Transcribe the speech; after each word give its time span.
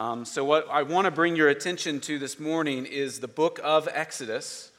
Um, 0.00 0.24
so, 0.24 0.46
what 0.46 0.66
I 0.70 0.82
want 0.82 1.04
to 1.04 1.10
bring 1.10 1.36
your 1.36 1.50
attention 1.50 2.00
to 2.00 2.18
this 2.18 2.40
morning 2.40 2.86
is 2.86 3.20
the 3.20 3.28
book 3.28 3.60
of 3.62 3.86
Exodus, 3.92 4.72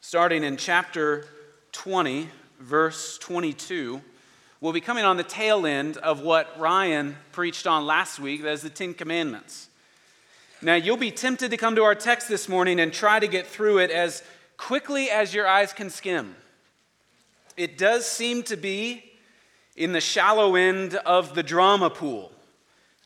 starting 0.00 0.42
in 0.42 0.56
chapter 0.56 1.26
20, 1.70 2.28
verse 2.58 3.18
22. 3.18 4.02
We'll 4.60 4.72
be 4.72 4.80
coming 4.80 5.04
on 5.04 5.16
the 5.16 5.22
tail 5.22 5.64
end 5.64 5.96
of 5.98 6.22
what 6.22 6.58
Ryan 6.58 7.16
preached 7.30 7.68
on 7.68 7.86
last 7.86 8.18
week, 8.18 8.42
that 8.42 8.50
is 8.50 8.62
the 8.62 8.68
Ten 8.68 8.94
Commandments. 8.94 9.68
Now, 10.60 10.74
you'll 10.74 10.96
be 10.96 11.12
tempted 11.12 11.52
to 11.52 11.56
come 11.56 11.76
to 11.76 11.84
our 11.84 11.94
text 11.94 12.28
this 12.28 12.48
morning 12.48 12.80
and 12.80 12.92
try 12.92 13.20
to 13.20 13.28
get 13.28 13.46
through 13.46 13.78
it 13.78 13.92
as 13.92 14.24
quickly 14.56 15.08
as 15.08 15.32
your 15.32 15.46
eyes 15.46 15.72
can 15.72 15.88
skim. 15.88 16.34
It 17.56 17.78
does 17.78 18.06
seem 18.06 18.42
to 18.42 18.56
be 18.56 19.04
in 19.76 19.92
the 19.92 20.00
shallow 20.00 20.56
end 20.56 20.96
of 20.96 21.36
the 21.36 21.44
drama 21.44 21.90
pool, 21.90 22.32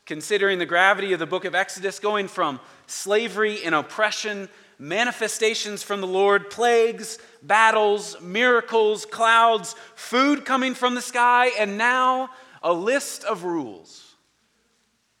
considering 0.05 0.59
the 0.59 0.65
gravity 0.65 1.13
of 1.13 1.19
the 1.19 1.25
book 1.25 1.45
of 1.45 1.55
Exodus, 1.55 1.99
going 1.99 2.27
from 2.27 2.59
slavery 2.87 3.63
and 3.63 3.73
oppression, 3.73 4.49
manifestations 4.77 5.83
from 5.83 6.01
the 6.01 6.07
Lord, 6.07 6.49
plagues, 6.49 7.17
battles, 7.41 8.19
miracles, 8.21 9.05
clouds, 9.05 9.75
food 9.95 10.45
coming 10.45 10.73
from 10.73 10.95
the 10.95 11.01
sky, 11.01 11.47
and 11.57 11.77
now 11.77 12.29
a 12.61 12.73
list 12.73 13.23
of 13.23 13.43
rules 13.43 14.15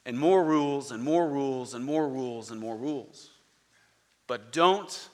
and 0.05 0.17
more 0.17 0.43
rules 0.43 0.91
and 0.91 1.03
more 1.03 1.27
rules 1.27 1.73
and 1.73 1.83
more 1.83 2.07
rules 2.07 2.51
and 2.51 2.59
more 2.59 2.77
rules. 2.77 3.31
But 4.27 4.51
don't, 4.51 5.09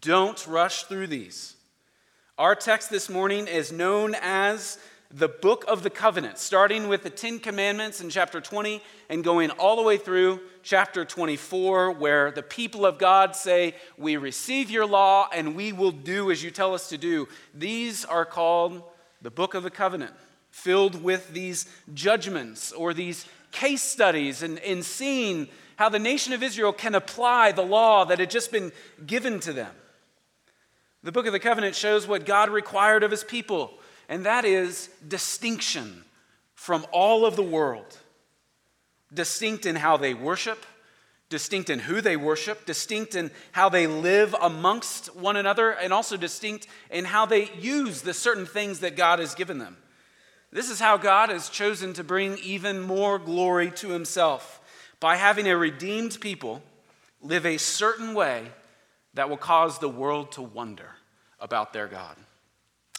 don't 0.00 0.46
rush 0.46 0.84
through 0.84 1.08
these. 1.08 1.56
Our 2.38 2.54
text 2.54 2.90
this 2.90 3.08
morning 3.08 3.46
is 3.46 3.70
known 3.70 4.14
as 4.20 4.78
the 5.16 5.28
book 5.28 5.64
of 5.68 5.84
the 5.84 5.90
covenant, 5.90 6.38
starting 6.38 6.88
with 6.88 7.04
the 7.04 7.10
Ten 7.10 7.38
Commandments 7.38 8.00
in 8.00 8.10
chapter 8.10 8.40
20 8.40 8.82
and 9.08 9.22
going 9.22 9.50
all 9.50 9.76
the 9.76 9.82
way 9.82 9.96
through 9.96 10.40
chapter 10.64 11.04
24, 11.04 11.92
where 11.92 12.32
the 12.32 12.42
people 12.42 12.84
of 12.84 12.98
God 12.98 13.36
say, 13.36 13.76
We 13.96 14.16
receive 14.16 14.70
your 14.70 14.86
law 14.86 15.28
and 15.32 15.54
we 15.54 15.72
will 15.72 15.92
do 15.92 16.32
as 16.32 16.42
you 16.42 16.50
tell 16.50 16.74
us 16.74 16.88
to 16.88 16.98
do. 16.98 17.28
These 17.54 18.04
are 18.04 18.24
called 18.24 18.82
the 19.22 19.30
book 19.30 19.54
of 19.54 19.62
the 19.62 19.70
covenant, 19.70 20.12
filled 20.50 21.00
with 21.00 21.32
these 21.32 21.68
judgments 21.94 22.72
or 22.72 22.92
these 22.92 23.24
case 23.52 23.82
studies 23.82 24.42
and, 24.42 24.58
and 24.60 24.84
seeing 24.84 25.46
how 25.76 25.88
the 25.88 26.00
nation 26.00 26.32
of 26.32 26.42
Israel 26.42 26.72
can 26.72 26.96
apply 26.96 27.52
the 27.52 27.62
law 27.62 28.04
that 28.04 28.18
had 28.18 28.30
just 28.30 28.50
been 28.50 28.72
given 29.06 29.38
to 29.40 29.52
them. 29.52 29.70
The 31.04 31.12
book 31.12 31.26
of 31.26 31.32
the 31.32 31.38
covenant 31.38 31.76
shows 31.76 32.08
what 32.08 32.26
God 32.26 32.50
required 32.50 33.04
of 33.04 33.12
his 33.12 33.22
people, 33.22 33.74
and 34.08 34.26
that 34.26 34.44
is 34.44 34.88
distinction 35.06 36.04
from 36.54 36.86
all 36.92 37.26
of 37.26 37.36
the 37.36 37.42
world. 37.42 37.98
Distinct 39.12 39.66
in 39.66 39.76
how 39.76 39.96
they 39.96 40.14
worship, 40.14 40.64
distinct 41.28 41.70
in 41.70 41.78
who 41.78 42.00
they 42.00 42.16
worship, 42.16 42.66
distinct 42.66 43.14
in 43.14 43.30
how 43.52 43.68
they 43.68 43.86
live 43.86 44.34
amongst 44.40 45.14
one 45.14 45.36
another, 45.36 45.70
and 45.70 45.92
also 45.92 46.16
distinct 46.16 46.66
in 46.90 47.04
how 47.04 47.26
they 47.26 47.50
use 47.60 48.02
the 48.02 48.14
certain 48.14 48.46
things 48.46 48.80
that 48.80 48.96
God 48.96 49.18
has 49.18 49.34
given 49.34 49.58
them. 49.58 49.76
This 50.50 50.70
is 50.70 50.78
how 50.78 50.96
God 50.96 51.30
has 51.30 51.48
chosen 51.48 51.94
to 51.94 52.04
bring 52.04 52.38
even 52.38 52.80
more 52.80 53.18
glory 53.18 53.70
to 53.72 53.90
himself 53.90 54.60
by 55.00 55.16
having 55.16 55.48
a 55.48 55.56
redeemed 55.56 56.20
people 56.20 56.62
live 57.20 57.44
a 57.44 57.58
certain 57.58 58.14
way 58.14 58.46
that 59.14 59.28
will 59.28 59.36
cause 59.36 59.78
the 59.78 59.88
world 59.88 60.32
to 60.32 60.42
wonder 60.42 60.90
about 61.40 61.72
their 61.72 61.88
God. 61.88 62.16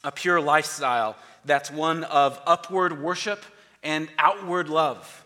A 0.06 0.12
pure 0.12 0.40
lifestyle 0.40 1.18
that's 1.44 1.70
one 1.70 2.06
of 2.06 2.40
upward 2.46 3.02
worship 3.02 3.44
and 3.84 4.08
outward 4.18 4.70
love, 4.70 5.26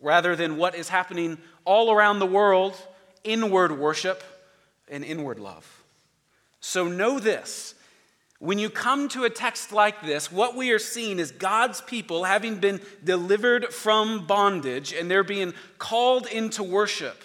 rather 0.00 0.34
than 0.34 0.56
what 0.56 0.74
is 0.74 0.88
happening 0.88 1.38
all 1.64 1.92
around 1.92 2.18
the 2.18 2.26
world 2.26 2.76
inward 3.22 3.78
worship 3.78 4.24
and 4.88 5.04
inward 5.04 5.38
love. 5.38 5.82
So 6.60 6.88
know 6.88 7.20
this 7.20 7.76
when 8.38 8.58
you 8.58 8.68
come 8.68 9.08
to 9.10 9.24
a 9.24 9.30
text 9.30 9.72
like 9.72 10.02
this, 10.02 10.30
what 10.30 10.54
we 10.54 10.70
are 10.70 10.78
seeing 10.78 11.18
is 11.18 11.30
God's 11.30 11.80
people 11.80 12.24
having 12.24 12.56
been 12.56 12.80
delivered 13.02 13.72
from 13.72 14.26
bondage 14.26 14.92
and 14.92 15.10
they're 15.10 15.24
being 15.24 15.54
called 15.78 16.26
into 16.26 16.62
worship. 16.62 17.22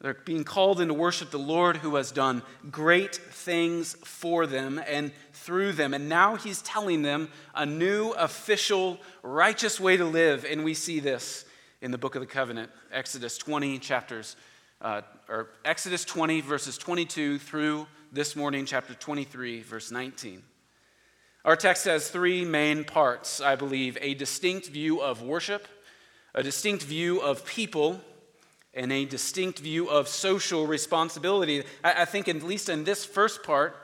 They're 0.00 0.12
being 0.12 0.44
called 0.44 0.82
into 0.82 0.92
worship 0.92 1.30
the 1.30 1.38
Lord 1.38 1.78
who 1.78 1.96
has 1.96 2.12
done 2.12 2.42
great 2.70 3.14
things 3.14 3.94
for 4.04 4.46
them 4.46 4.78
and 4.86 5.12
through 5.44 5.72
them. 5.72 5.92
And 5.92 6.08
now 6.08 6.36
he's 6.36 6.62
telling 6.62 7.02
them 7.02 7.28
a 7.54 7.66
new, 7.66 8.10
official, 8.12 8.98
righteous 9.22 9.78
way 9.78 9.96
to 9.96 10.04
live. 10.04 10.46
And 10.48 10.64
we 10.64 10.74
see 10.74 11.00
this 11.00 11.44
in 11.82 11.90
the 11.90 11.98
book 11.98 12.14
of 12.14 12.20
the 12.20 12.26
covenant, 12.26 12.70
Exodus 12.90 13.36
20 13.36 13.78
chapters, 13.78 14.36
uh, 14.80 15.02
or 15.28 15.50
Exodus 15.64 16.04
20 16.04 16.40
verses 16.40 16.78
22 16.78 17.38
through 17.38 17.86
this 18.10 18.34
morning, 18.34 18.64
chapter 18.64 18.94
23, 18.94 19.60
verse 19.60 19.90
19. 19.90 20.42
Our 21.44 21.56
text 21.56 21.84
has 21.84 22.08
three 22.08 22.42
main 22.42 22.84
parts, 22.84 23.42
I 23.42 23.54
believe 23.54 23.98
a 24.00 24.14
distinct 24.14 24.68
view 24.68 25.02
of 25.02 25.20
worship, 25.20 25.68
a 26.34 26.42
distinct 26.42 26.84
view 26.84 27.20
of 27.20 27.44
people, 27.44 28.00
and 28.72 28.90
a 28.90 29.04
distinct 29.04 29.58
view 29.58 29.90
of 29.90 30.08
social 30.08 30.66
responsibility. 30.66 31.64
I, 31.82 32.06
think, 32.06 32.28
at 32.28 32.42
least 32.42 32.70
in 32.70 32.84
this 32.84 33.04
first 33.04 33.42
part, 33.42 33.76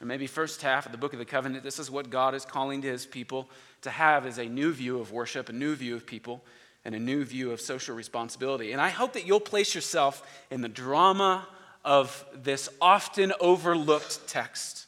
or 0.00 0.06
maybe 0.06 0.26
first 0.26 0.62
half 0.62 0.86
of 0.86 0.92
the 0.92 0.98
book 0.98 1.12
of 1.12 1.18
the 1.18 1.24
covenant, 1.24 1.62
this 1.62 1.78
is 1.78 1.90
what 1.90 2.10
God 2.10 2.34
is 2.34 2.44
calling 2.44 2.82
to 2.82 2.88
his 2.88 3.04
people 3.04 3.48
to 3.82 3.90
have 3.90 4.26
is 4.26 4.38
a 4.38 4.46
new 4.46 4.72
view 4.72 4.98
of 4.98 5.12
worship, 5.12 5.48
a 5.48 5.52
new 5.52 5.74
view 5.74 5.94
of 5.94 6.06
people, 6.06 6.42
and 6.84 6.94
a 6.94 6.98
new 6.98 7.24
view 7.24 7.50
of 7.50 7.60
social 7.60 7.94
responsibility. 7.94 8.72
And 8.72 8.80
I 8.80 8.88
hope 8.88 9.12
that 9.12 9.26
you'll 9.26 9.40
place 9.40 9.74
yourself 9.74 10.22
in 10.50 10.62
the 10.62 10.68
drama 10.68 11.46
of 11.84 12.24
this 12.34 12.68
often 12.80 13.32
overlooked 13.40 14.26
text 14.26 14.86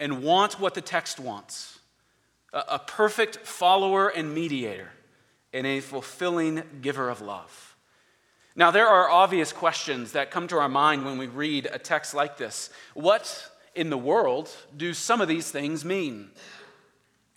and 0.00 0.22
want 0.22 0.58
what 0.58 0.74
the 0.74 0.80
text 0.80 1.20
wants 1.20 1.78
a, 2.52 2.78
perfect 2.78 3.38
follower 3.38 4.08
and 4.08 4.32
mediator 4.32 4.90
and 5.52 5.66
a 5.66 5.80
fulfilling 5.80 6.62
giver 6.82 7.10
of 7.10 7.20
love. 7.20 7.76
Now, 8.54 8.70
there 8.70 8.86
are 8.86 9.10
obvious 9.10 9.52
questions 9.52 10.12
that 10.12 10.30
come 10.30 10.46
to 10.48 10.58
our 10.58 10.68
mind 10.68 11.04
when 11.04 11.18
we 11.18 11.26
read 11.26 11.68
a 11.72 11.78
text 11.78 12.14
like 12.14 12.36
this. 12.36 12.70
What 12.94 13.50
in 13.74 13.90
the 13.90 13.98
world 13.98 14.50
do 14.76 14.94
some 14.94 15.20
of 15.20 15.28
these 15.28 15.50
things 15.50 15.84
mean? 15.84 16.30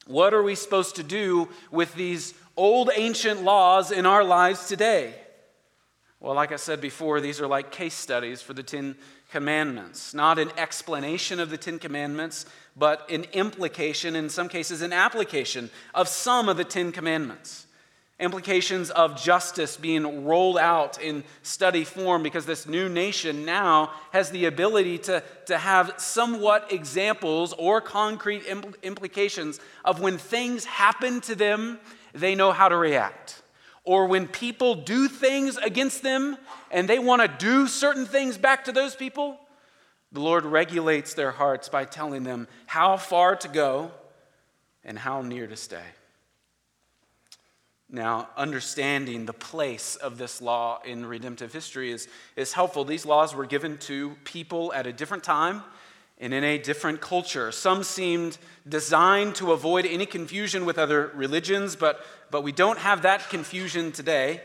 What 0.05 0.33
are 0.33 0.43
we 0.43 0.55
supposed 0.55 0.95
to 0.95 1.03
do 1.03 1.49
with 1.69 1.93
these 1.95 2.33
old 2.55 2.89
ancient 2.95 3.43
laws 3.43 3.91
in 3.91 4.05
our 4.05 4.23
lives 4.23 4.67
today? 4.67 5.13
Well, 6.19 6.33
like 6.33 6.51
I 6.51 6.55
said 6.55 6.81
before, 6.81 7.21
these 7.21 7.39
are 7.39 7.47
like 7.47 7.71
case 7.71 7.93
studies 7.93 8.41
for 8.41 8.53
the 8.53 8.63
Ten 8.63 8.95
Commandments. 9.31 10.13
Not 10.13 10.39
an 10.39 10.49
explanation 10.57 11.39
of 11.39 11.49
the 11.49 11.57
Ten 11.57 11.77
Commandments, 11.77 12.45
but 12.75 13.09
an 13.11 13.25
implication, 13.33 14.15
in 14.15 14.29
some 14.29 14.49
cases, 14.49 14.81
an 14.81 14.93
application 14.93 15.69
of 15.93 16.07
some 16.07 16.49
of 16.49 16.57
the 16.57 16.63
Ten 16.63 16.91
Commandments. 16.91 17.66
Implications 18.19 18.89
of 18.89 19.22
justice 19.22 19.78
being 19.78 20.25
rolled 20.25 20.57
out 20.57 21.00
in 21.00 21.23
study 21.44 21.83
form 21.83 22.23
because 22.23 22.45
this 22.47 22.67
new 22.67 22.89
nation 22.89 23.45
now 23.45 23.91
has 24.11 24.31
the 24.31 24.45
ability 24.45 24.97
to, 24.97 25.23
to 25.45 25.57
have 25.57 25.94
somewhat 25.97 26.72
examples 26.72 27.53
or 27.53 27.79
concrete 27.79 28.44
impl- 28.45 28.81
implications 28.81 29.59
of 29.85 30.01
when 30.01 30.17
things 30.17 30.66
happen 30.66 31.22
to 31.22 31.35
them, 31.35 31.79
they 32.13 32.33
know 32.33 32.51
how 32.51 32.67
to 32.67 32.75
react 32.75 33.41
or 33.88 34.06
when 34.06 34.27
people 34.27 34.75
do 34.75 35.07
things 35.07 35.56
against 35.56 36.03
them 36.03 36.38
and 36.72 36.89
they 36.89 37.00
want 37.00 37.22
to 37.22 37.45
do 37.45 37.67
certain 37.67 38.06
things 38.06 38.38
back 38.38 38.66
to 38.66 38.73
those 38.73 38.97
people, 38.97 39.39
the 40.11 40.19
Lord 40.19 40.44
regulates 40.44 41.13
their 41.13 41.31
hearts 41.31 41.69
by 41.69 41.85
telling 41.85 42.23
them 42.23 42.50
how 42.66 42.97
far 42.97 43.38
to 43.38 43.47
go 43.47 43.91
and 44.83 45.00
how 45.00 45.22
near 45.22 45.47
to 45.47 45.56
stay. 45.56 45.85
Now, 47.89 48.27
understanding 48.35 49.25
the 49.25 49.33
place 49.33 49.95
of 49.95 50.17
this 50.17 50.41
law 50.41 50.81
in 50.83 51.06
redemptive 51.06 51.53
history 51.53 51.91
is, 51.91 52.09
is 52.35 52.51
helpful. 52.51 52.83
These 52.83 53.06
laws 53.06 53.33
were 53.33 53.45
given 53.45 53.77
to 53.79 54.17
people 54.25 54.73
at 54.73 54.85
a 54.85 54.91
different 54.91 55.23
time 55.23 55.63
and 56.19 56.33
in 56.33 56.44
a 56.44 56.57
different 56.57 57.00
culture. 57.00 57.51
Some 57.51 57.83
seemed 57.83 58.38
designed 58.67 59.35
to 59.35 59.53
avoid 59.53 59.85
any 59.85 60.06
confusion 60.06 60.65
with 60.65 60.77
other 60.77 61.12
religions, 61.15 61.77
but, 61.77 62.06
but 62.29 62.44
we 62.44 62.51
don't 62.51 62.79
have 62.79 63.03
that 63.03 63.29
confusion 63.29 63.94
today. 63.94 64.41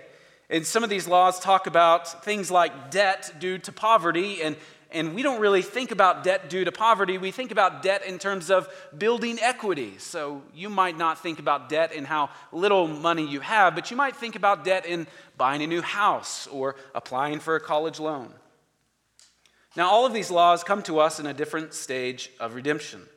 And 0.48 0.64
some 0.64 0.84
of 0.84 0.90
these 0.90 1.08
laws 1.08 1.40
talk 1.40 1.66
about 1.66 2.24
things 2.24 2.50
like 2.50 2.90
debt 2.90 3.32
due 3.40 3.58
to 3.58 3.72
poverty, 3.72 4.42
and, 4.42 4.54
and 4.92 5.14
we 5.14 5.22
don't 5.22 5.40
really 5.40 5.62
think 5.62 5.90
about 5.90 6.24
debt 6.24 6.50
due 6.50 6.64
to 6.64 6.72
poverty. 6.72 7.18
We 7.18 7.30
think 7.30 7.50
about 7.50 7.82
debt 7.82 8.04
in 8.04 8.18
terms 8.18 8.50
of 8.50 8.68
building 8.96 9.38
equity. 9.40 9.94
So 9.98 10.42
you 10.54 10.68
might 10.68 10.96
not 10.96 11.22
think 11.22 11.38
about 11.38 11.68
debt 11.68 11.92
in 11.92 12.04
how 12.04 12.30
little 12.52 12.86
money 12.86 13.26
you 13.26 13.40
have, 13.40 13.74
but 13.74 13.90
you 13.90 13.96
might 13.96 14.16
think 14.16 14.36
about 14.36 14.64
debt 14.64 14.86
in 14.86 15.06
buying 15.36 15.62
a 15.62 15.66
new 15.66 15.82
house 15.82 16.46
or 16.46 16.76
applying 16.94 17.40
for 17.40 17.56
a 17.56 17.60
college 17.60 17.98
loan. 17.98 18.32
Now, 19.74 19.88
all 19.88 20.04
of 20.04 20.12
these 20.12 20.30
laws 20.30 20.62
come 20.62 20.82
to 20.82 20.98
us 21.00 21.18
in 21.18 21.26
a 21.26 21.32
different 21.32 21.72
stage 21.72 22.30
of 22.38 22.54
redemption. 22.54 23.08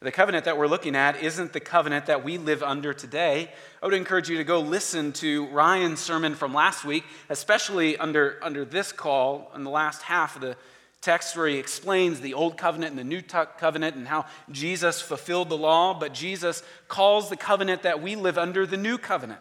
The 0.00 0.12
covenant 0.12 0.44
that 0.44 0.56
we're 0.56 0.68
looking 0.68 0.94
at 0.94 1.24
isn't 1.24 1.52
the 1.52 1.58
covenant 1.58 2.06
that 2.06 2.22
we 2.22 2.38
live 2.38 2.62
under 2.62 2.94
today. 2.94 3.50
I 3.82 3.86
would 3.86 3.96
encourage 3.96 4.28
you 4.28 4.36
to 4.36 4.44
go 4.44 4.60
listen 4.60 5.12
to 5.14 5.48
Ryan's 5.48 5.98
sermon 5.98 6.36
from 6.36 6.54
last 6.54 6.84
week, 6.84 7.02
especially 7.28 7.96
under, 7.96 8.38
under 8.40 8.64
this 8.64 8.92
call 8.92 9.50
in 9.56 9.64
the 9.64 9.70
last 9.70 10.02
half 10.02 10.36
of 10.36 10.42
the 10.42 10.56
text 11.00 11.36
where 11.36 11.46
he 11.46 11.58
explains 11.58 12.20
the 12.20 12.34
old 12.34 12.56
covenant 12.56 12.90
and 12.90 12.98
the 12.98 13.04
new 13.04 13.22
covenant 13.22 13.96
and 13.96 14.08
how 14.08 14.26
Jesus 14.50 15.00
fulfilled 15.00 15.48
the 15.48 15.56
law, 15.56 15.98
but 15.98 16.12
Jesus 16.12 16.62
calls 16.88 17.30
the 17.30 17.36
covenant 17.36 17.82
that 17.82 18.02
we 18.02 18.16
live 18.16 18.36
under 18.38 18.66
the 18.66 18.76
new 18.76 18.98
covenant. 18.98 19.40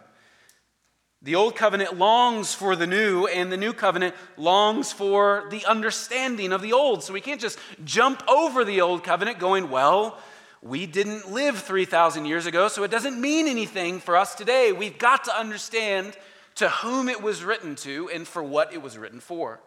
The 1.24 1.36
old 1.36 1.56
covenant 1.56 1.98
longs 1.98 2.54
for 2.54 2.76
the 2.76 2.86
new, 2.86 3.26
and 3.26 3.52
the 3.52 3.58
new 3.58 3.74
covenant 3.74 4.14
longs 4.38 4.94
for 4.94 5.48
the 5.50 5.66
understanding 5.66 6.54
of 6.54 6.62
the 6.62 6.74
old. 6.74 7.04
So 7.04 7.12
we 7.12 7.22
can't 7.22 7.42
just 7.42 7.58
jump 7.84 8.22
over 8.30 8.64
the 8.64 8.82
old 8.82 9.04
covenant 9.04 9.40
going, 9.40 9.72
well, 9.72 10.20
we 10.62 10.86
didn't 10.86 11.32
live 11.32 11.58
3,000 11.58 12.26
years 12.26 12.46
ago, 12.46 12.68
so 12.68 12.84
it 12.84 12.92
doesn't 12.92 13.20
mean 13.20 13.48
anything 13.48 14.00
for 14.00 14.16
us 14.16 14.36
today. 14.36 14.72
We've 14.72 14.98
got 14.98 15.24
to 15.26 15.36
understand 15.36 16.16
to 16.56 16.70
whom 16.70 17.10
it 17.10 17.22
was 17.22 17.44
written 17.44 17.76
to 17.78 18.10
and 18.14 18.28
for 18.28 18.44
what 18.44 18.74
it 18.74 18.82
was 18.82 18.98
written 18.98 19.20
for. 19.20 19.60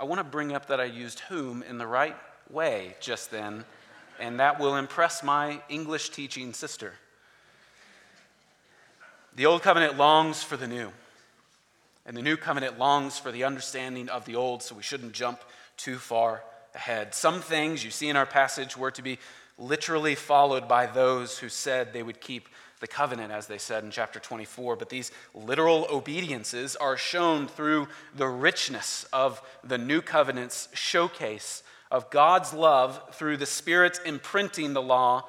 I 0.00 0.04
want 0.04 0.18
to 0.18 0.24
bring 0.24 0.54
up 0.54 0.68
that 0.68 0.80
I 0.80 0.84
used 0.84 1.20
whom 1.20 1.62
in 1.62 1.76
the 1.76 1.86
right 1.86 2.16
way 2.48 2.96
just 3.00 3.30
then, 3.30 3.66
and 4.18 4.40
that 4.40 4.58
will 4.58 4.76
impress 4.76 5.22
my 5.22 5.60
English 5.68 6.08
teaching 6.08 6.54
sister. 6.54 6.94
The 9.36 9.44
old 9.44 9.60
covenant 9.60 9.98
longs 9.98 10.42
for 10.42 10.56
the 10.56 10.66
new, 10.66 10.90
and 12.06 12.16
the 12.16 12.22
new 12.22 12.38
covenant 12.38 12.78
longs 12.78 13.18
for 13.18 13.30
the 13.30 13.44
understanding 13.44 14.08
of 14.08 14.24
the 14.24 14.36
old, 14.36 14.62
so 14.62 14.74
we 14.74 14.82
shouldn't 14.82 15.12
jump 15.12 15.38
too 15.76 15.98
far 15.98 16.44
ahead. 16.74 17.14
Some 17.14 17.42
things 17.42 17.84
you 17.84 17.90
see 17.90 18.08
in 18.08 18.16
our 18.16 18.24
passage 18.24 18.78
were 18.78 18.90
to 18.92 19.02
be 19.02 19.18
literally 19.58 20.14
followed 20.14 20.66
by 20.66 20.86
those 20.86 21.38
who 21.38 21.50
said 21.50 21.92
they 21.92 22.02
would 22.02 22.22
keep 22.22 22.48
the 22.80 22.88
covenant, 22.88 23.30
as 23.30 23.46
they 23.46 23.58
said 23.58 23.84
in 23.84 23.90
chapter 23.90 24.18
24. 24.18 24.76
But 24.76 24.88
these 24.88 25.12
literal 25.34 25.86
obediences 25.90 26.76
are 26.76 26.96
shown 26.96 27.46
through 27.46 27.88
the 28.16 28.28
richness 28.28 29.06
of 29.12 29.40
the 29.62 29.78
new 29.78 30.02
covenant's 30.02 30.68
showcase 30.74 31.62
of 31.90 32.10
God's 32.10 32.52
love 32.52 33.00
through 33.12 33.36
the 33.36 33.46
Spirit 33.46 34.00
imprinting 34.04 34.72
the 34.72 34.82
law 34.82 35.28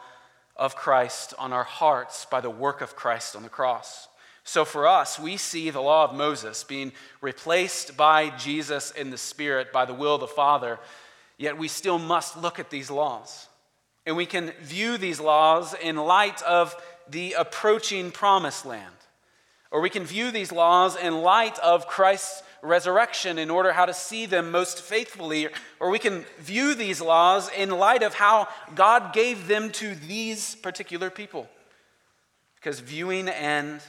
of 0.55 0.75
Christ 0.75 1.33
on 1.39 1.53
our 1.53 1.63
hearts 1.63 2.25
by 2.25 2.39
the 2.39 2.49
work 2.49 2.81
of 2.81 2.95
Christ 2.95 3.35
on 3.35 3.43
the 3.43 3.49
cross. 3.49 4.07
So 4.43 4.65
for 4.65 4.87
us, 4.87 5.19
we 5.19 5.37
see 5.37 5.69
the 5.69 5.81
law 5.81 6.05
of 6.05 6.15
Moses 6.15 6.63
being 6.63 6.91
replaced 7.19 7.95
by 7.95 8.29
Jesus 8.31 8.91
in 8.91 9.09
the 9.09 9.17
Spirit 9.17 9.71
by 9.71 9.85
the 9.85 9.93
will 9.93 10.15
of 10.15 10.21
the 10.21 10.27
Father, 10.27 10.79
yet 11.37 11.57
we 11.57 11.67
still 11.67 11.99
must 11.99 12.37
look 12.37 12.59
at 12.59 12.69
these 12.69 12.89
laws. 12.91 13.47
And 14.05 14.15
we 14.15 14.25
can 14.25 14.51
view 14.61 14.97
these 14.97 15.19
laws 15.19 15.75
in 15.75 15.95
light 15.95 16.41
of 16.41 16.75
the 17.11 17.33
approaching 17.33 18.11
promised 18.11 18.65
land. 18.65 18.95
Or 19.69 19.81
we 19.81 19.89
can 19.89 20.03
view 20.03 20.31
these 20.31 20.51
laws 20.51 20.95
in 20.95 21.21
light 21.21 21.57
of 21.59 21.87
Christ's 21.87 22.43
resurrection 22.61 23.37
in 23.37 23.49
order 23.49 23.71
how 23.71 23.85
to 23.85 23.93
see 23.93 24.25
them 24.25 24.51
most 24.51 24.81
faithfully. 24.81 25.47
Or 25.79 25.89
we 25.89 25.99
can 25.99 26.25
view 26.39 26.75
these 26.75 27.01
laws 27.01 27.49
in 27.55 27.69
light 27.69 28.03
of 28.03 28.13
how 28.13 28.47
God 28.75 29.13
gave 29.13 29.47
them 29.47 29.71
to 29.73 29.95
these 29.95 30.55
particular 30.55 31.09
people. 31.09 31.49
Because 32.55 32.79
viewing 32.79 33.29
and 33.29 33.81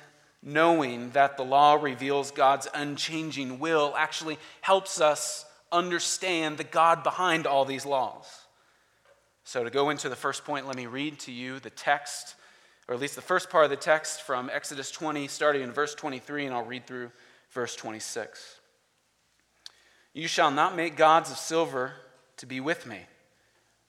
knowing 0.42 1.10
that 1.10 1.36
the 1.36 1.44
law 1.44 1.74
reveals 1.74 2.30
God's 2.30 2.68
unchanging 2.74 3.58
will 3.58 3.94
actually 3.96 4.38
helps 4.60 5.00
us 5.00 5.44
understand 5.70 6.58
the 6.58 6.64
God 6.64 7.02
behind 7.02 7.46
all 7.46 7.64
these 7.64 7.86
laws. 7.86 8.26
So, 9.44 9.64
to 9.64 9.70
go 9.70 9.90
into 9.90 10.08
the 10.08 10.16
first 10.16 10.44
point, 10.44 10.66
let 10.66 10.76
me 10.76 10.86
read 10.86 11.18
to 11.20 11.32
you 11.32 11.58
the 11.58 11.70
text 11.70 12.36
or 12.92 12.94
at 12.94 13.00
least 13.00 13.16
the 13.16 13.22
first 13.22 13.48
part 13.48 13.64
of 13.64 13.70
the 13.70 13.76
text 13.76 14.20
from 14.20 14.50
Exodus 14.52 14.90
20, 14.90 15.26
starting 15.26 15.62
in 15.62 15.72
verse 15.72 15.94
23, 15.94 16.44
and 16.44 16.54
I'll 16.54 16.62
read 16.62 16.86
through 16.86 17.10
verse 17.50 17.74
26. 17.74 18.60
You 20.12 20.28
shall 20.28 20.50
not 20.50 20.76
make 20.76 20.94
gods 20.94 21.30
of 21.30 21.38
silver 21.38 21.94
to 22.36 22.44
be 22.44 22.60
with 22.60 22.86
me, 22.86 22.98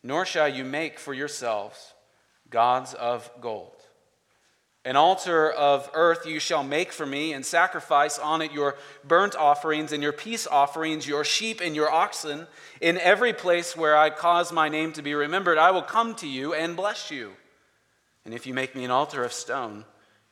nor 0.03 0.25
shall 0.25 0.47
you 0.47 0.63
make 0.63 0.99
for 0.99 1.13
yourselves 1.13 1.95
gods 2.49 2.93
of 2.93 3.29
gold. 3.41 3.75
An 4.85 4.95
altar 4.95 5.51
of 5.51 5.91
earth 5.93 6.25
you 6.25 6.39
shall 6.39 6.63
make 6.63 6.93
for 6.93 7.05
me, 7.05 7.33
and 7.33 7.45
sacrifice 7.45 8.17
on 8.17 8.41
it 8.41 8.53
your 8.53 8.77
burnt 9.03 9.35
offerings 9.35 9.91
and 9.91 10.01
your 10.01 10.13
peace 10.13 10.47
offerings, 10.47 11.05
your 11.05 11.25
sheep 11.25 11.59
and 11.59 11.75
your 11.75 11.91
oxen. 11.91 12.47
In 12.79 12.97
every 12.99 13.33
place 13.33 13.75
where 13.75 13.97
I 13.97 14.11
cause 14.11 14.53
my 14.53 14.69
name 14.69 14.93
to 14.93 15.01
be 15.01 15.13
remembered, 15.13 15.57
I 15.57 15.71
will 15.71 15.81
come 15.81 16.15
to 16.15 16.27
you 16.27 16.53
and 16.53 16.77
bless 16.77 17.11
you. 17.11 17.33
And 18.25 18.33
if 18.33 18.45
you 18.47 18.53
make 18.53 18.75
me 18.75 18.85
an 18.85 18.91
altar 18.91 19.23
of 19.23 19.33
stone, 19.33 19.85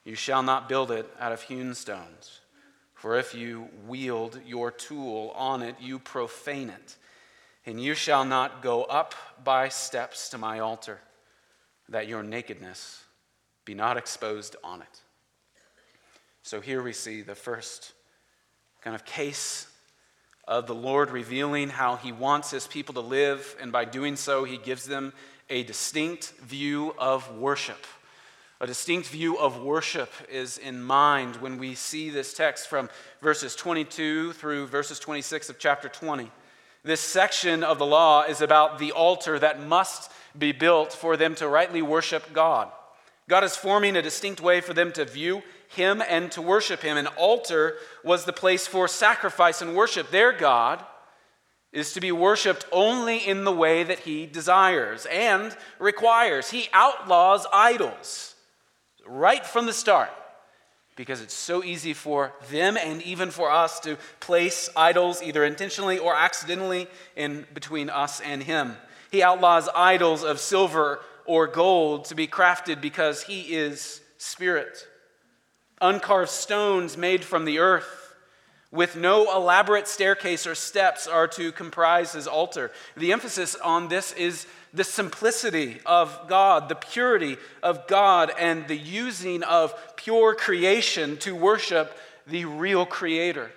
you 0.04 0.16
shall 0.16 0.44
not 0.44 0.70
build 0.70 0.92
it 0.92 1.10
out 1.20 1.32
of 1.32 1.42
hewn 1.44 1.74
stones. 1.76 2.40
For 2.96 3.18
if 3.18 3.34
you 3.34 3.68
wield 3.88 4.40
your 4.46 4.72
tool 4.72 5.32
on 5.36 5.62
it, 5.62 5.76
you 5.80 6.00
profane 6.00 6.70
it. 6.70 6.96
And 7.66 7.82
you 7.82 7.94
shall 7.94 8.26
not 8.26 8.62
go 8.62 8.84
up 8.84 9.14
by 9.44 9.70
steps 9.70 10.30
to 10.30 10.38
my 10.38 10.60
altar, 10.60 11.00
that 11.90 12.08
your 12.08 12.24
nakedness 12.24 13.04
be 13.66 13.74
not 13.74 13.98
exposed 13.98 14.56
on 14.64 14.82
it. 14.82 15.00
So 16.44 16.62
here 16.62 16.82
we 16.82 16.94
see 16.94 17.22
the 17.22 17.36
first 17.36 17.94
kind 18.82 18.96
of 18.96 19.06
case 19.06 19.68
of 20.48 20.66
the 20.66 20.76
Lord 20.76 21.12
revealing 21.12 21.70
how 21.70 21.98
he 21.98 22.12
wants 22.12 22.50
his 22.50 22.66
people 22.66 22.96
to 22.96 23.02
live, 23.02 23.56
and 23.62 23.72
by 23.72 23.86
doing 23.86 24.16
so, 24.16 24.44
he 24.44 24.58
gives 24.58 24.86
them 24.86 25.14
a 25.52 25.64
distinct 25.64 26.32
view 26.40 26.96
of 26.98 27.38
worship. 27.38 27.86
A 28.62 28.68
distinct 28.68 29.10
view 29.10 29.38
of 29.38 29.62
worship 29.62 30.10
is 30.32 30.58
in 30.58 30.82
mind 30.82 31.36
when 31.38 31.58
we 31.58 31.76
see 31.76 32.10
this 32.10 32.34
text 32.34 32.68
from 32.68 32.90
verses 33.22 33.54
22 33.56 34.32
through 34.34 34.68
verses 34.68 34.98
26 34.98 35.50
of 35.50 35.60
chapter 35.60 35.90
20. 35.90 36.32
This 36.84 37.02
section 37.02 37.64
of 37.64 37.80
the 37.80 37.86
law 37.86 38.24
is 38.24 38.40
about 38.40 38.80
the 38.80 38.94
altar 38.94 39.38
that 39.40 39.62
must 39.62 40.10
be 40.38 40.54
built 40.54 40.94
for 40.94 41.18
them 41.18 41.36
to 41.36 41.50
rightly 41.50 41.82
worship 41.82 42.32
God. 42.34 42.72
God 43.28 43.44
is 43.44 43.58
forming 43.58 43.98
a 43.98 44.02
distinct 44.02 44.40
way 44.40 44.62
for 44.62 44.74
them 44.74 44.94
to 44.94 45.04
view 45.04 45.44
Him 45.68 46.02
and 46.08 46.32
to 46.32 46.42
worship 46.42 46.82
Him. 46.82 46.96
An 46.96 47.08
altar 47.08 47.76
was 48.06 48.24
the 48.24 48.34
place 48.34 48.68
for 48.68 48.88
sacrifice 48.88 49.62
and 49.62 49.76
worship. 49.76 50.12
Their 50.12 50.32
God 50.32 50.84
is 51.72 51.94
to 51.94 52.02
be 52.02 52.12
worshiped 52.12 52.66
only 52.72 53.18
in 53.18 53.44
the 53.44 53.52
way 53.52 53.84
that 53.84 54.00
he 54.00 54.26
desires 54.26 55.06
and 55.06 55.56
requires. 55.80 56.50
He 56.50 56.68
outlaws 56.74 57.46
idols 57.54 58.36
right 59.08 59.46
from 59.46 59.66
the 59.66 59.74
start 59.74 60.12
because 60.96 61.22
it's 61.22 61.34
so 61.34 61.64
easy 61.64 61.94
for 61.94 62.34
them 62.50 62.78
and 62.78 63.02
even 63.04 63.32
for 63.32 63.50
us 63.50 63.80
to 63.80 63.98
place 64.20 64.70
idols 64.76 65.24
either 65.24 65.46
intentionally 65.46 65.98
or 65.98 66.16
accidentally 66.16 66.88
in 67.16 67.46
between 67.54 67.90
us 67.90 68.20
and 68.20 68.44
him. 68.44 68.76
He 69.10 69.24
outlaws 69.24 69.70
idols 69.74 70.24
of 70.24 70.40
silver 70.40 71.00
or 71.26 71.48
gold 71.48 72.06
to 72.06 72.16
be 72.16 72.28
crafted 72.28 72.82
because 72.82 73.24
he 73.24 73.54
is 73.56 74.02
spirit. 74.18 74.86
Uncarved 75.80 76.30
stones 76.30 76.98
made 76.98 77.24
from 77.24 77.46
the 77.46 77.60
earth 77.60 78.01
with 78.72 78.96
no 78.96 79.36
elaborate 79.36 79.88
staircase 79.88 80.48
or 80.48 80.56
steps 80.56 81.06
are 81.06 81.28
to 81.28 81.52
comprise 81.52 82.14
his 82.14 82.28
altar. 82.28 82.72
The 82.96 83.12
emphasis 83.12 83.56
on 83.56 83.90
this 83.90 84.14
is 84.14 84.48
the 84.74 84.86
simplicity 84.86 85.80
of 85.86 86.28
God, 86.30 86.70
the 86.70 86.76
purity 86.76 87.38
of 87.62 87.86
God, 87.88 88.32
and 88.40 88.68
the 88.68 88.78
using 88.78 89.44
of 89.44 89.74
pure 89.98 90.34
creation 90.36 91.18
to 91.18 91.36
worship 91.36 91.98
the 92.26 92.46
real 92.46 92.86
creator. 92.86 93.52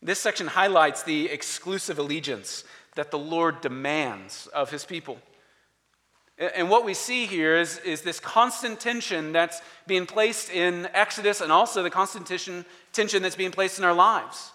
This 0.00 0.18
section 0.18 0.46
highlights 0.46 1.02
the 1.02 1.26
exclusive 1.26 1.98
allegiance 1.98 2.64
that 2.94 3.10
the 3.10 3.18
Lord 3.18 3.60
demands 3.60 4.46
of 4.48 4.70
his 4.70 4.84
people. 4.84 5.18
And 6.36 6.68
what 6.68 6.84
we 6.84 6.94
see 6.94 7.26
here 7.26 7.56
is, 7.56 7.78
is 7.78 8.02
this 8.02 8.18
constant 8.18 8.80
tension 8.80 9.32
that's 9.32 9.62
being 9.86 10.04
placed 10.04 10.50
in 10.50 10.88
Exodus 10.92 11.40
and 11.40 11.52
also 11.52 11.82
the 11.82 11.90
constant 11.90 12.26
tension, 12.26 12.64
tension 12.92 13.22
that's 13.22 13.36
being 13.36 13.52
placed 13.52 13.78
in 13.78 13.84
our 13.84 13.94
lives. 13.94 14.50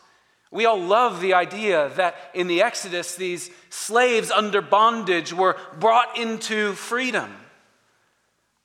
We 0.51 0.65
all 0.65 0.79
love 0.79 1.21
the 1.21 1.35
idea 1.35 1.89
that 1.95 2.15
in 2.33 2.47
the 2.47 2.63
Exodus, 2.63 3.15
these 3.15 3.49
slaves 3.69 4.31
under 4.31 4.61
bondage 4.61 5.31
were 5.31 5.55
brought 5.79 6.17
into 6.17 6.73
freedom. 6.73 7.33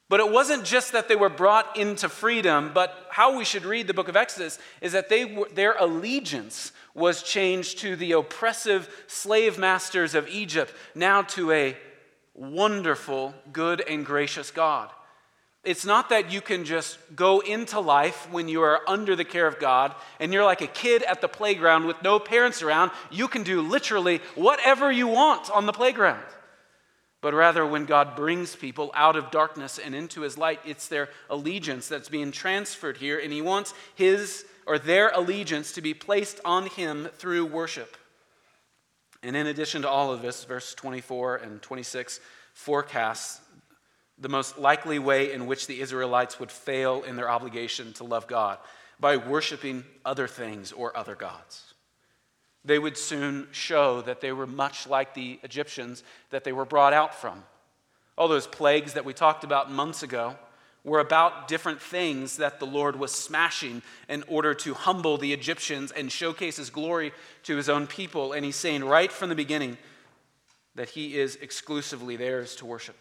But 0.08 0.20
it 0.20 0.30
wasn't 0.30 0.64
just 0.64 0.92
that 0.92 1.08
they 1.08 1.16
were 1.16 1.28
brought 1.28 1.76
into 1.76 2.08
freedom, 2.08 2.72
but 2.74 3.06
how 3.10 3.36
we 3.36 3.44
should 3.44 3.64
read 3.64 3.86
the 3.86 3.94
book 3.94 4.08
of 4.08 4.16
Exodus 4.16 4.58
is 4.80 4.92
that 4.92 5.08
they, 5.08 5.44
their 5.54 5.74
allegiance 5.78 6.72
was 6.94 7.22
changed 7.22 7.78
to 7.78 7.96
the 7.96 8.12
oppressive 8.12 8.88
slave 9.06 9.58
masters 9.58 10.14
of 10.14 10.28
Egypt, 10.28 10.74
now 10.94 11.22
to 11.22 11.52
a 11.52 11.76
wonderful, 12.34 13.34
good, 13.52 13.80
and 13.80 14.04
gracious 14.04 14.50
God. 14.50 14.90
It's 15.62 15.86
not 15.86 16.10
that 16.10 16.30
you 16.30 16.42
can 16.42 16.66
just 16.66 16.98
go 17.16 17.40
into 17.40 17.80
life 17.80 18.30
when 18.30 18.48
you 18.48 18.60
are 18.60 18.82
under 18.86 19.16
the 19.16 19.24
care 19.24 19.46
of 19.46 19.58
God 19.58 19.94
and 20.20 20.30
you're 20.30 20.44
like 20.44 20.60
a 20.60 20.66
kid 20.66 21.02
at 21.04 21.22
the 21.22 21.28
playground 21.28 21.86
with 21.86 22.02
no 22.02 22.18
parents 22.18 22.60
around. 22.60 22.90
You 23.10 23.28
can 23.28 23.44
do 23.44 23.62
literally 23.62 24.20
whatever 24.34 24.92
you 24.92 25.08
want 25.08 25.50
on 25.50 25.64
the 25.64 25.72
playground. 25.72 26.22
but 27.24 27.32
rather 27.32 27.64
when 27.64 27.86
God 27.86 28.16
brings 28.16 28.54
people 28.54 28.90
out 28.92 29.16
of 29.16 29.30
darkness 29.30 29.78
and 29.82 29.94
into 29.94 30.20
his 30.20 30.36
light, 30.36 30.60
it's 30.66 30.88
their 30.88 31.08
allegiance 31.30 31.88
that's 31.88 32.10
being 32.10 32.32
transferred 32.32 32.98
here, 32.98 33.18
and 33.18 33.32
he 33.32 33.40
wants 33.40 33.72
his 33.94 34.44
or 34.66 34.78
their 34.78 35.08
allegiance 35.08 35.72
to 35.72 35.80
be 35.80 35.94
placed 35.94 36.38
on 36.44 36.66
him 36.66 37.08
through 37.14 37.46
worship. 37.46 37.96
And 39.24 39.36
in 39.36 39.46
addition 39.46 39.82
to 39.82 39.88
all 39.88 40.12
of 40.12 40.22
this, 40.22 40.44
verse 40.44 40.74
24 40.74 41.36
and 41.36 41.62
26 41.62 42.20
forecasts 42.52 43.40
the 44.18 44.28
most 44.28 44.58
likely 44.58 45.00
way 45.00 45.32
in 45.32 45.46
which 45.46 45.66
the 45.66 45.80
Israelites 45.80 46.38
would 46.38 46.52
fail 46.52 47.02
in 47.02 47.16
their 47.16 47.28
obligation 47.28 47.92
to 47.94 48.04
love 48.04 48.28
God 48.28 48.58
by 49.00 49.16
worshiping 49.16 49.84
other 50.04 50.28
things 50.28 50.70
or 50.70 50.96
other 50.96 51.16
gods 51.16 51.74
they 52.64 52.78
would 52.78 52.96
soon 52.96 53.46
show 53.52 54.00
that 54.02 54.20
they 54.20 54.32
were 54.32 54.46
much 54.46 54.86
like 54.86 55.14
the 55.14 55.38
Egyptians 55.42 56.02
that 56.30 56.44
they 56.44 56.52
were 56.52 56.64
brought 56.64 56.92
out 56.92 57.14
from. 57.14 57.44
All 58.16 58.28
those 58.28 58.46
plagues 58.46 58.94
that 58.94 59.04
we 59.04 59.12
talked 59.12 59.44
about 59.44 59.70
months 59.70 60.02
ago 60.02 60.36
were 60.84 61.00
about 61.00 61.48
different 61.48 61.80
things 61.80 62.36
that 62.36 62.60
the 62.60 62.66
Lord 62.66 62.96
was 62.96 63.10
smashing 63.10 63.82
in 64.08 64.22
order 64.28 64.52
to 64.54 64.74
humble 64.74 65.16
the 65.16 65.32
Egyptians 65.32 65.90
and 65.90 66.12
showcase 66.12 66.58
his 66.58 66.70
glory 66.70 67.12
to 67.44 67.56
his 67.56 67.70
own 67.70 67.86
people. 67.86 68.34
And 68.34 68.44
he's 68.44 68.56
saying 68.56 68.84
right 68.84 69.10
from 69.10 69.30
the 69.30 69.34
beginning 69.34 69.78
that 70.74 70.90
he 70.90 71.18
is 71.18 71.36
exclusively 71.36 72.16
theirs 72.16 72.54
to 72.56 72.66
worship. 72.66 72.96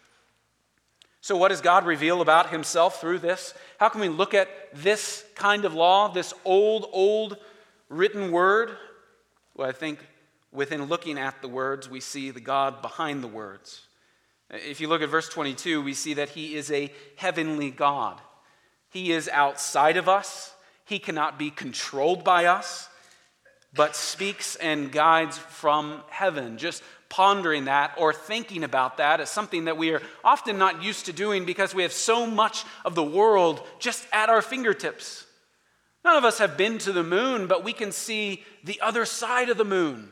So, 1.20 1.36
what 1.36 1.48
does 1.48 1.60
God 1.60 1.86
reveal 1.86 2.20
about 2.20 2.50
himself 2.50 3.00
through 3.00 3.18
this? 3.20 3.54
How 3.78 3.88
can 3.88 4.00
we 4.00 4.08
look 4.08 4.34
at 4.34 4.48
this 4.74 5.24
kind 5.34 5.64
of 5.64 5.74
law, 5.74 6.08
this 6.08 6.34
old, 6.44 6.86
old 6.92 7.38
written 7.88 8.30
word, 8.30 8.76
well, 9.54 9.68
I 9.68 9.72
think 9.72 10.00
within 10.52 10.84
looking 10.84 11.18
at 11.18 11.40
the 11.40 11.48
words, 11.48 11.88
we 11.88 12.00
see 12.00 12.30
the 12.30 12.40
God 12.40 12.82
behind 12.82 13.22
the 13.22 13.28
words. 13.28 13.82
If 14.54 14.80
you 14.80 14.88
look 14.88 15.02
at 15.02 15.08
verse 15.08 15.28
22, 15.28 15.82
we 15.82 15.94
see 15.94 16.14
that 16.14 16.30
he 16.30 16.54
is 16.54 16.70
a 16.70 16.92
heavenly 17.16 17.70
God. 17.70 18.20
He 18.90 19.10
is 19.10 19.28
outside 19.28 19.96
of 19.96 20.08
us, 20.08 20.54
he 20.84 20.98
cannot 20.98 21.38
be 21.38 21.50
controlled 21.50 22.22
by 22.22 22.44
us, 22.44 22.88
but 23.74 23.96
speaks 23.96 24.54
and 24.56 24.92
guides 24.92 25.36
from 25.36 26.02
heaven. 26.08 26.58
Just 26.58 26.84
pondering 27.08 27.64
that 27.64 27.94
or 27.96 28.12
thinking 28.12 28.62
about 28.62 28.98
that 28.98 29.20
is 29.20 29.28
something 29.28 29.64
that 29.64 29.76
we 29.76 29.90
are 29.90 30.02
often 30.22 30.58
not 30.58 30.82
used 30.82 31.06
to 31.06 31.12
doing 31.12 31.44
because 31.44 31.74
we 31.74 31.82
have 31.82 31.92
so 31.92 32.26
much 32.26 32.64
of 32.84 32.94
the 32.94 33.02
world 33.02 33.66
just 33.80 34.06
at 34.12 34.28
our 34.28 34.42
fingertips. 34.42 35.26
None 36.04 36.16
of 36.16 36.24
us 36.24 36.38
have 36.38 36.56
been 36.56 36.78
to 36.78 36.92
the 36.92 37.02
moon, 37.02 37.46
but 37.46 37.64
we 37.64 37.72
can 37.72 37.90
see 37.90 38.44
the 38.62 38.80
other 38.80 39.04
side 39.04 39.48
of 39.48 39.56
the 39.56 39.64
moon. 39.64 40.10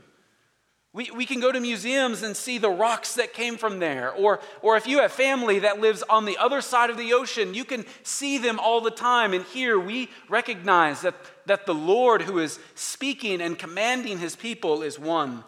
We, 0.95 1.11
we 1.11 1.25
can 1.25 1.41
go 1.41 1.51
to 1.51 1.59
museums 1.59 2.23
and 2.23 2.37
see 2.37 2.59
the 2.59 2.69
rocks 2.69 3.15
that 3.15 3.33
came 3.33 3.57
from 3.57 3.79
there. 3.79 4.13
Or, 4.13 4.41
or 4.61 4.77
if 4.77 4.87
you 4.87 5.01
have 5.01 5.11
family 5.11 5.61
that 5.61 5.81
lives 5.81 6.03
on 6.03 6.27
the 6.27 6.37
other 6.37 6.61
side 6.61 6.91
of 6.91 6.99
the 6.99 7.15
ocean, 7.15 7.55
you 7.55 7.65
can 7.65 7.87
see 8.03 8.37
them 8.37 8.61
all 8.61 8.83
the 8.83 8.91
time. 8.91 9.33
And 9.33 9.45
here 9.47 9.79
we 9.79 10.11
recognize 10.29 11.01
that, 11.01 11.15
that 11.47 11.65
the 11.65 11.75
Lord 11.75 12.23
who 12.23 12.39
is 12.39 12.59
speaking 12.75 13.41
and 13.41 13.59
commanding 13.59 14.19
his 14.19 14.37
people 14.37 14.83
is 14.83 14.99
one 14.99 15.45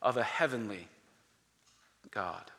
of 0.00 0.16
a 0.16 0.22
heavenly 0.22 0.86
God. 2.12 2.52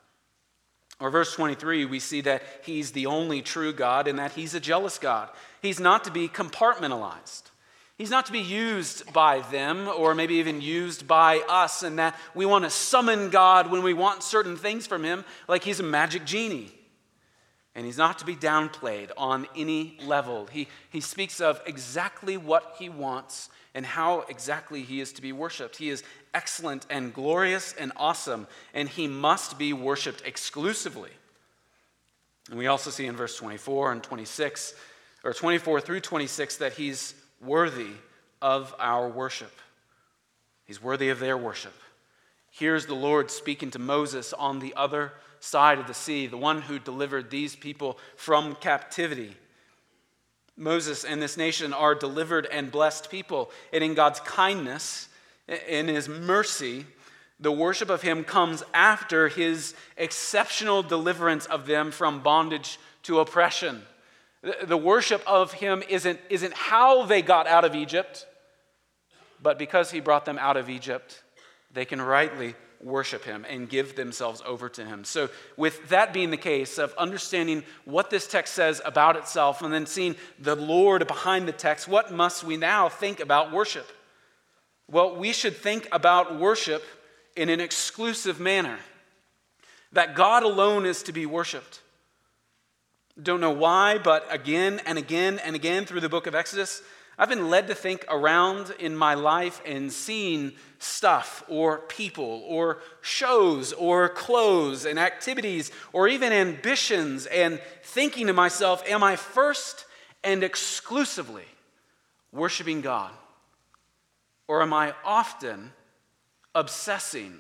Or 1.00 1.10
verse 1.10 1.34
23, 1.34 1.86
we 1.86 2.00
see 2.00 2.22
that 2.22 2.44
he's 2.64 2.92
the 2.92 3.06
only 3.06 3.42
true 3.42 3.72
God 3.72 4.08
and 4.08 4.20
that 4.20 4.34
he's 4.34 4.54
a 4.54 4.60
jealous 4.60 4.98
God. 4.98 5.30
He's 5.62 5.80
not 5.80 6.04
to 6.04 6.12
be 6.12 6.28
compartmentalized. 6.28 7.44
He's 7.98 8.10
not 8.10 8.26
to 8.26 8.34
be 8.34 8.42
used 8.42 9.12
by 9.14 9.40
them 9.40 9.88
or 9.88 10.14
maybe 10.16 10.36
even 10.36 10.60
used 10.60 11.08
by 11.08 11.40
us, 11.48 11.82
and 11.82 11.98
that 11.98 12.20
we 12.34 12.46
want 12.46 12.66
to 12.66 12.70
summon 12.70 13.30
God 13.30 13.72
when 13.72 13.84
we 13.84 13.94
want 13.94 14.22
certain 14.22 14.58
things 14.58 14.86
from 14.86 15.04
Him, 15.04 15.24
like 15.48 15.64
He's 15.64 15.80
a 15.80 15.84
magic 15.84 16.26
genie. 16.26 16.72
And 17.74 17.86
He's 17.86 17.98
not 17.98 18.20
to 18.20 18.26
be 18.26 18.36
downplayed 18.36 19.12
on 19.18 19.48
any 19.56 19.98
level. 20.04 20.48
He, 20.48 20.68
he 20.90 21.00
speaks 21.00 21.40
of 21.40 21.62
exactly 21.66 22.36
what 22.36 22.76
He 22.78 22.90
wants 22.90 23.50
and 23.74 23.86
how 23.86 24.22
exactly 24.28 24.82
He 24.82 25.00
is 25.00 25.14
to 25.14 25.22
be 25.22 25.32
worshiped. 25.32 25.78
He 25.78 25.90
is 25.90 26.04
excellent 26.34 26.86
and 26.90 27.14
glorious 27.14 27.74
and 27.80 27.94
awesome, 27.96 28.48
and 28.74 28.90
He 28.90 29.08
must 29.08 29.58
be 29.58 29.72
worshiped 29.72 30.22
exclusively. 30.26 31.12
And 32.50 32.60
we 32.60 32.68
also 32.68 32.90
see 32.90 33.06
in 33.06 33.16
verse 33.16 33.38
24 33.38 33.94
and 33.94 34.04
26 34.04 34.76
or 35.24 35.34
24 35.34 35.82
through 35.82 36.02
26 36.02 36.58
that 36.58 36.74
he's 36.74 37.16
worthy 37.46 37.92
of 38.42 38.74
our 38.80 39.08
worship. 39.08 39.52
He's 40.66 40.82
worthy 40.82 41.10
of 41.10 41.20
their 41.20 41.38
worship. 41.38 41.74
Here's 42.52 42.86
the 42.86 42.96
Lord 42.96 43.30
speaking 43.30 43.72
to 43.72 43.80
Moses 43.80 44.34
on 44.34 44.60
the 44.60 44.74
other 44.76 45.14
side 45.40 45.80
of 45.80 45.88
the 45.88 45.94
sea, 45.94 46.28
the 46.28 46.38
one 46.38 46.62
who 46.62 46.80
delivered 46.80 47.30
these 47.30 47.56
people 47.56 47.98
from 48.16 48.56
captivity. 48.56 49.36
Moses 50.58 51.04
and 51.04 51.22
this 51.22 51.38
nation 51.38 51.74
are 51.74 51.94
delivered 51.94 52.48
and 52.52 52.72
blessed 52.72 53.12
people. 53.12 53.52
And 53.74 53.84
in 53.84 53.94
God's 53.94 54.22
kindness, 54.22 55.10
in 55.68 55.88
his 55.88 56.08
mercy, 56.08 56.86
the 57.40 57.52
worship 57.52 57.90
of 57.90 58.02
him 58.02 58.24
comes 58.24 58.64
after 58.74 59.28
his 59.28 59.76
exceptional 59.98 60.82
deliverance 60.82 61.46
of 61.46 61.66
them 61.68 61.92
from 61.92 62.22
bondage 62.22 62.80
to 63.04 63.20
oppression. 63.20 63.82
The 64.64 64.78
worship 64.78 65.24
of 65.26 65.54
him 65.54 65.84
isn't, 65.90 66.20
isn't 66.30 66.54
how 66.54 67.06
they 67.06 67.22
got 67.22 67.48
out 67.48 67.66
of 67.66 67.74
Egypt, 67.74 68.28
but 69.42 69.58
because 69.58 69.92
he 69.92 70.00
brought 70.00 70.26
them 70.26 70.38
out 70.38 70.58
of 70.58 70.70
Egypt, 70.70 71.24
they 71.72 71.86
can 71.86 72.02
rightly 72.02 72.56
worship 72.82 73.24
him 73.24 73.46
and 73.50 73.68
give 73.68 73.96
themselves 73.96 74.44
over 74.46 74.70
to 74.70 74.86
him. 74.86 75.04
So, 75.04 75.30
with 75.58 75.90
that 75.90 76.14
being 76.14 76.30
the 76.30 76.38
case, 76.38 76.78
of 76.78 76.94
understanding 76.96 77.64
what 77.86 78.10
this 78.10 78.28
text 78.28 78.54
says 78.54 78.82
about 78.86 79.16
itself 79.16 79.62
and 79.62 79.74
then 79.74 79.86
seeing 79.86 80.16
the 80.40 80.56
Lord 80.56 81.08
behind 81.08 81.48
the 81.48 81.52
text, 81.52 81.88
what 81.88 82.12
must 82.12 82.44
we 82.44 82.58
now 82.58 82.88
think 82.90 83.20
about 83.20 83.52
worship? 83.52 83.92
Well, 84.90 85.16
we 85.16 85.34
should 85.34 85.56
think 85.56 85.88
about 85.92 86.40
worship 86.40 86.84
in 87.36 87.50
an 87.50 87.60
exclusive 87.60 88.40
manner 88.40 88.78
that 89.92 90.16
God 90.16 90.44
alone 90.44 90.86
is 90.86 91.04
to 91.04 91.12
be 91.12 91.26
worshiped. 91.26 91.82
Don't 93.22 93.40
know 93.40 93.52
why, 93.52 93.98
but 93.98 94.28
again 94.30 94.82
and 94.86 94.98
again 94.98 95.40
and 95.40 95.56
again 95.56 95.86
through 95.86 96.02
the 96.02 96.10
book 96.10 96.28
of 96.28 96.36
Exodus, 96.36 96.82
I've 97.18 97.30
been 97.30 97.50
led 97.50 97.68
to 97.68 97.76
think 97.76 98.06
around 98.10 98.74
in 98.78 98.96
my 98.96 99.14
life 99.14 99.62
and 99.66 99.92
seen 99.92 100.54
stuff 100.80 101.44
or 101.48 101.80
people 101.80 102.44
or 102.46 102.80
shows 103.02 103.72
or 103.72 104.10
clothes 104.10 104.86
and 104.86 105.00
activities 105.00 105.72
or 105.94 106.10
even 106.10 106.34
ambitions 106.34 107.26
and 107.28 107.62
thinking 107.84 108.28
to 108.28 108.34
myself, 108.34 108.84
am 108.86 109.02
I 109.02 109.16
first 109.16 109.86
and 110.26 110.44
exclusively 110.44 111.46
worshiping 112.34 112.82
God? 112.82 113.12
Or 114.50 114.62
am 114.62 114.74
I 114.74 114.94
often 115.06 115.72
obsessing 116.54 117.40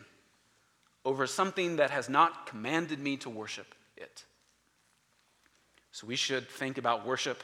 over 1.04 1.28
something 1.28 1.76
that 1.76 1.92
has 1.92 2.08
not 2.08 2.46
commanded 2.46 3.00
me 3.00 3.18
to 3.18 3.30
worship 3.30 3.76
it? 3.98 4.24
So 5.96 6.06
we 6.06 6.18
should 6.18 6.50
think 6.50 6.78
about 6.78 7.06
worship 7.06 7.42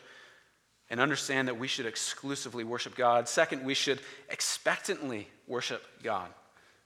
and 0.90 1.00
understand 1.00 1.48
that 1.48 1.58
we 1.58 1.70
should 1.70 1.86
exclusively 1.86 2.66
worship 2.66 2.98
God. 2.98 3.30
Second, 3.30 3.64
we 3.64 3.74
should 3.74 4.02
expectantly 4.28 5.30
worship 5.48 5.82
God. 6.04 6.28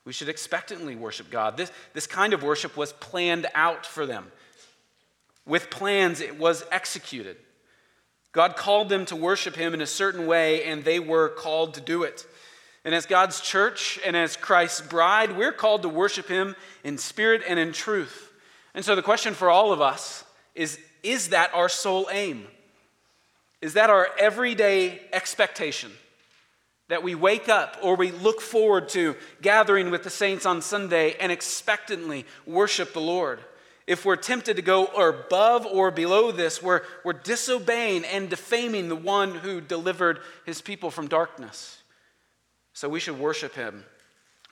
We 0.05 0.13
should 0.13 0.29
expectantly 0.29 0.95
worship 0.95 1.31
God. 1.31 1.57
This, 1.57 1.71
this 1.95 2.05
kind 2.05 2.33
of 2.33 2.43
worship 2.43 2.77
was 2.77 2.93
planned 2.93 3.47
out 3.55 3.83
for 3.83 4.05
them. 4.05 4.31
With 5.47 5.71
plans, 5.71 6.21
it 6.21 6.37
was 6.37 6.63
executed. 6.71 7.37
God 8.31 8.55
called 8.55 8.89
them 8.89 9.07
to 9.07 9.15
worship 9.15 9.55
Him 9.55 9.73
in 9.73 9.81
a 9.81 9.87
certain 9.87 10.27
way, 10.27 10.65
and 10.65 10.83
they 10.83 10.99
were 10.99 11.29
called 11.29 11.73
to 11.73 11.81
do 11.81 12.03
it. 12.03 12.27
And 12.83 12.93
as 12.93 13.07
God's 13.07 13.41
church 13.41 13.99
and 14.05 14.15
as 14.15 14.37
Christ's 14.37 14.81
bride, 14.81 15.35
we're 15.35 15.51
called 15.51 15.81
to 15.81 15.89
worship 15.89 16.27
Him 16.27 16.55
in 16.83 16.99
spirit 16.99 17.41
and 17.49 17.57
in 17.57 17.73
truth. 17.73 18.31
And 18.75 18.85
so 18.85 18.95
the 18.95 19.01
question 19.01 19.33
for 19.33 19.49
all 19.49 19.73
of 19.73 19.81
us 19.81 20.23
is 20.53 20.79
is 21.05 21.29
that 21.29 21.53
our 21.53 21.69
sole 21.69 22.07
aim? 22.11 22.47
Is 23.61 23.73
that 23.73 23.89
our 23.89 24.09
everyday 24.19 25.01
expectation? 25.13 25.91
That 26.89 27.03
we 27.03 27.15
wake 27.15 27.49
up 27.49 27.77
or 27.81 27.95
we 27.95 28.11
look 28.11 28.41
forward 28.41 28.89
to 28.89 29.15
gathering 29.41 29.91
with 29.91 30.03
the 30.03 30.09
saints 30.09 30.45
on 30.45 30.61
Sunday 30.61 31.15
and 31.19 31.31
expectantly 31.31 32.25
worship 32.45 32.93
the 32.93 33.01
Lord? 33.01 33.39
If 33.87 34.03
we're 34.03 34.15
tempted 34.15 34.55
to 34.55 34.61
go 34.63 34.85
above 34.87 35.65
or 35.65 35.91
below 35.91 36.31
this, 36.31 36.61
we're, 36.61 36.81
we're 37.03 37.13
disobeying 37.13 38.03
and 38.05 38.29
defaming 38.29 38.89
the 38.89 38.95
one 38.95 39.35
who 39.35 39.61
delivered 39.61 40.19
his 40.45 40.61
people 40.61 40.89
from 40.89 41.07
darkness. 41.07 41.83
So 42.73 42.89
we 42.89 42.99
should 42.99 43.19
worship 43.19 43.53
him 43.53 43.85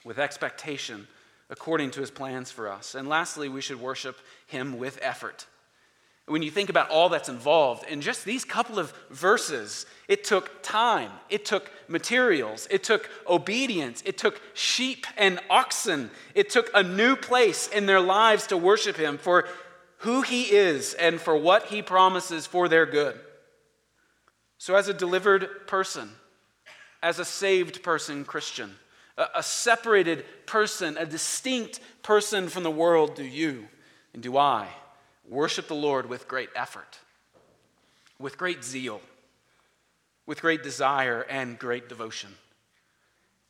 with 0.05 0.19
expectation 0.19 1.07
according 1.49 1.91
to 1.91 2.01
his 2.01 2.11
plans 2.11 2.51
for 2.51 2.67
us. 2.67 2.95
And 2.95 3.07
lastly, 3.07 3.49
we 3.49 3.61
should 3.61 3.79
worship 3.79 4.17
him 4.47 4.77
with 4.77 4.99
effort. 5.01 5.45
When 6.25 6.41
you 6.41 6.51
think 6.51 6.69
about 6.69 6.89
all 6.89 7.09
that's 7.09 7.27
involved 7.27 7.85
in 7.89 7.99
just 7.99 8.23
these 8.23 8.45
couple 8.45 8.79
of 8.79 8.93
verses, 9.09 9.85
it 10.07 10.23
took 10.23 10.63
time, 10.63 11.11
it 11.29 11.43
took 11.43 11.69
materials, 11.89 12.65
it 12.71 12.81
took 12.81 13.09
obedience, 13.27 14.01
it 14.05 14.17
took 14.17 14.41
sheep 14.53 15.05
and 15.17 15.39
oxen, 15.49 16.09
it 16.33 16.49
took 16.49 16.69
a 16.73 16.81
new 16.81 17.17
place 17.17 17.67
in 17.67 17.87
their 17.87 17.99
lives 17.99 18.47
to 18.47 18.57
worship 18.57 18.95
Him 18.95 19.17
for 19.17 19.49
who 19.97 20.21
He 20.21 20.43
is 20.43 20.93
and 20.93 21.19
for 21.19 21.35
what 21.35 21.65
He 21.65 21.81
promises 21.81 22.45
for 22.45 22.69
their 22.69 22.85
good. 22.85 23.19
So, 24.57 24.75
as 24.75 24.87
a 24.87 24.93
delivered 24.93 25.67
person, 25.67 26.09
as 27.01 27.19
a 27.19 27.25
saved 27.25 27.83
person, 27.83 28.23
Christian, 28.23 28.73
a, 29.17 29.43
separated 29.43 30.23
person, 30.45 30.95
a 30.97 31.05
distinct 31.05 31.81
person 32.01 32.47
from 32.47 32.63
the 32.63 32.71
world, 32.71 33.13
do 33.13 33.25
you 33.25 33.67
and 34.13 34.23
do 34.23 34.37
I 34.37 34.69
worship 35.29 35.67
the 35.67 35.75
Lord 35.75 36.09
with 36.09 36.27
great 36.27 36.49
effort, 36.55 36.99
with 38.19 38.37
great 38.37 38.63
zeal, 38.63 39.01
with 40.25 40.41
great 40.41 40.63
desire, 40.63 41.21
and 41.29 41.57
great 41.59 41.89
devotion. 41.89 42.29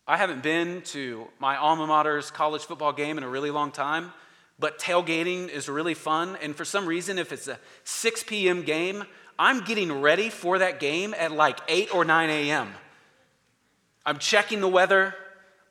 I 0.07 0.17
haven't 0.17 0.43
been 0.43 0.81
to 0.87 1.27
my 1.39 1.55
alma 1.55 1.87
mater's 1.87 2.29
college 2.29 2.63
football 2.63 2.91
game 2.91 3.17
in 3.17 3.23
a 3.23 3.29
really 3.29 3.51
long 3.51 3.71
time, 3.71 4.11
but 4.59 4.77
tailgating 4.77 5.49
is 5.49 5.69
really 5.69 5.93
fun. 5.93 6.37
And 6.41 6.55
for 6.55 6.65
some 6.65 6.85
reason, 6.85 7.17
if 7.17 7.31
it's 7.31 7.47
a 7.47 7.59
6 7.85 8.23
p.m. 8.23 8.63
game, 8.63 9.05
I'm 9.39 9.63
getting 9.63 10.01
ready 10.01 10.29
for 10.29 10.59
that 10.59 10.79
game 10.79 11.13
at 11.17 11.31
like 11.31 11.59
8 11.67 11.93
or 11.93 12.05
9 12.05 12.29
a.m. 12.29 12.73
I'm 14.05 14.19
checking 14.19 14.59
the 14.59 14.67
weather. 14.67 15.15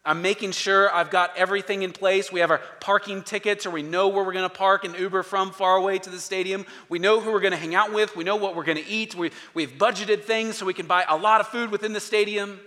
I'm 0.05 0.21
making 0.21 0.51
sure 0.51 0.93
I've 0.93 1.11
got 1.11 1.37
everything 1.37 1.83
in 1.83 1.93
place. 1.93 2.33
We 2.33 2.41
have 2.41 2.51
our 2.51 2.61
parking 2.81 3.23
tickets, 3.23 3.67
or 3.67 3.71
we 3.71 3.83
know 3.83 4.09
where 4.09 4.25
we're 4.25 4.33
going 4.33 4.49
to 4.49 4.55
park 4.55 4.85
and 4.85 4.99
Uber 4.99 5.23
from 5.23 5.53
far 5.53 5.77
away 5.77 5.99
to 6.01 6.11
the 6.11 6.19
stadium. 6.19 6.67
We 6.89 6.99
know 6.99 7.21
who 7.21 7.31
we're 7.31 7.41
going 7.41 7.53
to 7.53 7.59
hang 7.59 7.77
out 7.77 7.93
with. 7.93 8.17
We 8.17 8.25
know 8.25 8.35
what 8.35 8.57
we're 8.57 8.65
going 8.65 8.83
to 8.83 8.89
eat. 8.89 9.15
We, 9.15 9.31
we've 9.55 9.79
budgeted 9.79 10.25
things 10.25 10.57
so 10.57 10.67
we 10.67 10.75
can 10.75 10.87
buy 10.87 11.05
a 11.09 11.17
lot 11.17 11.41
of 11.41 11.47
food 11.47 11.71
within 11.71 11.93
the 11.93 12.01
stadium. 12.01 12.59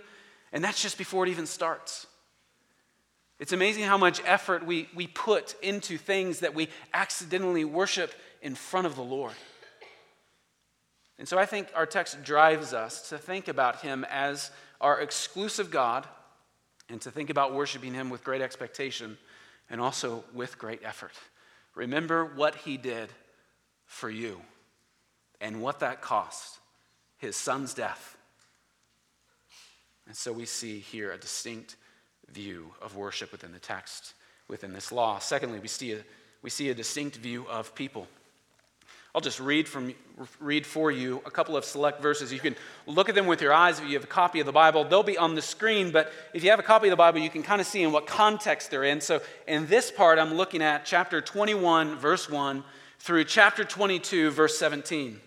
And 0.50 0.64
that's 0.64 0.80
just 0.80 0.96
before 0.96 1.26
it 1.26 1.30
even 1.30 1.44
starts. 1.44 2.06
It's 3.38 3.52
amazing 3.52 3.84
how 3.84 3.98
much 3.98 4.22
effort 4.24 4.64
we, 4.64 4.88
we 4.94 5.06
put 5.06 5.56
into 5.62 5.98
things 5.98 6.40
that 6.40 6.54
we 6.54 6.68
accidentally 6.94 7.66
worship 7.66 8.14
in 8.40 8.54
front 8.54 8.86
of 8.86 8.96
the 8.96 9.02
Lord. 9.02 9.34
And 11.18 11.28
so 11.28 11.38
I 11.38 11.44
think 11.44 11.68
our 11.74 11.84
text 11.84 12.22
drives 12.22 12.72
us 12.72 13.10
to 13.10 13.18
think 13.18 13.48
about 13.48 13.82
Him 13.82 14.06
as 14.10 14.50
our 14.80 15.00
exclusive 15.00 15.70
God 15.70 16.06
and 16.88 17.00
to 17.02 17.10
think 17.10 17.30
about 17.30 17.54
worshiping 17.54 17.94
Him 17.94 18.10
with 18.10 18.24
great 18.24 18.42
expectation 18.42 19.18
and 19.70 19.80
also 19.80 20.24
with 20.32 20.58
great 20.58 20.80
effort. 20.84 21.12
Remember 21.74 22.24
what 22.24 22.54
He 22.54 22.76
did 22.76 23.10
for 23.84 24.08
you 24.10 24.40
and 25.40 25.60
what 25.60 25.80
that 25.80 26.00
cost 26.00 26.58
His 27.18 27.36
Son's 27.36 27.74
death. 27.74 28.16
And 30.06 30.16
so 30.16 30.32
we 30.32 30.46
see 30.46 30.78
here 30.78 31.12
a 31.12 31.18
distinct 31.18 31.76
view 32.30 32.72
of 32.80 32.96
worship 32.96 33.32
within 33.32 33.52
the 33.52 33.58
text, 33.58 34.14
within 34.48 34.72
this 34.72 34.92
law. 34.92 35.18
Secondly, 35.18 35.58
we 35.58 35.68
see 35.68 35.92
a, 35.92 35.98
we 36.42 36.50
see 36.50 36.70
a 36.70 36.74
distinct 36.74 37.16
view 37.16 37.46
of 37.48 37.74
people. 37.74 38.06
I'll 39.16 39.22
just 39.22 39.40
read, 39.40 39.66
from, 39.66 39.94
read 40.40 40.66
for 40.66 40.92
you 40.92 41.22
a 41.24 41.30
couple 41.30 41.56
of 41.56 41.64
select 41.64 42.02
verses. 42.02 42.30
You 42.34 42.38
can 42.38 42.54
look 42.86 43.08
at 43.08 43.14
them 43.14 43.26
with 43.26 43.40
your 43.40 43.54
eyes 43.54 43.78
if 43.78 43.86
you 43.86 43.94
have 43.94 44.04
a 44.04 44.06
copy 44.06 44.40
of 44.40 44.46
the 44.46 44.52
Bible. 44.52 44.84
They'll 44.84 45.02
be 45.02 45.16
on 45.16 45.34
the 45.34 45.40
screen, 45.40 45.90
but 45.90 46.12
if 46.34 46.44
you 46.44 46.50
have 46.50 46.58
a 46.58 46.62
copy 46.62 46.88
of 46.88 46.90
the 46.90 46.96
Bible, 46.96 47.20
you 47.20 47.30
can 47.30 47.42
kind 47.42 47.58
of 47.58 47.66
see 47.66 47.82
in 47.82 47.92
what 47.92 48.06
context 48.06 48.70
they're 48.70 48.84
in. 48.84 49.00
So 49.00 49.22
in 49.48 49.68
this 49.68 49.90
part, 49.90 50.18
I'm 50.18 50.34
looking 50.34 50.60
at 50.60 50.84
chapter 50.84 51.22
21, 51.22 51.96
verse 51.96 52.28
1, 52.28 52.62
through 52.98 53.24
chapter 53.24 53.64
22, 53.64 54.32
verse 54.32 54.58
17. 54.58 55.18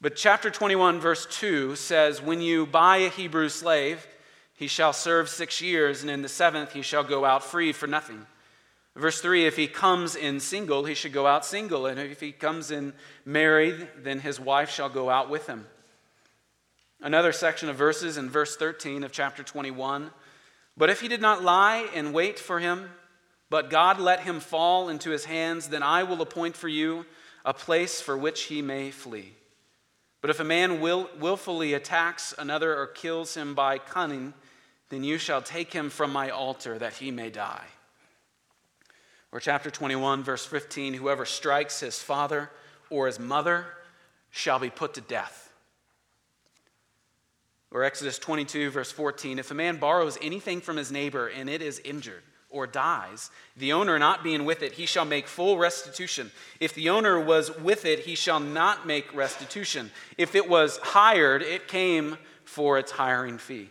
But 0.00 0.14
chapter 0.14 0.48
21, 0.48 1.00
verse 1.00 1.26
2 1.32 1.74
says, 1.74 2.22
When 2.22 2.40
you 2.40 2.64
buy 2.64 2.98
a 2.98 3.08
Hebrew 3.08 3.48
slave, 3.48 4.06
he 4.54 4.68
shall 4.68 4.92
serve 4.92 5.28
six 5.28 5.60
years, 5.60 6.02
and 6.02 6.10
in 6.12 6.22
the 6.22 6.28
seventh 6.28 6.74
he 6.74 6.82
shall 6.82 7.02
go 7.02 7.24
out 7.24 7.42
free 7.42 7.72
for 7.72 7.88
nothing. 7.88 8.24
Verse 8.94 9.20
3 9.20 9.46
If 9.46 9.56
he 9.56 9.66
comes 9.66 10.16
in 10.16 10.40
single, 10.40 10.84
he 10.84 10.94
should 10.94 11.12
go 11.12 11.26
out 11.26 11.44
single, 11.44 11.86
and 11.86 11.98
if 11.98 12.20
he 12.20 12.32
comes 12.32 12.70
in 12.70 12.92
married, 13.24 13.88
then 13.98 14.20
his 14.20 14.38
wife 14.38 14.70
shall 14.70 14.88
go 14.88 15.10
out 15.10 15.30
with 15.30 15.46
him. 15.46 15.66
Another 17.00 17.32
section 17.32 17.68
of 17.68 17.76
verses 17.76 18.16
in 18.16 18.30
verse 18.30 18.56
13 18.56 19.02
of 19.02 19.12
chapter 19.12 19.42
21 19.42 20.10
But 20.76 20.90
if 20.90 21.00
he 21.00 21.08
did 21.08 21.20
not 21.20 21.42
lie 21.42 21.88
and 21.94 22.14
wait 22.14 22.38
for 22.38 22.60
him, 22.60 22.90
but 23.50 23.70
God 23.70 23.98
let 23.98 24.20
him 24.20 24.40
fall 24.40 24.88
into 24.88 25.10
his 25.10 25.24
hands, 25.24 25.68
then 25.68 25.82
I 25.82 26.04
will 26.04 26.22
appoint 26.22 26.56
for 26.56 26.68
you 26.68 27.04
a 27.44 27.52
place 27.52 28.00
for 28.00 28.16
which 28.16 28.44
he 28.44 28.62
may 28.62 28.90
flee. 28.90 29.34
But 30.20 30.30
if 30.30 30.38
a 30.38 30.44
man 30.44 30.80
will, 30.80 31.10
willfully 31.18 31.74
attacks 31.74 32.32
another 32.38 32.78
or 32.78 32.86
kills 32.86 33.34
him 33.34 33.54
by 33.54 33.78
cunning, 33.78 34.32
then 34.88 35.02
you 35.02 35.18
shall 35.18 35.42
take 35.42 35.72
him 35.72 35.90
from 35.90 36.12
my 36.12 36.30
altar 36.30 36.78
that 36.78 36.94
he 36.94 37.10
may 37.10 37.28
die. 37.28 37.66
Or 39.32 39.40
chapter 39.40 39.70
21, 39.70 40.22
verse 40.22 40.44
15 40.44 40.94
whoever 40.94 41.24
strikes 41.24 41.80
his 41.80 41.98
father 41.98 42.50
or 42.90 43.06
his 43.06 43.18
mother 43.18 43.64
shall 44.30 44.58
be 44.58 44.70
put 44.70 44.94
to 44.94 45.00
death. 45.00 45.52
Or 47.70 47.84
Exodus 47.84 48.18
22, 48.18 48.70
verse 48.70 48.92
14 48.92 49.38
if 49.38 49.50
a 49.50 49.54
man 49.54 49.78
borrows 49.78 50.18
anything 50.20 50.60
from 50.60 50.76
his 50.76 50.92
neighbor 50.92 51.28
and 51.28 51.48
it 51.48 51.62
is 51.62 51.80
injured, 51.84 52.22
or 52.52 52.66
dies, 52.66 53.30
the 53.56 53.72
owner 53.72 53.98
not 53.98 54.22
being 54.22 54.44
with 54.44 54.62
it, 54.62 54.72
he 54.72 54.86
shall 54.86 55.06
make 55.06 55.26
full 55.26 55.58
restitution. 55.58 56.30
If 56.60 56.74
the 56.74 56.90
owner 56.90 57.18
was 57.18 57.56
with 57.58 57.84
it, 57.86 58.00
he 58.00 58.14
shall 58.14 58.40
not 58.40 58.86
make 58.86 59.14
restitution. 59.14 59.90
If 60.18 60.34
it 60.34 60.48
was 60.48 60.78
hired, 60.82 61.42
it 61.42 61.66
came 61.66 62.18
for 62.44 62.78
its 62.78 62.92
hiring 62.92 63.38
fee. 63.38 63.70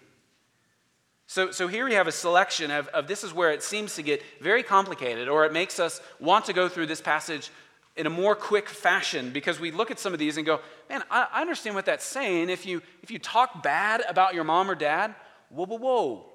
So, 1.32 1.50
so 1.50 1.70
here 1.70 1.86
we 1.86 1.94
have 1.94 2.08
a 2.08 2.12
selection 2.12 2.72
of, 2.72 2.90
of 2.90 3.08
this 3.08 3.24
is 3.24 3.34
where 3.34 3.52
it 3.52 3.64
seems 3.64 3.96
to 3.96 4.04
get 4.04 4.22
very 4.42 4.64
complicated, 4.64 5.30
or 5.30 5.46
it 5.46 5.54
makes 5.54 5.80
us 5.80 6.02
want 6.20 6.44
to 6.48 6.52
go 6.52 6.68
through 6.68 6.88
this 6.88 7.00
passage 7.00 7.52
in 7.96 8.06
a 8.06 8.10
more 8.10 8.36
quick 8.36 8.68
fashion 8.68 9.32
because 9.32 9.58
we 9.58 9.72
look 9.72 9.92
at 9.92 9.98
some 9.98 10.12
of 10.12 10.20
these 10.20 10.36
and 10.36 10.46
go, 10.46 10.60
man, 10.90 11.02
I, 11.10 11.28
I 11.32 11.40
understand 11.40 11.74
what 11.74 11.86
that's 11.86 12.04
saying. 12.04 12.50
If 12.50 12.66
you, 12.66 12.82
if 13.02 13.12
you 13.12 13.18
talk 13.18 13.64
bad 13.64 14.04
about 14.10 14.34
your 14.34 14.44
mom 14.44 14.70
or 14.70 14.76
dad, 14.76 15.16
whoa, 15.48 15.68
whoa, 15.68 15.78
whoa, 15.78 16.26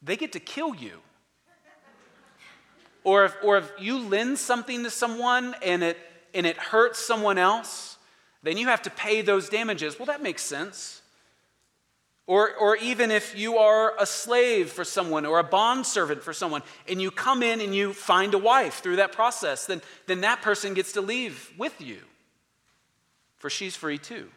they 0.00 0.16
get 0.16 0.30
to 0.34 0.38
kill 0.38 0.76
you. 0.76 1.00
Or 3.02 3.24
if, 3.24 3.34
or 3.42 3.58
if 3.58 3.72
you 3.80 3.98
lend 3.98 4.38
something 4.38 4.84
to 4.84 4.90
someone 4.90 5.56
and 5.60 5.82
it, 5.82 5.98
and 6.32 6.46
it 6.46 6.56
hurts 6.56 7.00
someone 7.00 7.36
else, 7.36 7.98
then 8.44 8.58
you 8.58 8.68
have 8.68 8.82
to 8.82 8.90
pay 8.90 9.22
those 9.22 9.48
damages. 9.48 9.98
Well, 9.98 10.06
that 10.06 10.22
makes 10.22 10.44
sense. 10.44 11.02
Or, 12.26 12.54
or 12.54 12.76
even 12.76 13.10
if 13.10 13.36
you 13.36 13.58
are 13.58 13.94
a 13.98 14.06
slave 14.06 14.70
for 14.70 14.82
someone 14.84 15.26
or 15.26 15.38
a 15.38 15.44
bondservant 15.44 16.22
for 16.22 16.32
someone, 16.32 16.62
and 16.88 17.00
you 17.00 17.10
come 17.10 17.42
in 17.42 17.60
and 17.60 17.74
you 17.74 17.92
find 17.92 18.32
a 18.32 18.38
wife 18.38 18.82
through 18.82 18.96
that 18.96 19.12
process, 19.12 19.66
then, 19.66 19.82
then 20.06 20.22
that 20.22 20.40
person 20.40 20.72
gets 20.72 20.92
to 20.92 21.02
leave 21.02 21.52
with 21.58 21.78
you, 21.82 21.98
for 23.36 23.50
she's 23.50 23.76
free 23.76 23.98
too. 23.98 24.30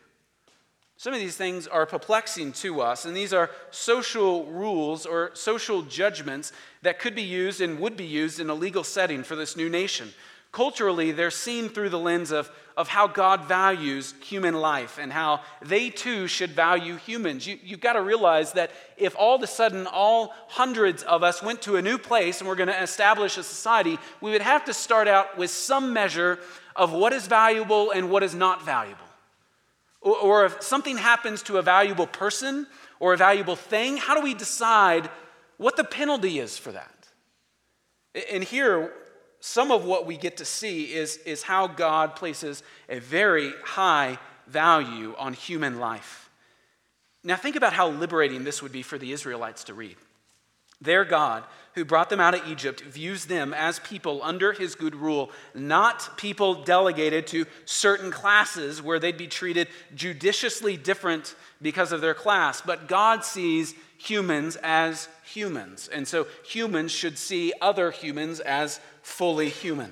Some 0.97 1.13
of 1.13 1.19
these 1.19 1.37
things 1.37 1.67
are 1.67 1.85
perplexing 1.85 2.53
to 2.53 2.81
us, 2.81 3.05
and 3.05 3.15
these 3.15 3.31
are 3.31 3.51
social 3.69 4.45
rules 4.47 5.05
or 5.05 5.29
social 5.35 5.83
judgments 5.83 6.51
that 6.81 6.99
could 6.99 7.13
be 7.15 7.21
used 7.21 7.61
and 7.61 7.79
would 7.79 7.95
be 7.95 8.03
used 8.03 8.39
in 8.39 8.49
a 8.49 8.55
legal 8.55 8.83
setting 8.83 9.23
for 9.23 9.35
this 9.35 9.55
new 9.55 9.69
nation. 9.69 10.11
Culturally, 10.57 11.11
they're 11.11 11.29
seen 11.29 11.69
through 11.69 11.89
the 11.89 11.99
lens 11.99 12.31
of, 12.31 12.49
of 12.75 12.87
how 12.87 13.05
God 13.05 13.45
values 13.45 14.15
human 14.23 14.55
life 14.55 14.97
and 14.99 15.13
how 15.13 15.41
they 15.61 15.91
too 15.91 16.25
should 16.25 16.49
value 16.49 16.95
humans. 16.95 17.45
You, 17.45 17.59
you've 17.63 17.79
got 17.79 17.93
to 17.93 18.01
realize 18.01 18.53
that 18.53 18.71
if 18.97 19.15
all 19.15 19.35
of 19.35 19.43
a 19.43 19.45
sudden 19.45 19.85
all 19.85 20.33
hundreds 20.47 21.03
of 21.03 21.21
us 21.21 21.43
went 21.43 21.61
to 21.61 21.75
a 21.75 21.81
new 21.83 21.99
place 21.99 22.39
and 22.39 22.49
we're 22.49 22.55
going 22.55 22.69
to 22.69 22.81
establish 22.81 23.37
a 23.37 23.43
society, 23.43 23.99
we 24.19 24.31
would 24.31 24.41
have 24.41 24.65
to 24.65 24.73
start 24.73 25.07
out 25.07 25.37
with 25.37 25.51
some 25.51 25.93
measure 25.93 26.39
of 26.75 26.91
what 26.91 27.13
is 27.13 27.27
valuable 27.27 27.91
and 27.91 28.09
what 28.09 28.23
is 28.23 28.33
not 28.33 28.65
valuable. 28.65 29.05
Or, 30.01 30.17
or 30.17 30.45
if 30.45 30.63
something 30.63 30.97
happens 30.97 31.43
to 31.43 31.57
a 31.59 31.61
valuable 31.61 32.07
person 32.07 32.65
or 32.99 33.13
a 33.13 33.17
valuable 33.17 33.55
thing, 33.55 33.97
how 33.97 34.15
do 34.15 34.23
we 34.23 34.33
decide 34.33 35.07
what 35.57 35.77
the 35.77 35.83
penalty 35.83 36.39
is 36.39 36.57
for 36.57 36.71
that? 36.71 37.07
And 38.31 38.43
here, 38.43 38.91
some 39.47 39.71
of 39.71 39.85
what 39.85 40.05
we 40.05 40.17
get 40.17 40.37
to 40.37 40.45
see 40.45 40.93
is, 40.93 41.17
is 41.25 41.41
how 41.41 41.67
God 41.67 42.17
places 42.17 42.63
a 42.89 42.99
very 42.99 43.53
high 43.63 44.19
value 44.45 45.15
on 45.17 45.31
human 45.31 45.79
life. 45.79 46.29
Now, 47.23 47.37
think 47.37 47.55
about 47.55 47.71
how 47.71 47.87
liberating 47.87 48.43
this 48.43 48.61
would 48.61 48.73
be 48.73 48.81
for 48.81 48.97
the 48.97 49.13
Israelites 49.13 49.63
to 49.65 49.73
read. 49.73 49.95
Their 50.81 51.05
God, 51.05 51.45
who 51.75 51.85
brought 51.85 52.09
them 52.09 52.19
out 52.19 52.35
of 52.35 52.45
Egypt, 52.45 52.81
views 52.81 53.25
them 53.25 53.53
as 53.53 53.79
people 53.79 54.21
under 54.21 54.51
his 54.51 54.75
good 54.75 54.95
rule, 54.95 55.31
not 55.55 56.17
people 56.17 56.65
delegated 56.65 57.25
to 57.27 57.45
certain 57.63 58.11
classes 58.11 58.81
where 58.81 58.99
they'd 58.99 59.17
be 59.17 59.27
treated 59.27 59.69
judiciously 59.95 60.75
different 60.75 61.35
because 61.61 61.93
of 61.93 62.01
their 62.01 62.13
class. 62.13 62.61
But 62.61 62.89
God 62.89 63.23
sees 63.23 63.75
humans 63.97 64.57
as 64.61 65.07
humans. 65.27 65.87
And 65.87 66.07
so 66.07 66.27
humans 66.45 66.91
should 66.91 67.17
see 67.17 67.53
other 67.61 67.91
humans 67.91 68.39
as 68.39 68.79
fully 69.01 69.49
human. 69.49 69.91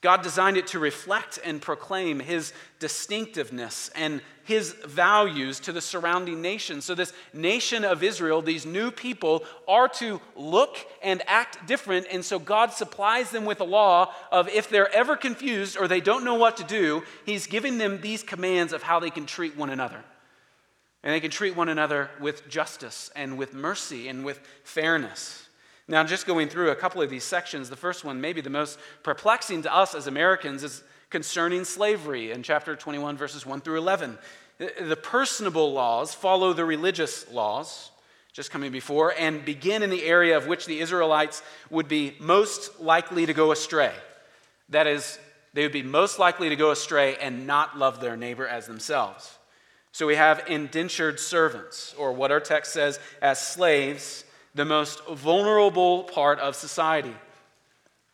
God 0.00 0.22
designed 0.22 0.56
it 0.56 0.68
to 0.68 0.78
reflect 0.78 1.40
and 1.44 1.60
proclaim 1.60 2.20
his 2.20 2.52
distinctiveness 2.78 3.90
and 3.96 4.22
his 4.44 4.72
values 4.86 5.58
to 5.60 5.72
the 5.72 5.80
surrounding 5.80 6.40
nations. 6.40 6.84
So, 6.84 6.94
this 6.94 7.12
nation 7.32 7.84
of 7.84 8.04
Israel, 8.04 8.40
these 8.40 8.64
new 8.64 8.92
people, 8.92 9.44
are 9.66 9.88
to 9.88 10.20
look 10.36 10.78
and 11.02 11.20
act 11.26 11.66
different. 11.66 12.06
And 12.12 12.24
so, 12.24 12.38
God 12.38 12.72
supplies 12.72 13.30
them 13.30 13.44
with 13.44 13.60
a 13.60 13.64
law 13.64 14.12
of 14.30 14.48
if 14.48 14.70
they're 14.70 14.92
ever 14.94 15.16
confused 15.16 15.76
or 15.76 15.88
they 15.88 16.00
don't 16.00 16.24
know 16.24 16.36
what 16.36 16.58
to 16.58 16.64
do, 16.64 17.02
he's 17.26 17.48
giving 17.48 17.78
them 17.78 18.00
these 18.00 18.22
commands 18.22 18.72
of 18.72 18.84
how 18.84 19.00
they 19.00 19.10
can 19.10 19.26
treat 19.26 19.56
one 19.56 19.70
another. 19.70 20.04
And 21.02 21.12
they 21.12 21.20
can 21.20 21.30
treat 21.30 21.56
one 21.56 21.68
another 21.68 22.10
with 22.20 22.48
justice 22.48 23.10
and 23.14 23.38
with 23.38 23.54
mercy 23.54 24.08
and 24.08 24.24
with 24.24 24.40
fairness. 24.64 25.46
Now, 25.86 26.04
just 26.04 26.26
going 26.26 26.48
through 26.48 26.70
a 26.70 26.76
couple 26.76 27.00
of 27.00 27.08
these 27.08 27.24
sections, 27.24 27.70
the 27.70 27.76
first 27.76 28.04
one, 28.04 28.20
maybe 28.20 28.40
the 28.40 28.50
most 28.50 28.78
perplexing 29.02 29.62
to 29.62 29.74
us 29.74 29.94
as 29.94 30.06
Americans, 30.06 30.62
is 30.62 30.82
concerning 31.08 31.64
slavery 31.64 32.30
in 32.32 32.42
chapter 32.42 32.76
21, 32.76 33.16
verses 33.16 33.46
1 33.46 33.62
through 33.62 33.78
11. 33.78 34.18
The 34.58 34.96
personable 34.96 35.72
laws 35.72 36.14
follow 36.14 36.52
the 36.52 36.64
religious 36.64 37.30
laws, 37.30 37.90
just 38.32 38.50
coming 38.50 38.70
before, 38.70 39.14
and 39.16 39.44
begin 39.44 39.82
in 39.82 39.88
the 39.88 40.04
area 40.04 40.36
of 40.36 40.46
which 40.46 40.66
the 40.66 40.80
Israelites 40.80 41.42
would 41.70 41.88
be 41.88 42.16
most 42.20 42.80
likely 42.80 43.24
to 43.24 43.32
go 43.32 43.52
astray. 43.52 43.94
That 44.68 44.86
is, 44.86 45.18
they 45.54 45.62
would 45.62 45.72
be 45.72 45.82
most 45.82 46.18
likely 46.18 46.50
to 46.50 46.56
go 46.56 46.70
astray 46.70 47.16
and 47.16 47.46
not 47.46 47.78
love 47.78 48.00
their 48.00 48.16
neighbor 48.16 48.46
as 48.46 48.66
themselves. 48.66 49.37
So 49.92 50.06
we 50.06 50.16
have 50.16 50.44
indentured 50.46 51.18
servants, 51.18 51.94
or 51.98 52.12
what 52.12 52.30
our 52.30 52.40
text 52.40 52.72
says 52.72 53.00
as 53.20 53.40
slaves 53.40 54.24
the 54.54 54.64
most 54.64 55.04
vulnerable 55.06 56.04
part 56.04 56.38
of 56.40 56.54
society. 56.54 57.14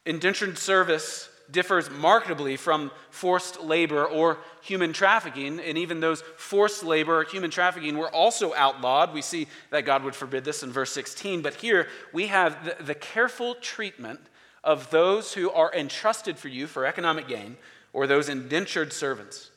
Indentured 0.07 0.59
service 0.59 1.29
differs 1.51 1.91
markedly 1.91 2.57
from 2.57 2.91
forced 3.11 3.63
labor 3.63 4.07
or 4.07 4.39
human 4.63 4.93
trafficking, 4.93 5.61
and 5.61 5.77
even 5.77 6.01
those 6.01 6.23
forced 6.37 6.85
labor 6.85 7.21
or 7.21 7.25
human 7.25 7.51
trafficking 7.51 7.97
were 7.97 8.11
also 8.11 8.55
outlawed. 8.55 9.13
We 9.13 9.23
see 9.23 9.47
that 9.71 9.85
God 9.85 10.05
would 10.05 10.15
forbid 10.15 10.45
this 10.45 10.63
in 10.63 10.73
verse 10.73 10.93
16, 10.93 11.43
but 11.43 11.55
here 11.55 11.89
we 12.13 12.29
have 12.29 12.65
the, 12.65 12.83
the 12.83 12.95
careful 12.95 13.57
treatment 13.57 14.21
of 14.63 14.91
those 14.91 15.35
who 15.35 15.51
are 15.51 15.73
entrusted 15.75 16.39
for 16.39 16.49
you 16.49 16.67
for 16.67 16.87
economic 16.87 17.29
gain 17.29 17.57
or 17.93 18.07
those 18.07 18.29
indentured 18.29 18.93
servants. 18.93 19.51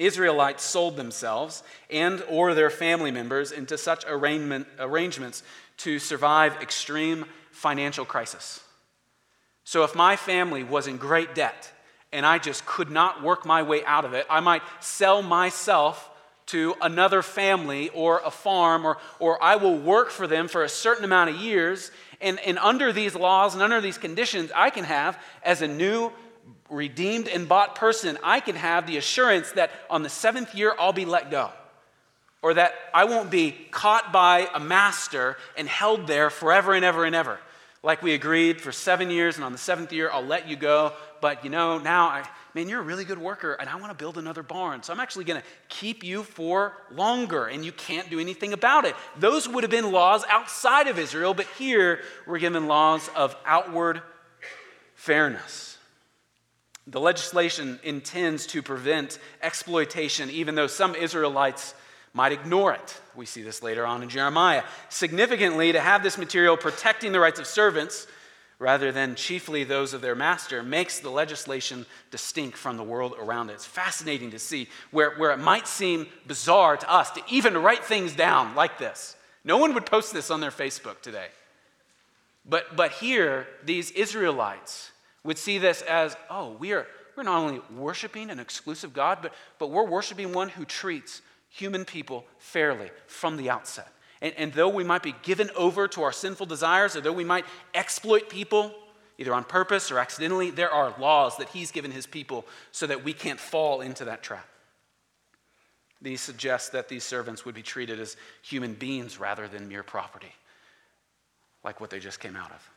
Israelites 0.00 0.64
sold 0.64 0.96
themselves 0.96 1.62
and 1.90 2.22
or 2.28 2.54
their 2.54 2.70
family 2.70 3.10
members 3.10 3.52
into 3.52 3.76
such 3.76 4.04
arrangements 4.08 5.42
to 5.76 5.98
survive 5.98 6.56
extreme 6.62 7.26
financial 7.52 8.04
crisis. 8.04 8.60
So 9.64 9.84
if 9.84 9.94
my 9.94 10.16
family 10.16 10.64
was 10.64 10.86
in 10.86 10.96
great 10.96 11.34
debt 11.34 11.70
and 12.12 12.24
I 12.24 12.38
just 12.38 12.64
could 12.66 12.90
not 12.90 13.22
work 13.22 13.44
my 13.44 13.62
way 13.62 13.84
out 13.84 14.04
of 14.04 14.14
it, 14.14 14.26
I 14.30 14.40
might 14.40 14.62
sell 14.80 15.22
myself 15.22 16.10
to 16.46 16.74
another 16.82 17.22
family 17.22 17.90
or 17.90 18.20
a 18.24 18.30
farm, 18.30 18.84
or, 18.84 18.98
or 19.20 19.40
I 19.40 19.54
will 19.54 19.78
work 19.78 20.10
for 20.10 20.26
them 20.26 20.48
for 20.48 20.64
a 20.64 20.68
certain 20.68 21.04
amount 21.04 21.30
of 21.30 21.36
years. 21.36 21.92
And, 22.20 22.40
and 22.40 22.58
under 22.58 22.92
these 22.92 23.14
laws 23.14 23.54
and 23.54 23.62
under 23.62 23.80
these 23.80 23.98
conditions, 23.98 24.50
I 24.56 24.70
can 24.70 24.82
have, 24.84 25.16
as 25.44 25.62
a 25.62 25.68
new, 25.68 26.10
redeemed, 26.68 27.28
and 27.28 27.48
bought 27.48 27.74
person, 27.74 28.18
I 28.22 28.40
can 28.40 28.56
have 28.56 28.86
the 28.86 28.96
assurance 28.96 29.52
that 29.52 29.70
on 29.88 30.02
the 30.02 30.08
seventh 30.08 30.54
year, 30.54 30.74
I'll 30.78 30.92
be 30.92 31.04
let 31.04 31.30
go 31.30 31.50
or 32.42 32.54
that 32.54 32.74
I 32.94 33.04
won't 33.04 33.30
be 33.30 33.52
caught 33.70 34.12
by 34.12 34.48
a 34.54 34.60
master 34.60 35.36
and 35.56 35.68
held 35.68 36.06
there 36.06 36.30
forever 36.30 36.72
and 36.72 36.84
ever 36.84 37.04
and 37.04 37.14
ever. 37.14 37.38
Like 37.82 38.02
we 38.02 38.12
agreed 38.12 38.60
for 38.60 38.72
seven 38.72 39.10
years, 39.10 39.36
and 39.36 39.44
on 39.44 39.52
the 39.52 39.58
seventh 39.58 39.92
year, 39.92 40.10
I'll 40.12 40.24
let 40.24 40.48
you 40.48 40.56
go. 40.56 40.92
But 41.22 41.44
you 41.44 41.50
know, 41.50 41.78
now, 41.78 42.08
I, 42.08 42.28
man, 42.54 42.68
you're 42.68 42.80
a 42.80 42.84
really 42.84 43.04
good 43.04 43.18
worker, 43.18 43.54
and 43.54 43.70
I 43.70 43.76
want 43.76 43.90
to 43.90 43.94
build 43.96 44.18
another 44.18 44.42
barn. 44.42 44.82
So 44.82 44.92
I'm 44.92 45.00
actually 45.00 45.24
going 45.24 45.40
to 45.40 45.46
keep 45.68 46.04
you 46.04 46.22
for 46.22 46.74
longer, 46.90 47.46
and 47.46 47.64
you 47.64 47.72
can't 47.72 48.10
do 48.10 48.20
anything 48.20 48.52
about 48.52 48.84
it. 48.84 48.94
Those 49.16 49.48
would 49.48 49.64
have 49.64 49.70
been 49.70 49.92
laws 49.92 50.24
outside 50.28 50.88
of 50.88 50.98
Israel, 50.98 51.32
but 51.32 51.46
here 51.58 52.00
we're 52.26 52.38
given 52.38 52.66
laws 52.66 53.08
of 53.16 53.34
outward 53.46 54.02
fairness. 54.94 55.78
The 56.86 57.00
legislation 57.00 57.78
intends 57.82 58.46
to 58.48 58.62
prevent 58.62 59.18
exploitation, 59.42 60.30
even 60.30 60.54
though 60.54 60.66
some 60.66 60.94
Israelites 60.94 61.74
might 62.12 62.32
ignore 62.32 62.72
it. 62.72 63.00
We 63.14 63.26
see 63.26 63.42
this 63.42 63.62
later 63.62 63.86
on 63.86 64.02
in 64.02 64.08
Jeremiah. 64.08 64.64
Significantly, 64.88 65.72
to 65.72 65.80
have 65.80 66.02
this 66.02 66.18
material 66.18 66.56
protecting 66.56 67.12
the 67.12 67.20
rights 67.20 67.38
of 67.38 67.46
servants 67.46 68.06
rather 68.58 68.92
than 68.92 69.14
chiefly 69.14 69.64
those 69.64 69.94
of 69.94 70.02
their 70.02 70.14
master 70.14 70.62
makes 70.62 71.00
the 71.00 71.10
legislation 71.10 71.86
distinct 72.10 72.58
from 72.58 72.76
the 72.76 72.82
world 72.82 73.14
around 73.18 73.50
it. 73.50 73.54
It's 73.54 73.64
fascinating 73.64 74.32
to 74.32 74.38
see 74.38 74.68
where, 74.90 75.16
where 75.16 75.30
it 75.30 75.38
might 75.38 75.66
seem 75.66 76.06
bizarre 76.26 76.76
to 76.76 76.92
us 76.92 77.10
to 77.12 77.22
even 77.28 77.56
write 77.56 77.84
things 77.84 78.14
down 78.14 78.54
like 78.54 78.78
this. 78.78 79.16
No 79.44 79.56
one 79.56 79.72
would 79.74 79.86
post 79.86 80.12
this 80.12 80.30
on 80.30 80.40
their 80.40 80.50
Facebook 80.50 81.00
today. 81.00 81.28
But, 82.44 82.76
but 82.76 82.92
here, 82.92 83.46
these 83.64 83.90
Israelites 83.92 84.89
would 85.24 85.38
see 85.38 85.58
this 85.58 85.82
as 85.82 86.16
oh, 86.28 86.56
we 86.58 86.72
are, 86.72 86.86
we're 87.16 87.22
not 87.22 87.38
only 87.38 87.60
worshiping 87.76 88.30
an 88.30 88.38
exclusive 88.38 88.92
God, 88.92 89.18
but, 89.22 89.34
but 89.58 89.70
we're 89.70 89.86
worshiping 89.86 90.32
one 90.32 90.48
who 90.48 90.64
treats 90.64 91.22
human 91.48 91.84
people 91.84 92.24
fairly 92.38 92.90
from 93.06 93.36
the 93.36 93.50
outset. 93.50 93.88
And, 94.22 94.34
and 94.36 94.52
though 94.52 94.68
we 94.68 94.84
might 94.84 95.02
be 95.02 95.14
given 95.22 95.50
over 95.56 95.88
to 95.88 96.02
our 96.02 96.12
sinful 96.12 96.46
desires, 96.46 96.96
or 96.96 97.00
though 97.00 97.12
we 97.12 97.24
might 97.24 97.44
exploit 97.74 98.28
people, 98.28 98.74
either 99.18 99.34
on 99.34 99.44
purpose 99.44 99.90
or 99.90 99.98
accidentally, 99.98 100.50
there 100.50 100.70
are 100.70 100.94
laws 100.98 101.36
that 101.38 101.48
He's 101.50 101.70
given 101.70 101.90
His 101.90 102.06
people 102.06 102.46
so 102.72 102.86
that 102.86 103.04
we 103.04 103.12
can't 103.12 103.40
fall 103.40 103.80
into 103.80 104.04
that 104.06 104.22
trap. 104.22 104.46
These 106.02 106.22
suggest 106.22 106.72
that 106.72 106.88
these 106.88 107.04
servants 107.04 107.44
would 107.44 107.54
be 107.54 107.62
treated 107.62 108.00
as 108.00 108.16
human 108.42 108.72
beings 108.74 109.20
rather 109.20 109.48
than 109.48 109.68
mere 109.68 109.82
property, 109.82 110.32
like 111.62 111.80
what 111.80 111.90
they 111.90 111.98
just 111.98 112.20
came 112.20 112.36
out 112.36 112.50
of. 112.50 112.70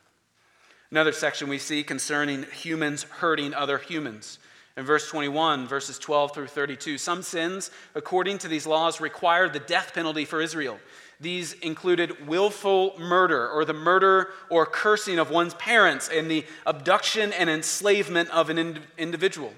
Another 0.94 1.10
section 1.10 1.48
we 1.48 1.58
see 1.58 1.82
concerning 1.82 2.44
humans 2.44 3.02
hurting 3.02 3.52
other 3.52 3.78
humans. 3.78 4.38
In 4.76 4.84
verse 4.84 5.10
21, 5.10 5.66
verses 5.66 5.98
12 5.98 6.32
through 6.32 6.46
32, 6.46 6.98
some 6.98 7.20
sins, 7.20 7.72
according 7.96 8.38
to 8.38 8.46
these 8.46 8.64
laws, 8.64 9.00
required 9.00 9.52
the 9.52 9.58
death 9.58 9.92
penalty 9.92 10.24
for 10.24 10.40
Israel. 10.40 10.78
These 11.18 11.54
included 11.54 12.28
willful 12.28 12.94
murder, 12.96 13.48
or 13.48 13.64
the 13.64 13.72
murder 13.72 14.28
or 14.48 14.66
cursing 14.66 15.18
of 15.18 15.30
one's 15.30 15.54
parents, 15.54 16.08
and 16.08 16.30
the 16.30 16.46
abduction 16.64 17.32
and 17.32 17.50
enslavement 17.50 18.30
of 18.30 18.48
an 18.48 18.78
individual. 18.96 19.52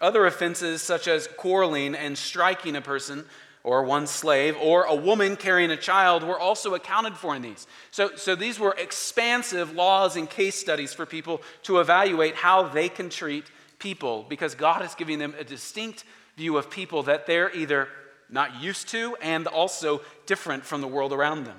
Other 0.00 0.26
offenses, 0.26 0.82
such 0.82 1.06
as 1.06 1.28
quarreling 1.36 1.94
and 1.94 2.18
striking 2.18 2.74
a 2.74 2.80
person, 2.80 3.26
or 3.64 3.84
one 3.84 4.06
slave, 4.06 4.56
or 4.60 4.84
a 4.84 4.94
woman 4.94 5.36
carrying 5.36 5.70
a 5.70 5.76
child, 5.76 6.24
were 6.24 6.38
also 6.38 6.74
accounted 6.74 7.16
for 7.16 7.34
in 7.36 7.42
these. 7.42 7.66
So, 7.90 8.16
so 8.16 8.34
these 8.34 8.58
were 8.58 8.74
expansive 8.76 9.72
laws 9.72 10.16
and 10.16 10.28
case 10.28 10.56
studies 10.56 10.92
for 10.92 11.06
people 11.06 11.42
to 11.62 11.78
evaluate 11.78 12.34
how 12.34 12.64
they 12.64 12.88
can 12.88 13.08
treat 13.08 13.44
people 13.78 14.24
because 14.28 14.54
God 14.54 14.82
is 14.82 14.94
giving 14.94 15.18
them 15.18 15.34
a 15.38 15.44
distinct 15.44 16.04
view 16.36 16.56
of 16.56 16.70
people 16.70 17.04
that 17.04 17.26
they're 17.26 17.54
either 17.54 17.88
not 18.28 18.60
used 18.60 18.88
to 18.88 19.16
and 19.20 19.46
also 19.46 20.00
different 20.26 20.64
from 20.64 20.80
the 20.80 20.88
world 20.88 21.12
around 21.12 21.44
them. 21.44 21.58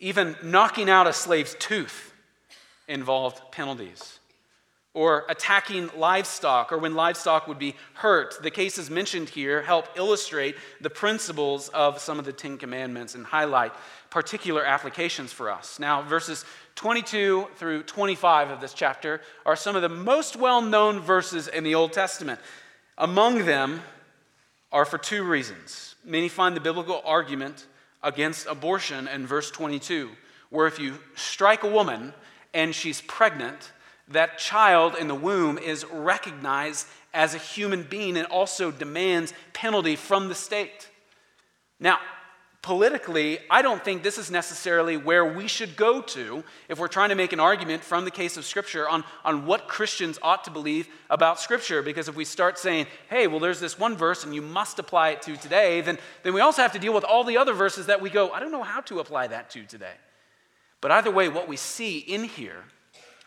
Even 0.00 0.36
knocking 0.42 0.90
out 0.90 1.06
a 1.06 1.12
slave's 1.12 1.54
tooth 1.58 2.12
involved 2.88 3.40
penalties. 3.52 4.18
Or 4.94 5.24
attacking 5.28 5.90
livestock, 5.96 6.70
or 6.70 6.78
when 6.78 6.94
livestock 6.94 7.48
would 7.48 7.58
be 7.58 7.74
hurt. 7.94 8.40
The 8.42 8.50
cases 8.50 8.88
mentioned 8.88 9.28
here 9.28 9.60
help 9.60 9.88
illustrate 9.96 10.54
the 10.80 10.88
principles 10.88 11.68
of 11.70 11.98
some 11.98 12.20
of 12.20 12.24
the 12.24 12.32
Ten 12.32 12.58
Commandments 12.58 13.16
and 13.16 13.26
highlight 13.26 13.72
particular 14.10 14.64
applications 14.64 15.32
for 15.32 15.50
us. 15.50 15.80
Now, 15.80 16.02
verses 16.02 16.44
22 16.76 17.48
through 17.56 17.82
25 17.82 18.50
of 18.50 18.60
this 18.60 18.72
chapter 18.72 19.20
are 19.44 19.56
some 19.56 19.74
of 19.74 19.82
the 19.82 19.88
most 19.88 20.36
well 20.36 20.62
known 20.62 21.00
verses 21.00 21.48
in 21.48 21.64
the 21.64 21.74
Old 21.74 21.92
Testament. 21.92 22.38
Among 22.96 23.44
them 23.44 23.82
are 24.70 24.84
for 24.84 24.98
two 24.98 25.24
reasons. 25.24 25.94
Many 26.04 26.28
find 26.28 26.54
the 26.54 26.60
biblical 26.60 27.02
argument 27.04 27.66
against 28.02 28.46
abortion 28.46 29.08
in 29.08 29.26
verse 29.26 29.50
22, 29.50 30.10
where 30.50 30.66
if 30.66 30.78
you 30.78 30.98
strike 31.16 31.62
a 31.62 31.68
woman 31.68 32.12
and 32.52 32.74
she's 32.74 33.00
pregnant, 33.00 33.72
that 34.08 34.38
child 34.38 34.94
in 34.94 35.08
the 35.08 35.14
womb 35.14 35.58
is 35.58 35.84
recognized 35.90 36.86
as 37.12 37.34
a 37.34 37.38
human 37.38 37.84
being 37.84 38.16
and 38.16 38.26
also 38.26 38.70
demands 38.70 39.32
penalty 39.52 39.96
from 39.96 40.28
the 40.28 40.34
state. 40.34 40.88
Now, 41.80 41.98
politically, 42.60 43.38
I 43.50 43.62
don't 43.62 43.84
think 43.84 44.02
this 44.02 44.16
is 44.16 44.30
necessarily 44.30 44.96
where 44.96 45.24
we 45.24 45.46
should 45.46 45.76
go 45.76 46.00
to 46.00 46.42
if 46.68 46.78
we're 46.78 46.88
trying 46.88 47.10
to 47.10 47.14
make 47.14 47.32
an 47.32 47.40
argument 47.40 47.84
from 47.84 48.04
the 48.04 48.10
case 48.10 48.36
of 48.36 48.44
Scripture 48.44 48.88
on, 48.88 49.04
on 49.24 49.46
what 49.46 49.68
Christians 49.68 50.18
ought 50.22 50.44
to 50.44 50.50
believe 50.50 50.88
about 51.10 51.38
Scripture. 51.38 51.82
Because 51.82 52.08
if 52.08 52.16
we 52.16 52.24
start 52.24 52.58
saying, 52.58 52.86
hey, 53.10 53.26
well, 53.26 53.38
there's 53.38 53.60
this 53.60 53.78
one 53.78 53.96
verse 53.96 54.24
and 54.24 54.34
you 54.34 54.42
must 54.42 54.78
apply 54.78 55.10
it 55.10 55.22
to 55.22 55.36
today, 55.36 55.82
then, 55.82 55.98
then 56.22 56.34
we 56.34 56.40
also 56.40 56.62
have 56.62 56.72
to 56.72 56.78
deal 56.78 56.94
with 56.94 57.04
all 57.04 57.22
the 57.22 57.36
other 57.36 57.52
verses 57.52 57.86
that 57.86 58.00
we 58.00 58.10
go, 58.10 58.30
I 58.30 58.40
don't 58.40 58.52
know 58.52 58.62
how 58.62 58.80
to 58.82 58.98
apply 58.98 59.26
that 59.26 59.50
to 59.50 59.64
today. 59.64 59.94
But 60.80 60.90
either 60.90 61.10
way, 61.10 61.28
what 61.28 61.48
we 61.48 61.56
see 61.56 61.98
in 61.98 62.24
here 62.24 62.64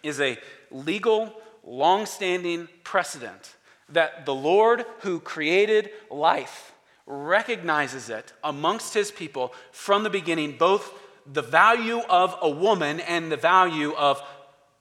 is 0.04 0.20
a 0.20 0.38
legal, 0.72 1.34
long 1.64 2.06
standing 2.06 2.68
precedent 2.84 3.56
that 3.90 4.26
the 4.26 4.36
Lord 4.36 4.86
who 5.00 5.20
created 5.20 5.90
life 6.10 6.74
recognizes 7.06 8.10
it 8.10 8.34
amongst 8.44 8.94
his 8.94 9.12
people 9.12 9.54
from 9.72 10.04
the 10.04 10.10
beginning, 10.10 10.58
both 10.58 10.94
the 11.26 11.42
value 11.42 12.00
of 12.10 12.38
a 12.42 12.50
woman 12.50 13.00
and 13.00 13.32
the 13.32 13.38
value 13.38 13.94
of 13.96 14.22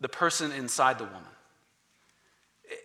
the 0.01 0.09
person 0.09 0.53
inside 0.53 0.99
the 0.99 1.05
woman. 1.05 1.23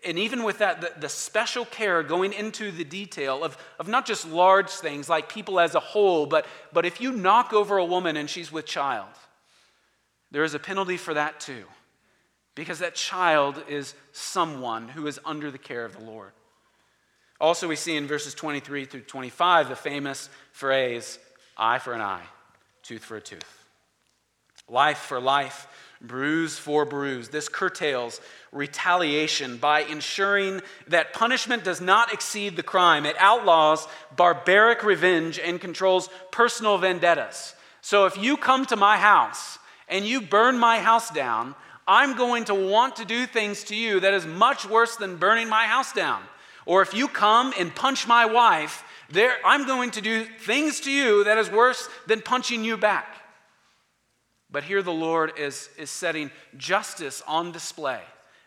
And 0.06 0.20
even 0.20 0.44
with 0.44 0.60
that, 0.60 0.82
the, 0.82 0.92
the, 1.00 1.10
special 1.10 1.66
care 1.66 2.04
going 2.04 2.34
into 2.34 2.72
the 2.72 2.84
detail 2.84 3.44
of, 3.44 3.58
of 3.80 3.88
not 3.88 4.06
just 4.06 4.28
large 4.28 4.70
things 4.70 5.10
like 5.10 5.28
people 5.28 5.60
as 5.60 5.74
a 5.74 5.80
whole, 5.80 6.28
but, 6.28 6.46
but 6.72 6.86
if 6.86 7.02
you 7.02 7.12
knock 7.12 7.52
over 7.52 7.78
a 7.78 7.86
woman 7.86 8.16
and 8.16 8.30
she's 8.30 8.52
with 8.52 8.68
child, 8.68 9.10
there 10.30 10.44
is 10.44 10.54
a 10.54 10.60
penalty 10.60 10.98
for 10.98 11.16
that 11.16 11.40
too. 11.40 11.64
Because 12.62 12.78
that 12.78 12.94
child 12.94 13.64
is 13.68 13.96
someone 14.12 14.88
who 14.88 15.08
is 15.08 15.20
under 15.26 15.50
the 15.50 15.58
care 15.58 15.84
of 15.84 15.98
the 15.98 16.06
Lord. 16.06 16.30
Also, 17.40 17.68
we 17.68 17.76
see 17.76 17.98
in 17.98 18.06
verses 18.06 18.36
23 18.36 18.86
through 18.86 19.02
25 19.02 19.68
the 19.68 19.76
famous 19.76 20.30
phrase, 20.52 21.18
eye 21.58 21.80
for 21.80 21.94
an 21.94 22.02
eye, 22.02 22.22
tooth 22.84 23.04
for 23.04 23.18
a 23.18 23.20
tooth. 23.20 23.66
Life 24.70 25.00
for 25.00 25.20
life, 25.20 25.66
bruise 26.02 26.56
for 26.56 26.86
bruise. 26.86 27.30
This 27.30 27.50
curtails 27.50 28.22
retaliation 28.52 29.58
by 29.58 29.80
ensuring 29.82 30.62
that 30.86 31.14
punishment 31.14 31.64
does 31.64 31.82
not 31.82 32.14
exceed 32.14 32.56
the 32.56 32.62
crime. 32.62 33.08
It 33.08 33.16
outlaws 33.18 33.88
barbaric 34.16 34.84
revenge 34.84 35.40
and 35.40 35.60
controls 35.60 36.12
personal 36.30 36.78
vendettas. 36.78 37.56
So 37.82 38.06
if 38.06 38.20
you 38.20 38.38
come 38.38 38.68
to 38.68 38.76
my 38.76 38.98
house 38.98 39.58
and 39.88 40.06
you 40.06 40.22
burn 40.22 40.60
my 40.60 40.78
house 40.78 41.10
down, 41.10 41.56
I'm 41.92 42.16
going 42.16 42.46
to 42.46 42.56
want 42.56 42.96
to 42.96 43.06
do 43.06 43.26
things 43.26 43.66
to 43.66 43.76
you 43.76 44.00
that 44.00 44.14
is 44.14 44.26
much 44.26 44.66
worse 44.66 44.96
than 44.96 45.18
burning 45.18 45.50
my 45.50 45.66
house 45.66 45.92
down. 45.92 46.24
Or 46.66 46.82
if 46.82 46.94
you 46.94 47.10
come 47.10 47.54
and 47.60 47.76
punch 47.76 48.08
my 48.08 48.26
wife, 48.26 48.86
there, 49.10 49.34
I'm 49.44 49.68
going 49.68 49.92
to 49.92 50.02
do 50.02 50.24
things 50.24 50.80
to 50.82 50.90
you 50.90 51.26
that 51.26 51.38
is 51.38 51.52
worse 51.52 51.90
than 52.08 52.22
punching 52.22 52.64
you 52.64 52.78
back. 52.78 53.18
But 54.50 54.64
here 54.64 54.82
the 54.82 54.94
Lord 54.94 55.34
is, 55.38 55.70
is 55.78 55.90
setting 55.90 56.32
justice 56.56 57.22
on 57.28 57.52
display 57.52 58.00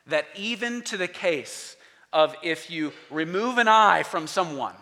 that 0.07 0.25
even 0.35 0.81
to 0.85 0.97
the 0.97 1.09
case 1.09 1.77
of 2.15 2.35
if 2.43 2.71
you 2.71 2.95
remove 3.11 3.59
an 3.59 3.69
eye 3.69 4.05
from 4.05 4.27
someone, 4.27 4.75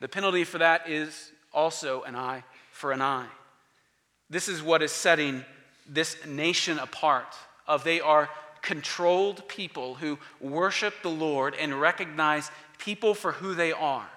the 0.00 0.08
penalty 0.08 0.44
for 0.44 0.58
that 0.58 0.90
is 0.90 1.32
also 1.54 2.02
an 2.02 2.16
eye 2.16 2.44
for 2.70 2.92
an 2.92 3.00
eye. 3.00 3.28
This 4.28 4.46
is 4.46 4.62
what 4.62 4.82
is 4.82 4.92
setting 4.92 5.42
this 5.88 6.26
nation 6.26 6.78
apart 6.78 7.34
of 7.68 7.84
they 7.84 8.00
are 8.00 8.28
controlled 8.62 9.46
people 9.46 9.94
who 9.94 10.18
worship 10.40 10.94
the 11.02 11.08
Lord 11.08 11.54
and 11.54 11.80
recognize 11.80 12.50
people 12.78 13.14
for 13.14 13.32
who 13.32 13.54
they 13.54 13.72
are 13.72 14.08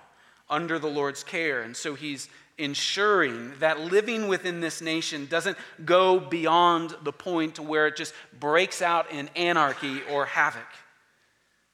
under 0.49 0.79
the 0.79 0.89
Lord's 0.89 1.23
care. 1.23 1.61
And 1.61 1.77
so 1.77 1.93
he's 1.93 2.27
ensuring 2.57 3.53
that 3.59 3.79
living 3.79 4.27
within 4.27 4.59
this 4.59 4.81
nation 4.81 5.25
doesn't 5.25 5.57
go 5.85 6.19
beyond 6.19 6.95
the 7.03 7.13
point 7.13 7.59
where 7.59 7.87
it 7.87 7.95
just 7.95 8.13
breaks 8.39 8.81
out 8.81 9.11
in 9.11 9.29
anarchy 9.35 10.01
or 10.11 10.25
havoc. 10.25 10.67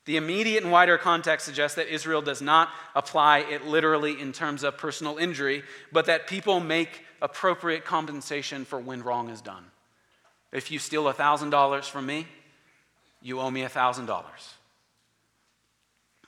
The 0.05 0.15
immediate 0.15 0.63
and 0.63 0.71
wider 0.71 0.97
context 0.97 1.45
suggests 1.45 1.75
that 1.75 1.93
Israel 1.93 2.21
does 2.21 2.41
not 2.41 2.69
apply 2.95 3.39
it 3.39 3.65
literally 3.65 4.19
in 4.19 4.31
terms 4.31 4.63
of 4.63 4.77
personal 4.77 5.17
injury, 5.17 5.63
but 5.91 6.05
that 6.05 6.27
people 6.27 6.61
make 6.61 7.03
appropriate 7.21 7.83
compensation 7.83 8.63
for 8.63 8.79
when 8.79 9.03
wrong 9.03 9.29
is 9.29 9.41
done. 9.41 9.65
If 10.57 10.71
you 10.71 10.79
steal 10.79 11.03
$1,000 11.03 11.83
from 11.87 12.07
me, 12.07 12.25
you 13.21 13.39
owe 13.39 13.51
me 13.51 13.61
$1,000. 13.61 14.23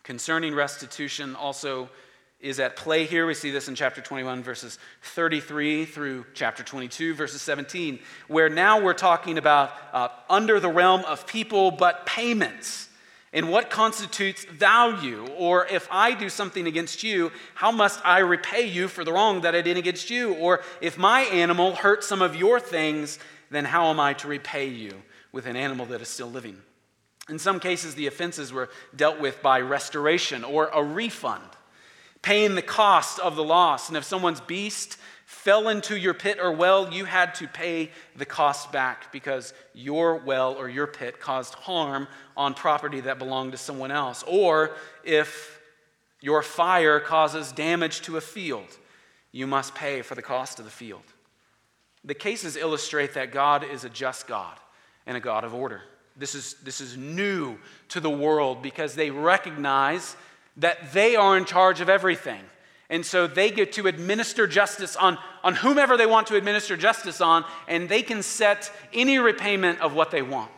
Concerning 0.04 0.54
restitution, 0.54 1.36
also 1.36 1.90
is 2.40 2.60
at 2.60 2.76
play 2.76 3.06
here. 3.06 3.26
We 3.26 3.34
see 3.34 3.50
this 3.50 3.68
in 3.68 3.74
chapter 3.74 4.02
21, 4.02 4.44
verses 4.44 4.78
33 5.02 5.86
through 5.86 6.28
chapter 6.36 6.62
22, 6.62 7.16
verses 7.16 7.42
17, 7.42 7.98
where 8.28 8.50
now 8.50 8.80
we're 8.80 8.94
talking 8.94 9.40
about 9.40 9.72
uh, 9.94 10.10
under 10.30 10.60
the 10.60 10.70
realm 10.70 11.04
of 11.06 11.26
people, 11.26 11.72
but 11.72 12.06
payments. 12.06 12.88
And 13.34 13.50
what 13.50 13.72
constitutes 13.72 14.46
value? 14.46 15.28
Or 15.38 15.66
if 15.66 15.88
I 15.90 16.14
do 16.14 16.30
something 16.30 16.68
against 16.68 17.02
you, 17.02 17.32
how 17.56 17.72
must 17.72 18.00
I 18.06 18.20
repay 18.20 18.68
you 18.68 18.90
for 18.90 19.04
the 19.04 19.12
wrong 19.12 19.42
that 19.42 19.56
I 19.56 19.62
did 19.62 19.78
against 19.78 20.12
you? 20.12 20.36
Or 20.36 20.62
if 20.82 21.00
my 21.00 21.22
animal 21.22 21.74
hurt 21.74 22.04
some 22.04 22.22
of 22.22 22.36
your 22.36 22.60
things, 22.60 23.18
then 23.50 23.66
how 23.66 23.88
am 23.88 24.00
I 24.00 24.14
to 24.14 24.28
repay 24.28 24.68
you 24.68 24.94
with 25.32 25.46
an 25.46 25.56
animal 25.56 25.86
that 25.88 26.02
is 26.02 26.08
still 26.08 26.30
living? 26.30 26.58
In 27.30 27.40
some 27.40 27.60
cases, 27.60 27.96
the 27.96 28.08
offenses 28.08 28.52
were 28.52 28.70
dealt 28.96 29.20
with 29.20 29.42
by 29.42 29.62
restoration 29.62 30.44
or 30.44 30.68
a 30.68 30.84
refund 30.84 31.44
paying 32.22 32.56
the 32.56 32.62
cost 32.62 33.20
of 33.20 33.36
the 33.36 33.44
loss. 33.44 33.88
And 33.88 33.98
if 33.98 34.04
someone's 34.04 34.42
beast 34.42 34.98
fell 35.26 35.70
into 35.70 35.96
your 35.96 36.14
pit 36.14 36.40
or 36.42 36.52
well, 36.52 36.92
you 36.92 37.06
had 37.06 37.36
to 37.36 37.48
pay 37.48 37.92
the 38.16 38.26
cost 38.26 38.72
back 38.72 39.12
because 39.12 39.54
your 39.74 40.18
well 40.18 40.54
or 40.54 40.68
your 40.68 40.88
pit 40.88 41.20
caused 41.20 41.54
harm 41.54 42.08
on 42.36 42.54
property 42.54 43.00
that 43.02 43.20
belonged 43.20 43.52
to 43.52 43.58
someone 43.58 43.92
else. 43.92 44.24
Or 44.28 44.76
if 45.04 45.60
your 46.20 46.42
fire 46.44 47.00
causes 47.00 47.52
damage 47.52 48.02
to 48.02 48.18
a 48.18 48.22
field, 48.22 48.78
you 49.32 49.48
must 49.48 49.76
pay 49.76 50.02
for 50.02 50.16
the 50.16 50.22
cost 50.22 50.60
of 50.60 50.66
the 50.66 50.72
field. 50.72 51.04
The 52.06 52.14
cases 52.14 52.56
illustrate 52.56 53.14
that 53.16 53.32
God 53.32 53.64
is 53.64 53.84
a 53.84 53.90
just 53.90 54.28
God 54.28 54.58
and 55.06 55.18
a 55.18 55.20
God 55.20 55.44
of 55.44 55.54
order. 55.54 55.82
This 56.16 56.36
is, 56.36 56.56
this 56.64 56.82
is 56.82 56.98
new 56.98 57.58
to 57.90 58.00
the 58.00 58.10
world 58.10 58.62
because 58.62 58.96
they 58.96 59.10
recognize 59.10 60.16
that 60.58 60.94
they 60.94 61.16
are 61.16 61.38
in 61.38 61.46
charge 61.46 61.82
of 61.82 61.90
everything. 61.90 62.42
And 62.90 63.06
so 63.06 63.28
they 63.28 63.52
get 63.52 63.74
to 63.74 63.88
administer 63.88 64.48
justice 64.48 64.96
on, 64.96 65.18
on 65.44 65.56
whomever 65.56 65.96
they 65.96 66.08
want 66.08 66.28
to 66.28 66.36
administer 66.36 66.76
justice 66.76 67.22
on, 67.22 67.46
and 67.68 67.88
they 67.88 68.02
can 68.02 68.24
set 68.24 68.72
any 68.94 69.20
repayment 69.20 69.80
of 69.80 69.94
what 69.94 70.12
they 70.12 70.24
want. 70.24 70.52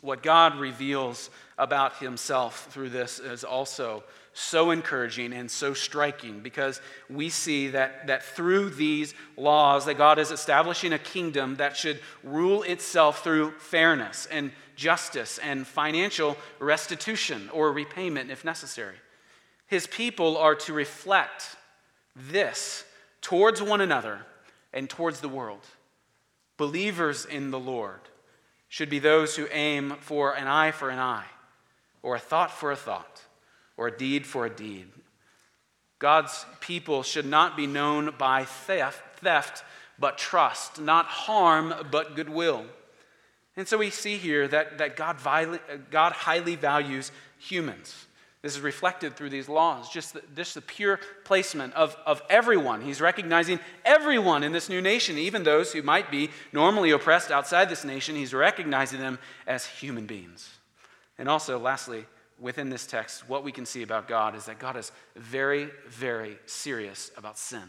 What 0.00 0.22
God 0.22 0.58
reveals 0.58 1.30
about 1.58 1.96
himself 1.96 2.68
through 2.70 2.90
this 2.90 3.18
is 3.18 3.42
also 3.42 4.04
so 4.38 4.70
encouraging 4.70 5.32
and 5.32 5.50
so 5.50 5.74
striking 5.74 6.40
because 6.40 6.80
we 7.10 7.28
see 7.28 7.68
that, 7.68 8.06
that 8.06 8.22
through 8.22 8.70
these 8.70 9.12
laws 9.36 9.86
that 9.86 9.98
God 9.98 10.18
is 10.18 10.30
establishing 10.30 10.92
a 10.92 10.98
kingdom 10.98 11.56
that 11.56 11.76
should 11.76 12.00
rule 12.22 12.62
itself 12.62 13.24
through 13.24 13.50
fairness 13.58 14.26
and 14.30 14.52
justice 14.76 15.38
and 15.38 15.66
financial 15.66 16.36
restitution 16.60 17.50
or 17.52 17.72
repayment 17.72 18.30
if 18.30 18.44
necessary. 18.44 18.94
His 19.66 19.88
people 19.88 20.36
are 20.36 20.54
to 20.54 20.72
reflect 20.72 21.56
this 22.14 22.84
towards 23.20 23.60
one 23.60 23.80
another 23.80 24.20
and 24.72 24.88
towards 24.88 25.20
the 25.20 25.28
world. 25.28 25.66
Believers 26.56 27.24
in 27.24 27.50
the 27.50 27.58
Lord 27.58 28.00
should 28.68 28.88
be 28.88 29.00
those 29.00 29.34
who 29.34 29.48
aim 29.50 29.96
for 29.98 30.34
an 30.34 30.46
eye 30.46 30.70
for 30.70 30.90
an 30.90 30.98
eye, 31.00 31.26
or 32.02 32.14
a 32.14 32.20
thought 32.20 32.52
for 32.52 32.70
a 32.70 32.76
thought, 32.76 33.22
or 33.78 33.86
a 33.86 33.96
deed 33.96 34.26
for 34.26 34.44
a 34.44 34.50
deed. 34.50 34.88
God's 35.98 36.44
people 36.60 37.02
should 37.02 37.24
not 37.24 37.56
be 37.56 37.66
known 37.66 38.14
by 38.18 38.44
theft, 38.44 39.20
theft 39.20 39.64
but 39.98 40.18
trust, 40.18 40.80
not 40.80 41.06
harm, 41.06 41.74
but 41.90 42.14
goodwill. 42.14 42.64
And 43.56 43.66
so 43.66 43.78
we 43.78 43.90
see 43.90 44.16
here 44.16 44.46
that, 44.48 44.78
that 44.78 44.96
God, 44.96 45.16
God 45.90 46.12
highly 46.12 46.54
values 46.54 47.10
humans. 47.38 48.06
This 48.42 48.54
is 48.54 48.60
reflected 48.60 49.16
through 49.16 49.30
these 49.30 49.48
laws, 49.48 49.88
just 49.88 50.14
the, 50.14 50.22
just 50.36 50.54
the 50.54 50.60
pure 50.60 51.00
placement 51.24 51.74
of, 51.74 51.96
of 52.06 52.22
everyone. 52.30 52.82
He's 52.82 53.00
recognizing 53.00 53.58
everyone 53.84 54.44
in 54.44 54.52
this 54.52 54.68
new 54.68 54.80
nation, 54.80 55.18
even 55.18 55.42
those 55.42 55.72
who 55.72 55.82
might 55.82 56.08
be 56.08 56.30
normally 56.52 56.92
oppressed 56.92 57.32
outside 57.32 57.68
this 57.68 57.84
nation. 57.84 58.14
He's 58.14 58.32
recognizing 58.32 59.00
them 59.00 59.18
as 59.48 59.66
human 59.66 60.06
beings. 60.06 60.48
And 61.18 61.28
also, 61.28 61.58
lastly, 61.58 62.06
within 62.40 62.70
this 62.70 62.86
text, 62.86 63.28
what 63.28 63.44
we 63.44 63.52
can 63.52 63.66
see 63.66 63.82
about 63.82 64.08
God 64.08 64.34
is 64.34 64.46
that 64.46 64.58
God 64.58 64.76
is 64.76 64.92
very, 65.16 65.70
very 65.88 66.38
serious 66.46 67.10
about 67.16 67.38
sin. 67.38 67.68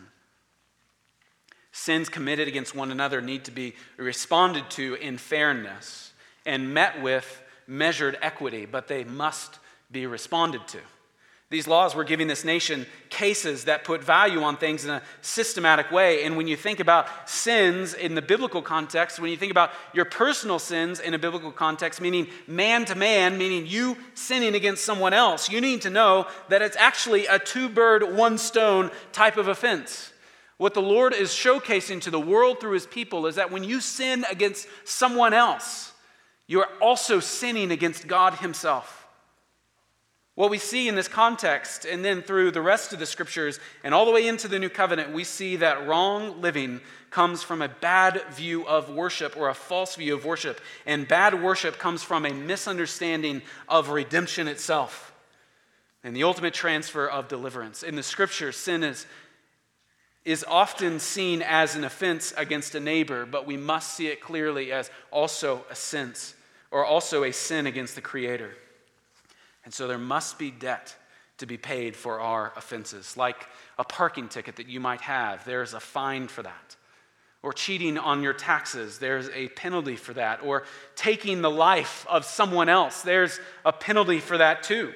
Sins 1.71 2.09
committed 2.09 2.47
against 2.47 2.75
one 2.75 2.91
another 2.91 3.21
need 3.21 3.45
to 3.45 3.51
be 3.51 3.75
responded 3.97 4.69
to 4.71 4.95
in 4.95 5.17
fairness 5.17 6.13
and 6.45 6.73
met 6.73 7.01
with 7.01 7.41
measured 7.67 8.17
equity, 8.21 8.65
but 8.65 8.87
they 8.87 9.03
must 9.03 9.59
be 9.91 10.05
responded 10.05 10.67
to. 10.67 10.79
These 11.51 11.67
laws 11.67 11.95
were 11.95 12.03
giving 12.03 12.27
this 12.27 12.45
nation 12.45 12.85
cases 13.09 13.63
that 13.63 13.83
put 13.83 14.03
value 14.03 14.43
on 14.43 14.57
things 14.57 14.85
in 14.85 14.91
a 14.91 15.01
systematic 15.21 15.91
way. 15.91 16.23
And 16.23 16.37
when 16.37 16.47
you 16.47 16.55
think 16.55 16.79
about 16.79 17.27
sins 17.27 17.95
in 17.95 18.13
the 18.13 18.21
biblical 18.21 18.61
context, 18.61 19.19
when 19.19 19.31
you 19.31 19.37
think 19.37 19.49
about 19.49 19.71
your 19.91 20.05
personal 20.05 20.59
sins 20.59 20.99
in 20.99 21.15
a 21.15 21.19
biblical 21.19 21.51
context, 21.51 22.01
meaning 22.01 22.27
man 22.45 22.85
to 22.85 22.93
man, 22.93 23.39
meaning 23.39 23.65
you 23.65 23.97
sinning 24.13 24.53
against 24.53 24.85
someone 24.85 25.11
else, 25.11 25.49
you 25.49 25.59
need 25.59 25.81
to 25.81 25.89
know 25.89 26.27
that 26.49 26.61
it's 26.61 26.77
actually 26.77 27.25
a 27.25 27.39
two 27.39 27.67
bird, 27.67 28.15
one 28.15 28.37
stone 28.37 28.91
type 29.11 29.37
of 29.37 29.47
offense. 29.47 30.13
What 30.57 30.75
the 30.75 30.83
Lord 30.83 31.15
is 31.15 31.29
showcasing 31.29 32.01
to 32.01 32.11
the 32.11 32.19
world 32.19 32.59
through 32.59 32.73
his 32.73 32.85
people 32.85 33.25
is 33.25 33.35
that 33.35 33.49
when 33.49 33.63
you 33.63 33.81
sin 33.81 34.23
against 34.29 34.67
someone 34.83 35.33
else, 35.33 35.93
you 36.45 36.61
are 36.61 36.69
also 36.79 37.19
sinning 37.19 37.71
against 37.71 38.07
God 38.07 38.35
himself. 38.35 39.07
What 40.39 40.51
we 40.51 40.57
see 40.57 40.87
in 40.87 40.95
this 40.95 41.09
context, 41.09 41.83
and 41.83 42.05
then 42.05 42.21
through 42.21 42.51
the 42.51 42.61
rest 42.61 42.93
of 42.93 42.99
the 42.99 43.05
scriptures 43.05 43.59
and 43.83 43.93
all 43.93 44.05
the 44.05 44.11
way 44.13 44.25
into 44.25 44.47
the 44.47 44.57
new 44.57 44.69
covenant, 44.69 45.11
we 45.11 45.25
see 45.25 45.57
that 45.57 45.85
wrong 45.85 46.39
living 46.39 46.79
comes 47.09 47.43
from 47.43 47.61
a 47.61 47.67
bad 47.67 48.23
view 48.31 48.65
of 48.65 48.89
worship 48.89 49.35
or 49.35 49.49
a 49.49 49.53
false 49.53 49.97
view 49.97 50.15
of 50.15 50.23
worship. 50.23 50.61
And 50.85 51.05
bad 51.05 51.43
worship 51.43 51.77
comes 51.77 52.03
from 52.03 52.25
a 52.25 52.33
misunderstanding 52.33 53.41
of 53.67 53.89
redemption 53.89 54.47
itself 54.47 55.13
and 56.05 56.15
the 56.15 56.23
ultimate 56.23 56.53
transfer 56.53 57.05
of 57.05 57.27
deliverance. 57.27 57.83
In 57.83 57.97
the 57.97 58.01
scriptures, 58.01 58.55
sin 58.55 58.81
is, 58.81 59.05
is 60.23 60.45
often 60.47 61.01
seen 61.01 61.41
as 61.41 61.75
an 61.75 61.83
offense 61.83 62.33
against 62.37 62.75
a 62.75 62.79
neighbor, 62.79 63.25
but 63.25 63.45
we 63.45 63.57
must 63.57 63.93
see 63.93 64.07
it 64.07 64.21
clearly 64.21 64.71
as 64.71 64.89
also 65.11 65.65
a 65.69 65.75
sense 65.75 66.33
or 66.71 66.85
also 66.85 67.25
a 67.25 67.33
sin 67.33 67.67
against 67.67 67.95
the 67.95 68.01
Creator. 68.01 68.55
And 69.69 69.73
so 69.75 69.87
there 69.87 69.99
must 69.99 70.39
be 70.39 70.49
debt 70.49 70.95
to 71.37 71.45
be 71.45 71.55
paid 71.55 71.95
for 71.95 72.19
our 72.19 72.51
offenses, 72.55 73.15
like 73.15 73.45
a 73.77 73.83
parking 73.83 74.27
ticket 74.27 74.55
that 74.55 74.67
you 74.67 74.79
might 74.79 75.01
have. 75.01 75.45
There's 75.45 75.75
a 75.75 75.79
fine 75.79 76.27
for 76.27 76.41
that. 76.41 76.75
Or 77.43 77.53
cheating 77.53 77.99
on 77.99 78.23
your 78.23 78.33
taxes, 78.33 78.97
there's 78.97 79.29
a 79.29 79.49
penalty 79.49 79.95
for 79.95 80.15
that. 80.15 80.41
Or 80.41 80.63
taking 80.95 81.43
the 81.43 81.51
life 81.51 82.03
of 82.09 82.25
someone 82.25 82.67
else, 82.67 83.03
there's 83.03 83.39
a 83.63 83.71
penalty 83.71 84.17
for 84.17 84.39
that 84.39 84.63
too. 84.63 84.91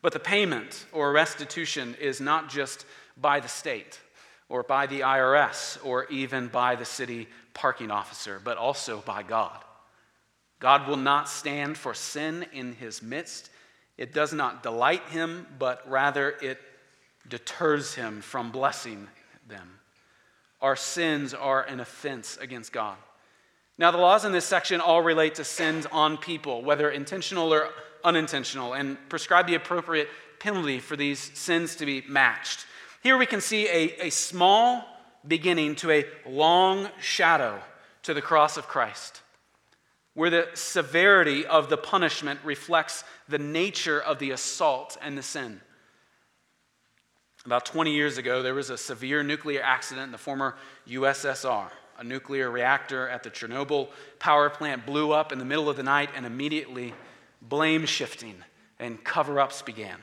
But 0.00 0.14
the 0.14 0.18
payment 0.18 0.86
or 0.90 1.12
restitution 1.12 1.94
is 2.00 2.22
not 2.22 2.48
just 2.48 2.86
by 3.20 3.40
the 3.40 3.48
state 3.48 4.00
or 4.48 4.62
by 4.62 4.86
the 4.86 5.00
IRS 5.00 5.78
or 5.84 6.06
even 6.06 6.48
by 6.48 6.74
the 6.74 6.86
city 6.86 7.28
parking 7.52 7.90
officer, 7.90 8.40
but 8.42 8.56
also 8.56 9.02
by 9.04 9.22
God. 9.22 9.62
God 10.62 10.86
will 10.86 10.96
not 10.96 11.28
stand 11.28 11.76
for 11.76 11.92
sin 11.92 12.46
in 12.52 12.74
his 12.74 13.02
midst. 13.02 13.50
It 13.98 14.14
does 14.14 14.32
not 14.32 14.62
delight 14.62 15.02
him, 15.08 15.44
but 15.58 15.82
rather 15.90 16.36
it 16.40 16.60
deters 17.28 17.94
him 17.94 18.20
from 18.20 18.52
blessing 18.52 19.08
them. 19.48 19.80
Our 20.60 20.76
sins 20.76 21.34
are 21.34 21.62
an 21.62 21.80
offense 21.80 22.38
against 22.40 22.72
God. 22.72 22.96
Now, 23.76 23.90
the 23.90 23.98
laws 23.98 24.24
in 24.24 24.30
this 24.30 24.44
section 24.44 24.80
all 24.80 25.02
relate 25.02 25.34
to 25.34 25.44
sins 25.44 25.84
on 25.90 26.16
people, 26.16 26.62
whether 26.62 26.88
intentional 26.92 27.52
or 27.52 27.70
unintentional, 28.04 28.74
and 28.74 28.96
prescribe 29.08 29.48
the 29.48 29.56
appropriate 29.56 30.08
penalty 30.38 30.78
for 30.78 30.94
these 30.94 31.18
sins 31.18 31.74
to 31.76 31.86
be 31.86 32.04
matched. 32.06 32.66
Here 33.02 33.18
we 33.18 33.26
can 33.26 33.40
see 33.40 33.66
a, 33.66 34.06
a 34.06 34.10
small 34.10 34.84
beginning 35.26 35.74
to 35.76 35.90
a 35.90 36.04
long 36.24 36.88
shadow 37.00 37.60
to 38.04 38.14
the 38.14 38.22
cross 38.22 38.56
of 38.56 38.68
Christ 38.68 39.22
where 40.14 40.30
the 40.30 40.48
severity 40.54 41.46
of 41.46 41.68
the 41.68 41.76
punishment 41.76 42.40
reflects 42.44 43.04
the 43.28 43.38
nature 43.38 44.00
of 44.00 44.18
the 44.18 44.30
assault 44.30 44.96
and 45.00 45.16
the 45.16 45.22
sin. 45.22 45.60
About 47.44 47.64
20 47.64 47.92
years 47.92 48.18
ago, 48.18 48.42
there 48.42 48.54
was 48.54 48.70
a 48.70 48.78
severe 48.78 49.22
nuclear 49.22 49.62
accident 49.62 50.06
in 50.06 50.12
the 50.12 50.18
former 50.18 50.54
USSR. 50.88 51.70
A 51.98 52.04
nuclear 52.04 52.50
reactor 52.50 53.08
at 53.08 53.22
the 53.22 53.30
Chernobyl 53.30 53.88
power 54.18 54.48
plant 54.48 54.86
blew 54.86 55.12
up 55.12 55.32
in 55.32 55.38
the 55.38 55.44
middle 55.44 55.68
of 55.68 55.76
the 55.76 55.82
night, 55.82 56.10
and 56.14 56.24
immediately 56.24 56.94
blame 57.40 57.84
shifting 57.84 58.36
and 58.78 59.02
cover 59.02 59.40
ups 59.40 59.62
began. 59.62 59.98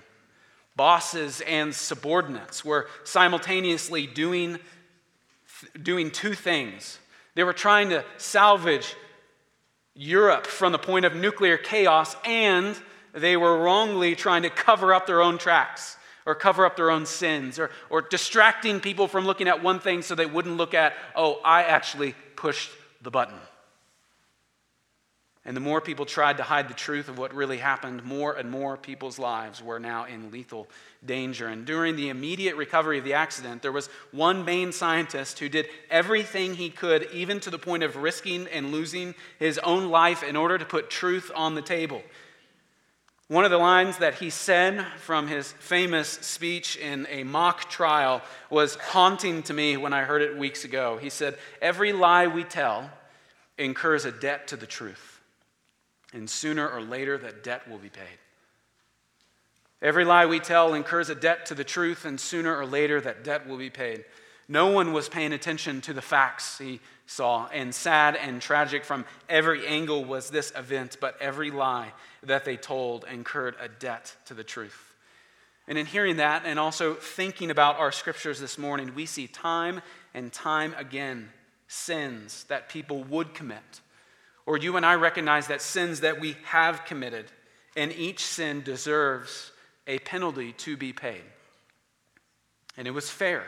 Bosses 0.75 1.41
and 1.41 1.73
subordinates 1.73 2.63
were 2.63 2.87
simultaneously 3.03 4.07
doing, 4.07 4.59
doing 5.81 6.11
two 6.11 6.33
things. 6.33 6.99
They 7.35 7.43
were 7.43 7.53
trying 7.53 7.89
to 7.89 8.03
salvage 8.17 8.95
Europe 9.95 10.47
from 10.47 10.71
the 10.71 10.79
point 10.79 11.05
of 11.05 11.15
nuclear 11.15 11.57
chaos, 11.57 12.15
and 12.25 12.77
they 13.13 13.37
were 13.37 13.59
wrongly 13.59 14.15
trying 14.15 14.43
to 14.43 14.49
cover 14.49 14.93
up 14.93 15.07
their 15.07 15.21
own 15.21 15.37
tracks 15.37 15.97
or 16.25 16.35
cover 16.35 16.65
up 16.65 16.75
their 16.75 16.91
own 16.91 17.05
sins 17.05 17.57
or, 17.57 17.71
or 17.89 18.01
distracting 18.01 18.79
people 18.79 19.07
from 19.07 19.25
looking 19.25 19.47
at 19.47 19.63
one 19.63 19.79
thing 19.79 20.01
so 20.01 20.15
they 20.15 20.25
wouldn't 20.25 20.57
look 20.57 20.73
at, 20.73 20.93
oh, 21.15 21.41
I 21.43 21.63
actually 21.63 22.13
pushed 22.35 22.69
the 23.01 23.09
button. 23.09 23.37
And 25.45 25.55
the 25.55 25.61
more 25.61 25.79
people 25.79 26.05
tried 26.05 26.37
to 26.37 26.43
hide 26.43 26.67
the 26.67 26.73
truth 26.73 27.07
of 27.07 27.17
what 27.17 27.33
really 27.33 27.57
happened, 27.57 28.03
more 28.03 28.33
and 28.33 28.51
more 28.51 28.75
people's 28.75 29.17
lives 29.17 29.63
were 29.63 29.79
now 29.79 30.03
in 30.03 30.31
lethal 30.31 30.67
danger. 31.05 31.47
And 31.47 31.65
during 31.65 31.95
the 31.95 32.09
immediate 32.09 32.57
recovery 32.57 32.97
of 32.97 33.05
the 33.05 33.13
accident, 33.13 33.61
there 33.61 33.71
was 33.71 33.87
one 34.11 34.43
main 34.43 34.73
scientist 34.73 35.39
who 35.39 35.47
did 35.47 35.67
everything 35.89 36.55
he 36.55 36.69
could, 36.69 37.09
even 37.13 37.39
to 37.39 37.49
the 37.49 37.57
point 37.57 37.83
of 37.83 37.95
risking 37.95 38.47
and 38.47 38.71
losing 38.71 39.15
his 39.39 39.57
own 39.59 39.89
life, 39.89 40.23
in 40.23 40.35
order 40.35 40.57
to 40.57 40.65
put 40.65 40.89
truth 40.89 41.31
on 41.33 41.55
the 41.55 41.61
table. 41.61 42.01
One 43.29 43.45
of 43.45 43.51
the 43.51 43.57
lines 43.57 43.99
that 43.99 44.15
he 44.15 44.31
said 44.31 44.85
from 44.97 45.27
his 45.27 45.53
famous 45.53 46.09
speech 46.09 46.75
in 46.75 47.07
a 47.09 47.23
mock 47.23 47.69
trial 47.69 48.23
was 48.49 48.75
haunting 48.75 49.43
to 49.43 49.53
me 49.53 49.77
when 49.77 49.93
I 49.93 50.01
heard 50.01 50.21
it 50.21 50.37
weeks 50.37 50.65
ago. 50.65 50.97
He 50.97 51.09
said, 51.09 51.37
Every 51.61 51.93
lie 51.93 52.27
we 52.27 52.43
tell 52.43 52.89
incurs 53.57 54.03
a 54.03 54.11
debt 54.11 54.47
to 54.49 54.57
the 54.57 54.65
truth 54.65 55.18
and 56.13 56.29
sooner 56.29 56.67
or 56.67 56.81
later 56.81 57.17
that 57.17 57.43
debt 57.43 57.69
will 57.69 57.77
be 57.77 57.89
paid. 57.89 58.17
Every 59.81 60.03
lie 60.03 60.25
we 60.25 60.39
tell 60.39 60.73
incurs 60.73 61.09
a 61.09 61.15
debt 61.15 61.45
to 61.47 61.55
the 61.55 61.63
truth, 61.63 62.05
and 62.05 62.19
sooner 62.19 62.55
or 62.55 62.65
later 62.65 62.99
that 62.99 63.23
debt 63.23 63.47
will 63.47 63.57
be 63.57 63.69
paid. 63.69 64.03
No 64.47 64.67
one 64.67 64.93
was 64.93 65.07
paying 65.07 65.31
attention 65.31 65.79
to 65.81 65.93
the 65.93 66.01
facts 66.01 66.57
he 66.57 66.81
saw, 67.05 67.47
and 67.53 67.73
sad 67.73 68.15
and 68.15 68.41
tragic 68.41 68.83
from 68.83 69.05
every 69.29 69.65
angle 69.65 70.03
was 70.03 70.29
this 70.29 70.51
event, 70.55 70.97
but 70.99 71.15
every 71.21 71.51
lie 71.51 71.93
that 72.23 72.45
they 72.45 72.57
told 72.57 73.05
incurred 73.09 73.55
a 73.61 73.69
debt 73.69 74.15
to 74.25 74.33
the 74.33 74.43
truth. 74.43 74.95
And 75.67 75.77
in 75.77 75.85
hearing 75.85 76.17
that, 76.17 76.43
and 76.45 76.59
also 76.59 76.95
thinking 76.95 77.51
about 77.51 77.77
our 77.77 77.91
scriptures 77.91 78.39
this 78.39 78.57
morning, 78.57 78.95
we 78.95 79.05
see 79.05 79.27
time 79.27 79.81
and 80.13 80.33
time 80.33 80.73
again 80.77 81.29
sins 81.67 82.43
that 82.45 82.69
people 82.69 83.03
would 83.03 83.35
commit 83.35 83.81
or 84.49 84.57
you 84.57 84.77
and 84.77 84.83
I 84.83 84.95
recognize 84.95 85.45
that 85.45 85.61
sins 85.61 85.99
that 85.99 86.19
we 86.19 86.35
have 86.45 86.83
committed, 86.83 87.25
and 87.77 87.91
each 87.91 88.25
sin 88.25 88.63
deserves 88.63 89.51
a 89.85 89.99
penalty 89.99 90.53
to 90.53 90.75
be 90.75 90.91
paid. 90.91 91.21
And 92.75 92.87
it 92.87 92.91
was 92.91 93.11
fair. 93.11 93.43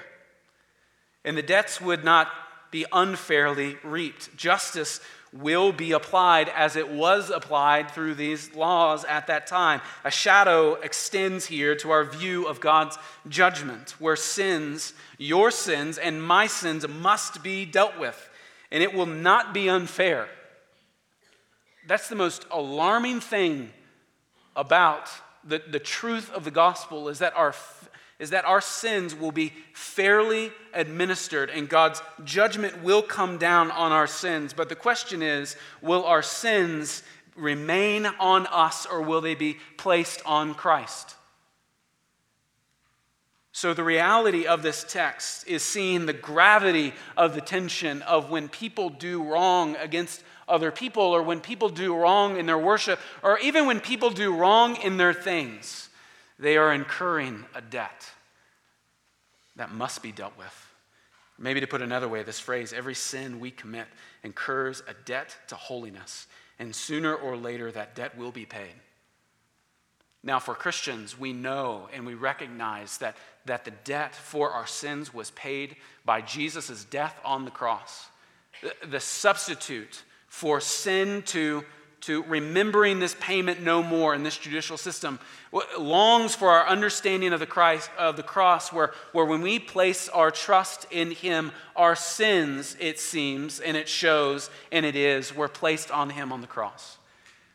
And 1.25 1.35
the 1.35 1.41
debts 1.41 1.81
would 1.81 2.03
not 2.03 2.27
be 2.69 2.85
unfairly 2.91 3.77
reaped. 3.83 4.37
Justice 4.37 4.99
will 5.33 5.71
be 5.71 5.91
applied 5.91 6.49
as 6.49 6.75
it 6.75 6.91
was 6.91 7.31
applied 7.31 7.89
through 7.89 8.13
these 8.13 8.53
laws 8.53 9.03
at 9.05 9.25
that 9.25 9.47
time. 9.47 9.81
A 10.03 10.11
shadow 10.11 10.75
extends 10.75 11.47
here 11.47 11.73
to 11.77 11.89
our 11.89 12.03
view 12.03 12.47
of 12.47 12.61
God's 12.61 12.99
judgment, 13.27 13.95
where 13.97 14.15
sins, 14.15 14.93
your 15.17 15.49
sins 15.49 15.97
and 15.97 16.21
my 16.21 16.45
sins, 16.45 16.87
must 16.87 17.41
be 17.41 17.65
dealt 17.65 17.97
with. 17.97 18.29
And 18.69 18.83
it 18.83 18.93
will 18.93 19.07
not 19.07 19.51
be 19.51 19.67
unfair. 19.67 20.29
That's 21.91 22.07
the 22.07 22.15
most 22.15 22.45
alarming 22.51 23.19
thing 23.19 23.69
about 24.55 25.09
the, 25.43 25.61
the 25.69 25.77
truth 25.77 26.31
of 26.31 26.45
the 26.45 26.49
gospel 26.49 27.09
is 27.09 27.19
that 27.19 27.35
our 27.35 27.53
is 28.17 28.29
that 28.29 28.45
our 28.45 28.61
sins 28.61 29.13
will 29.13 29.33
be 29.33 29.51
fairly 29.73 30.53
administered 30.73 31.49
and 31.49 31.67
God's 31.67 32.01
judgment 32.23 32.81
will 32.81 33.01
come 33.01 33.37
down 33.37 33.71
on 33.71 33.91
our 33.91 34.07
sins. 34.07 34.53
But 34.53 34.69
the 34.69 34.75
question 34.75 35.21
is 35.21 35.57
will 35.81 36.05
our 36.05 36.21
sins 36.21 37.03
remain 37.35 38.05
on 38.05 38.47
us 38.47 38.85
or 38.85 39.01
will 39.01 39.19
they 39.19 39.35
be 39.35 39.57
placed 39.75 40.21
on 40.25 40.53
Christ? 40.53 41.17
So, 43.51 43.73
the 43.73 43.83
reality 43.83 44.45
of 44.45 44.63
this 44.63 44.85
text 44.87 45.45
is 45.45 45.61
seeing 45.61 46.05
the 46.05 46.13
gravity 46.13 46.93
of 47.17 47.35
the 47.35 47.41
tension 47.41 48.01
of 48.03 48.29
when 48.29 48.47
people 48.47 48.89
do 48.89 49.21
wrong 49.21 49.75
against 49.75 50.23
other 50.51 50.71
people, 50.71 51.03
or 51.03 51.23
when 51.23 51.39
people 51.41 51.69
do 51.69 51.95
wrong 51.95 52.37
in 52.37 52.45
their 52.45 52.57
worship, 52.57 52.99
or 53.23 53.39
even 53.39 53.65
when 53.65 53.79
people 53.79 54.09
do 54.09 54.35
wrong 54.35 54.75
in 54.75 54.97
their 54.97 55.13
things, 55.13 55.89
they 56.37 56.57
are 56.57 56.73
incurring 56.73 57.45
a 57.55 57.61
debt 57.61 58.09
that 59.55 59.71
must 59.71 60.03
be 60.03 60.11
dealt 60.11 60.37
with. 60.37 60.67
Maybe 61.39 61.59
to 61.59 61.67
put 61.67 61.81
another 61.81 62.07
way, 62.07 62.21
this 62.21 62.39
phrase 62.39 62.73
every 62.73 62.93
sin 62.93 63.39
we 63.39 63.49
commit 63.49 63.87
incurs 64.23 64.83
a 64.87 64.93
debt 65.05 65.35
to 65.47 65.55
holiness, 65.55 66.27
and 66.59 66.75
sooner 66.75 67.15
or 67.15 67.35
later 67.35 67.71
that 67.71 67.95
debt 67.95 68.17
will 68.17 68.31
be 68.31 68.45
paid. 68.45 68.73
Now, 70.23 70.37
for 70.37 70.53
Christians, 70.53 71.17
we 71.17 71.33
know 71.33 71.89
and 71.91 72.05
we 72.05 72.13
recognize 72.13 72.99
that, 72.99 73.17
that 73.45 73.65
the 73.65 73.71
debt 73.71 74.13
for 74.13 74.51
our 74.51 74.67
sins 74.67 75.11
was 75.11 75.31
paid 75.31 75.77
by 76.05 76.21
Jesus' 76.21 76.85
death 76.85 77.19
on 77.25 77.43
the 77.45 77.51
cross. 77.51 78.07
The, 78.61 78.87
the 78.87 78.99
substitute 78.99 80.03
for 80.31 80.61
sin 80.61 81.21
to 81.23 81.61
to 81.99 82.23
remembering 82.23 82.99
this 82.99 83.15
payment 83.19 83.61
no 83.61 83.83
more 83.83 84.15
in 84.15 84.23
this 84.23 84.37
judicial 84.37 84.75
system, 84.75 85.19
longs 85.77 86.33
for 86.33 86.49
our 86.49 86.67
understanding 86.67 87.31
of 87.31 87.39
the, 87.39 87.45
Christ, 87.45 87.91
of 87.95 88.15
the 88.15 88.23
cross, 88.23 88.73
where, 88.73 88.91
where 89.11 89.25
when 89.25 89.43
we 89.43 89.59
place 89.59 90.09
our 90.09 90.31
trust 90.31 90.87
in 90.89 91.11
Him, 91.11 91.51
our 91.75 91.95
sins, 91.95 92.75
it 92.79 92.99
seems, 92.99 93.59
and 93.59 93.77
it 93.77 93.87
shows, 93.87 94.49
and 94.71 94.83
it 94.83 94.95
is, 94.95 95.35
were 95.35 95.47
placed 95.47 95.91
on 95.91 96.09
Him 96.09 96.31
on 96.31 96.41
the 96.41 96.47
cross. 96.47 96.97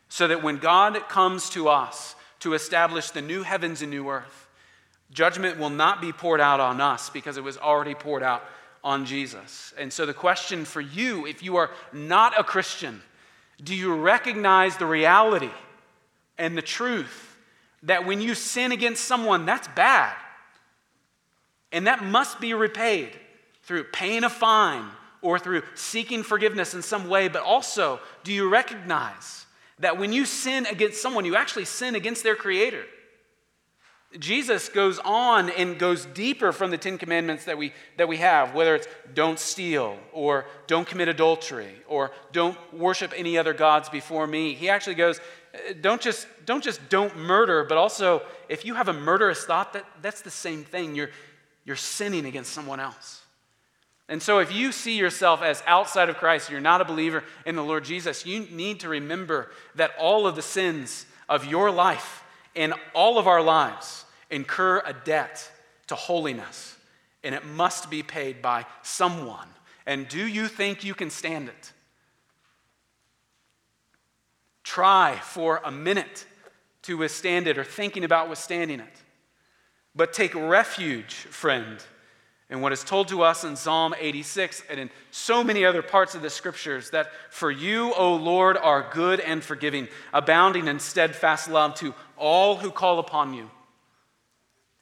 So 0.08 0.28
that 0.28 0.44
when 0.44 0.58
God 0.58 1.08
comes 1.08 1.50
to 1.50 1.68
us 1.68 2.14
to 2.38 2.54
establish 2.54 3.10
the 3.10 3.22
new 3.22 3.42
heavens 3.42 3.82
and 3.82 3.90
new 3.90 4.08
earth, 4.08 4.46
judgment 5.10 5.58
will 5.58 5.70
not 5.70 6.00
be 6.00 6.12
poured 6.12 6.40
out 6.40 6.60
on 6.60 6.80
us 6.80 7.10
because 7.10 7.36
it 7.36 7.42
was 7.42 7.58
already 7.58 7.94
poured 7.94 8.22
out 8.22 8.44
on 8.87 9.05
Jesus. 9.05 9.74
And 9.76 9.93
so 9.93 10.07
the 10.07 10.14
question 10.14 10.64
for 10.64 10.80
you, 10.80 11.26
if 11.26 11.43
you 11.43 11.57
are 11.57 11.72
not 11.93 12.39
a 12.39 12.45
Christian, 12.45 13.03
do 13.62 13.74
you 13.74 13.93
recognize 13.93 14.76
the 14.76 14.87
reality 14.87 15.51
and 16.39 16.57
the 16.57 16.62
truth 16.62 17.37
that 17.82 18.07
when 18.07 18.20
you 18.20 18.37
sin 18.37 18.70
against 18.70 19.05
someone, 19.05 19.45
that's 19.45 19.66
bad? 19.74 20.14
And 21.72 21.89
that 21.89 22.05
must 22.05 22.39
be 22.39 22.55
repaid 22.55 23.11
through 23.64 23.84
paying 23.93 24.22
a 24.22 24.30
fine 24.30 24.89
or 25.20 25.41
through 25.41 25.62
seeking 25.74 26.22
forgiveness 26.22 26.72
in 26.72 26.80
some 26.80 27.09
way. 27.09 27.26
But 27.26 27.43
also, 27.43 27.99
do 28.22 28.32
you 28.32 28.49
recognize 28.49 29.47
that 29.80 29.99
when 29.99 30.12
you 30.12 30.24
sin 30.24 30.64
against 30.64 31.03
someone, 31.03 31.24
you 31.24 31.34
actually 31.34 31.64
sin 31.64 31.97
against 31.97 32.22
their 32.22 32.37
Creator? 32.37 32.84
Jesus 34.18 34.68
goes 34.68 34.98
on 35.00 35.50
and 35.50 35.78
goes 35.78 36.06
deeper 36.06 36.52
from 36.52 36.70
the 36.70 36.78
Ten 36.78 36.98
Commandments 36.98 37.44
that 37.44 37.58
we, 37.58 37.72
that 37.96 38.08
we 38.08 38.18
have, 38.18 38.54
whether 38.54 38.74
it's 38.74 38.86
don't 39.14 39.38
steal, 39.38 39.98
or 40.12 40.46
don't 40.66 40.86
commit 40.86 41.08
adultery, 41.08 41.74
or 41.88 42.12
don't 42.32 42.56
worship 42.72 43.12
any 43.16 43.36
other 43.36 43.52
gods 43.52 43.88
before 43.88 44.26
me. 44.26 44.54
He 44.54 44.68
actually 44.68 44.94
goes, 44.94 45.20
uh, 45.54 45.74
don't 45.80 46.00
just 46.00 46.26
don't, 46.44 46.62
just 46.62 46.88
don't 46.88 47.16
murder, 47.16 47.64
but 47.64 47.76
also 47.76 48.22
if 48.48 48.64
you 48.64 48.74
have 48.74 48.88
a 48.88 48.92
murderous 48.92 49.44
thought, 49.44 49.72
that, 49.72 49.84
that's 50.00 50.22
the 50.22 50.30
same 50.30 50.64
thing. 50.64 50.94
You're, 50.94 51.10
you're 51.64 51.76
sinning 51.76 52.26
against 52.26 52.52
someone 52.52 52.80
else. 52.80 53.22
And 54.08 54.22
so 54.22 54.38
if 54.38 54.52
you 54.52 54.70
see 54.70 54.96
yourself 54.96 55.42
as 55.42 55.64
outside 55.66 56.08
of 56.08 56.16
Christ, 56.16 56.48
you're 56.48 56.60
not 56.60 56.80
a 56.80 56.84
believer 56.84 57.24
in 57.44 57.56
the 57.56 57.64
Lord 57.64 57.84
Jesus, 57.84 58.24
you 58.24 58.46
need 58.50 58.80
to 58.80 58.88
remember 58.88 59.50
that 59.74 59.90
all 59.98 60.26
of 60.28 60.36
the 60.36 60.42
sins 60.42 61.06
of 61.28 61.44
your 61.44 61.72
life 61.72 62.22
and 62.54 62.72
all 62.94 63.18
of 63.18 63.26
our 63.26 63.42
lives 63.42 64.05
incur 64.30 64.82
a 64.84 64.92
debt 64.92 65.50
to 65.88 65.94
holiness, 65.94 66.76
and 67.22 67.34
it 67.34 67.44
must 67.44 67.90
be 67.90 68.02
paid 68.02 68.42
by 68.42 68.66
someone. 68.82 69.48
And 69.86 70.08
do 70.08 70.26
you 70.26 70.48
think 70.48 70.84
you 70.84 70.94
can 70.94 71.10
stand 71.10 71.48
it? 71.48 71.72
Try 74.64 75.18
for 75.22 75.60
a 75.64 75.70
minute 75.70 76.26
to 76.82 76.96
withstand 76.96 77.46
it 77.46 77.58
or 77.58 77.64
thinking 77.64 78.04
about 78.04 78.28
withstanding 78.28 78.80
it. 78.80 79.02
But 79.94 80.12
take 80.12 80.34
refuge, 80.34 81.14
friend, 81.14 81.78
in 82.50 82.60
what 82.60 82.72
is 82.72 82.84
told 82.84 83.08
to 83.08 83.22
us 83.22 83.44
in 83.44 83.56
Psalm 83.56 83.94
86 83.98 84.62
and 84.70 84.78
in 84.78 84.90
so 85.10 85.42
many 85.42 85.64
other 85.64 85.82
parts 85.82 86.14
of 86.14 86.22
the 86.22 86.30
scriptures 86.30 86.90
that 86.90 87.10
for 87.30 87.50
you, 87.50 87.92
O 87.94 88.14
Lord, 88.14 88.56
are 88.56 88.88
good 88.92 89.20
and 89.20 89.42
forgiving, 89.42 89.88
abounding 90.12 90.68
in 90.68 90.78
steadfast 90.78 91.48
love 91.48 91.74
to 91.76 91.94
all 92.16 92.56
who 92.56 92.70
call 92.70 92.98
upon 92.98 93.34
you. 93.34 93.50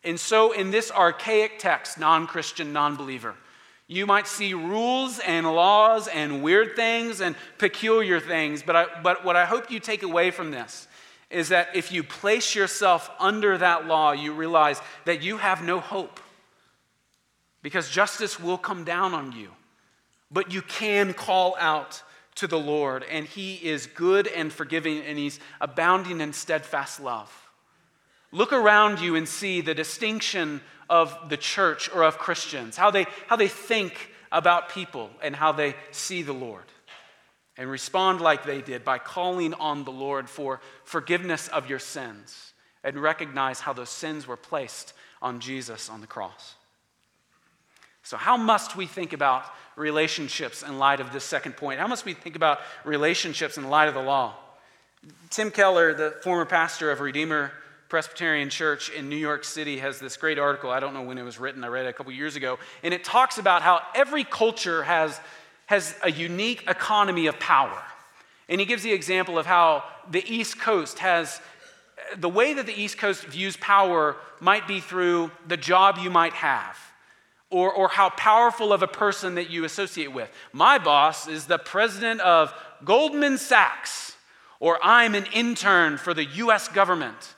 And 0.05 0.21
so, 0.21 0.53
in 0.53 0.71
this 0.71 0.91
archaic 0.91 1.59
text, 1.59 1.99
non 1.99 2.27
Christian, 2.27 2.73
non 2.73 2.97
believer, 2.97 3.35
you 3.87 4.07
might 4.07 4.27
see 4.27 4.55
rules 4.55 5.19
and 5.19 5.47
laws 5.47 6.09
and 6.09 6.43
weird 6.43 6.77
things 6.77 7.21
and 7.21 7.37
peculiar 7.59 8.19
things, 8.21 8.63
but, 8.63 8.77
I, 8.77 8.87
but 9.03 9.25
what 9.25 9.37
I 9.37 9.45
hope 9.45 9.71
you 9.71 9.79
take 9.79 10.03
away 10.03 10.31
from 10.31 10.51
this 10.51 10.89
is 11.31 11.49
that 11.51 11.69
if 11.75 11.93
you 11.93 12.03
place 12.03 12.55
yourself 12.55 13.11
under 13.19 13.59
that 13.59 13.87
law, 13.87 14.13
you 14.13 14.33
realize 14.33 14.81
that 15.05 15.23
you 15.23 15.37
have 15.37 15.63
no 15.63 15.81
hope 15.81 16.21
because 17.63 17.91
justice 17.91 18.39
will 18.39 18.59
come 18.59 18.85
down 18.85 19.15
on 19.15 19.33
you. 19.33 19.51
But 20.31 20.53
you 20.53 20.63
can 20.63 21.13
call 21.15 21.57
out 21.59 22.03
to 22.37 22.47
the 22.47 22.59
Lord, 22.59 23.05
and 23.05 23.27
He 23.27 23.55
is 23.55 23.87
good 23.87 24.27
and 24.27 24.53
forgiving, 24.53 25.01
and 25.01 25.19
He's 25.19 25.41
abounding 25.61 26.21
in 26.21 26.33
steadfast 26.33 27.01
love. 27.01 27.44
Look 28.35 28.53
around 28.53 28.99
you 28.99 29.15
and 29.15 29.29
see 29.29 29.61
the 29.61 29.75
distinction 29.75 30.61
of 30.91 31.17
the 31.29 31.37
church 31.37 31.89
or 31.95 32.03
of 32.03 32.19
Christians, 32.19 32.77
how 32.77 32.91
they, 32.91 33.07
how 33.29 33.37
they 33.37 33.47
think 33.47 34.11
about 34.33 34.71
people 34.71 35.09
and 35.23 35.37
how 35.37 35.53
they 35.53 35.77
see 35.93 36.23
the 36.23 36.33
Lord. 36.33 36.65
And 37.57 37.71
respond 37.71 38.21
like 38.21 38.45
they 38.45 38.61
did 38.61 38.85
by 38.85 38.99
calling 38.99 39.55
on 39.55 39.85
the 39.85 39.93
Lord 39.93 40.29
for 40.29 40.61
forgiveness 40.83 41.47
of 41.47 41.71
your 41.71 41.79
sins 41.79 42.55
and 42.83 42.97
recognize 42.97 43.61
how 43.61 43.73
those 43.73 43.91
sins 43.91 44.27
were 44.27 44.37
placed 44.37 44.95
on 45.23 45.39
Jesus 45.39 45.89
on 45.89 46.01
the 46.01 46.09
cross. 46.09 46.57
So, 48.03 48.17
how 48.17 48.37
must 48.37 48.75
we 48.75 48.87
think 48.87 49.13
about 49.13 49.45
relationships 49.77 50.65
in 50.65 50.81
light 50.81 50.99
of 50.99 51.13
this 51.13 51.23
second 51.23 51.57
point? 51.57 51.79
How 51.79 51.87
must 51.87 52.05
we 52.05 52.15
think 52.15 52.35
about 52.35 52.59
relationships 52.85 53.57
in 53.57 53.71
light 53.71 53.87
of 53.87 53.95
the 53.95 54.03
law? 54.03 54.35
Tim 55.31 55.53
Keller, 55.53 55.95
the 55.95 56.11
former 56.23 56.45
pastor 56.45 56.91
of 56.91 56.99
Redeemer 56.99 57.53
Presbyterian 57.89 58.51
Church 58.51 58.91
in 58.91 59.09
New 59.09 59.17
York 59.17 59.45
City 59.45 59.79
has 59.79 59.99
this 59.99 60.17
great 60.17 60.39
article. 60.39 60.71
I 60.71 60.81
don't 60.81 60.95
know 60.95 61.03
when 61.03 61.19
it 61.19 61.23
was 61.23 61.39
written, 61.39 61.63
I 61.65 61.69
read 61.69 61.87
it 61.87 61.89
a 61.89 61.93
couple 61.93 62.13
years 62.13 62.37
ago. 62.37 62.59
And 62.83 62.95
it 62.95 63.05
talks 63.05 63.39
about 63.39 63.63
how 63.63 63.83
every 63.95 64.25
culture 64.25 64.83
has, 64.83 65.21
has 65.67 65.95
a 66.03 66.11
unique 66.11 66.65
economy 66.67 67.27
of 67.27 67.39
power. 67.39 67.83
And 68.49 68.61
he 68.61 68.67
gives 68.67 68.83
the 68.83 68.93
example 68.93 69.39
of 69.39 69.47
how 69.47 69.85
the 70.11 70.25
East 70.27 70.59
Coast 70.59 70.99
has 70.99 71.41
the 72.17 72.29
way 72.29 72.55
that 72.55 72.67
the 72.67 72.81
East 72.81 72.99
Coast 72.99 73.25
views 73.25 73.57
power 73.57 74.17
might 74.41 74.67
be 74.67 74.81
through 74.81 75.31
the 75.47 75.57
job 75.57 75.99
you 75.99 76.11
might 76.11 76.35
have. 76.35 76.79
Or, 77.51 77.73
or 77.73 77.89
how 77.89 78.11
powerful 78.11 78.73
of 78.73 78.83
a 78.83 78.89
person 78.89 79.37
that 79.37 79.49
you 79.49 79.65
associate 79.65 80.13
with. 80.13 80.29
My 80.53 80.79
boss 80.79 81.29
is 81.29 81.47
the 81.47 81.59
president 81.59 82.21
of 82.23 82.53
Goldman 82.85 83.39
Sachs, 83.39 84.17
or 84.59 84.81
I'm 84.83 85.15
an 85.15 85.27
intern 85.33 85.97
for 85.97 86.15
the 86.15 86.25
US 86.25 86.67
government 86.67 87.34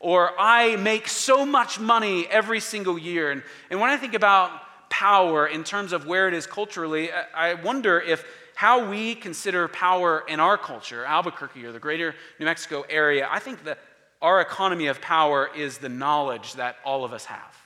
or 0.00 0.32
I 0.38 0.76
make 0.76 1.06
so 1.06 1.44
much 1.44 1.78
money 1.78 2.26
every 2.26 2.58
single 2.58 2.98
year. 2.98 3.30
And, 3.30 3.42
and 3.70 3.78
when 3.78 3.90
I 3.90 3.98
think 3.98 4.14
about 4.14 4.50
power 4.88 5.46
in 5.46 5.62
terms 5.62 5.92
of 5.92 6.06
where 6.06 6.26
it 6.26 6.34
is 6.34 6.46
culturally, 6.46 7.10
I 7.12 7.54
wonder 7.54 8.00
if 8.00 8.24
how 8.54 8.90
we 8.90 9.14
consider 9.14 9.68
power 9.68 10.24
in 10.26 10.40
our 10.40 10.58
culture, 10.58 11.04
Albuquerque 11.04 11.64
or 11.64 11.72
the 11.72 11.78
greater 11.78 12.14
New 12.38 12.46
Mexico 12.46 12.84
area, 12.90 13.28
I 13.30 13.38
think 13.38 13.64
that 13.64 13.78
our 14.20 14.40
economy 14.40 14.88
of 14.88 15.00
power 15.00 15.50
is 15.56 15.78
the 15.78 15.88
knowledge 15.88 16.54
that 16.54 16.76
all 16.84 17.04
of 17.04 17.12
us 17.12 17.24
have. 17.26 17.56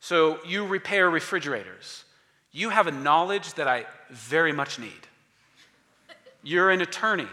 So 0.00 0.38
you 0.46 0.66
repair 0.66 1.10
refrigerators. 1.10 2.04
You 2.52 2.70
have 2.70 2.86
a 2.86 2.90
knowledge 2.90 3.54
that 3.54 3.68
I 3.68 3.86
very 4.10 4.52
much 4.52 4.78
need. 4.78 4.90
You're 6.42 6.70
an 6.70 6.80
attorney 6.80 7.28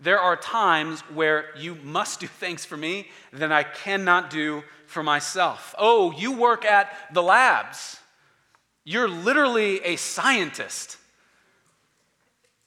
there 0.00 0.18
are 0.18 0.36
times 0.36 1.00
where 1.12 1.46
you 1.56 1.74
must 1.74 2.20
do 2.20 2.26
things 2.26 2.64
for 2.64 2.76
me 2.76 3.08
that 3.32 3.52
I 3.52 3.62
cannot 3.62 4.30
do 4.30 4.62
for 4.86 5.02
myself. 5.02 5.74
Oh, 5.78 6.10
you 6.12 6.32
work 6.32 6.64
at 6.64 6.92
the 7.12 7.22
labs. 7.22 7.98
You're 8.84 9.08
literally 9.08 9.80
a 9.84 9.96
scientist. 9.96 10.96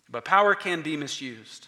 But 0.10 0.26
power 0.26 0.54
can 0.54 0.84
be 0.84 0.96
misused. 0.96 1.68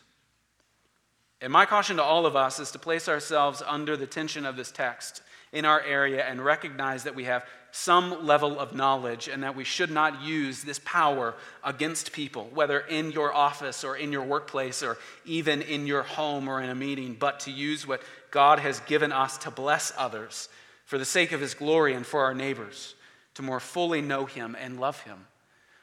And 1.41 1.51
my 1.51 1.65
caution 1.65 1.97
to 1.97 2.03
all 2.03 2.25
of 2.25 2.35
us 2.35 2.59
is 2.59 2.71
to 2.71 2.79
place 2.79 3.09
ourselves 3.09 3.63
under 3.65 3.97
the 3.97 4.07
tension 4.07 4.45
of 4.45 4.55
this 4.55 4.71
text 4.71 5.23
in 5.51 5.65
our 5.65 5.81
area 5.81 6.23
and 6.23 6.43
recognize 6.43 7.03
that 7.03 7.15
we 7.15 7.23
have 7.23 7.43
some 7.75 8.25
level 8.25 8.57
of 8.57 8.73
knowledge 8.73 9.27
and 9.27 9.43
that 9.43 9.53
we 9.53 9.65
should 9.65 9.91
not 9.91 10.21
use 10.21 10.63
this 10.63 10.79
power 10.85 11.35
against 11.61 12.13
people, 12.13 12.49
whether 12.53 12.79
in 12.79 13.11
your 13.11 13.33
office 13.33 13.83
or 13.83 13.97
in 13.97 14.13
your 14.13 14.23
workplace 14.23 14.81
or 14.81 14.97
even 15.25 15.61
in 15.61 15.85
your 15.85 16.01
home 16.01 16.47
or 16.47 16.61
in 16.61 16.69
a 16.69 16.75
meeting, 16.75 17.17
but 17.19 17.41
to 17.41 17.51
use 17.51 17.85
what 17.85 18.01
God 18.31 18.59
has 18.59 18.79
given 18.81 19.11
us 19.11 19.37
to 19.39 19.51
bless 19.51 19.91
others 19.97 20.47
for 20.85 20.97
the 20.97 21.03
sake 21.03 21.33
of 21.33 21.41
his 21.41 21.53
glory 21.53 21.93
and 21.93 22.05
for 22.05 22.23
our 22.23 22.33
neighbors, 22.33 22.95
to 23.33 23.41
more 23.41 23.59
fully 23.59 24.01
know 24.01 24.25
him 24.25 24.55
and 24.57 24.79
love 24.79 25.01
him. 25.01 25.27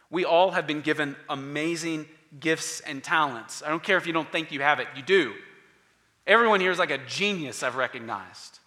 We 0.08 0.24
all 0.24 0.52
have 0.52 0.66
been 0.66 0.80
given 0.80 1.14
amazing 1.28 2.06
gifts 2.40 2.80
and 2.80 3.04
talents. 3.04 3.62
I 3.62 3.68
don't 3.68 3.82
care 3.82 3.98
if 3.98 4.06
you 4.06 4.14
don't 4.14 4.32
think 4.32 4.50
you 4.50 4.62
have 4.62 4.80
it, 4.80 4.88
you 4.96 5.02
do. 5.02 5.34
Everyone 6.26 6.60
here 6.60 6.70
is 6.70 6.78
like 6.78 6.90
a 6.90 7.04
genius, 7.06 7.62
I've 7.62 7.76
recognized. 7.76 8.60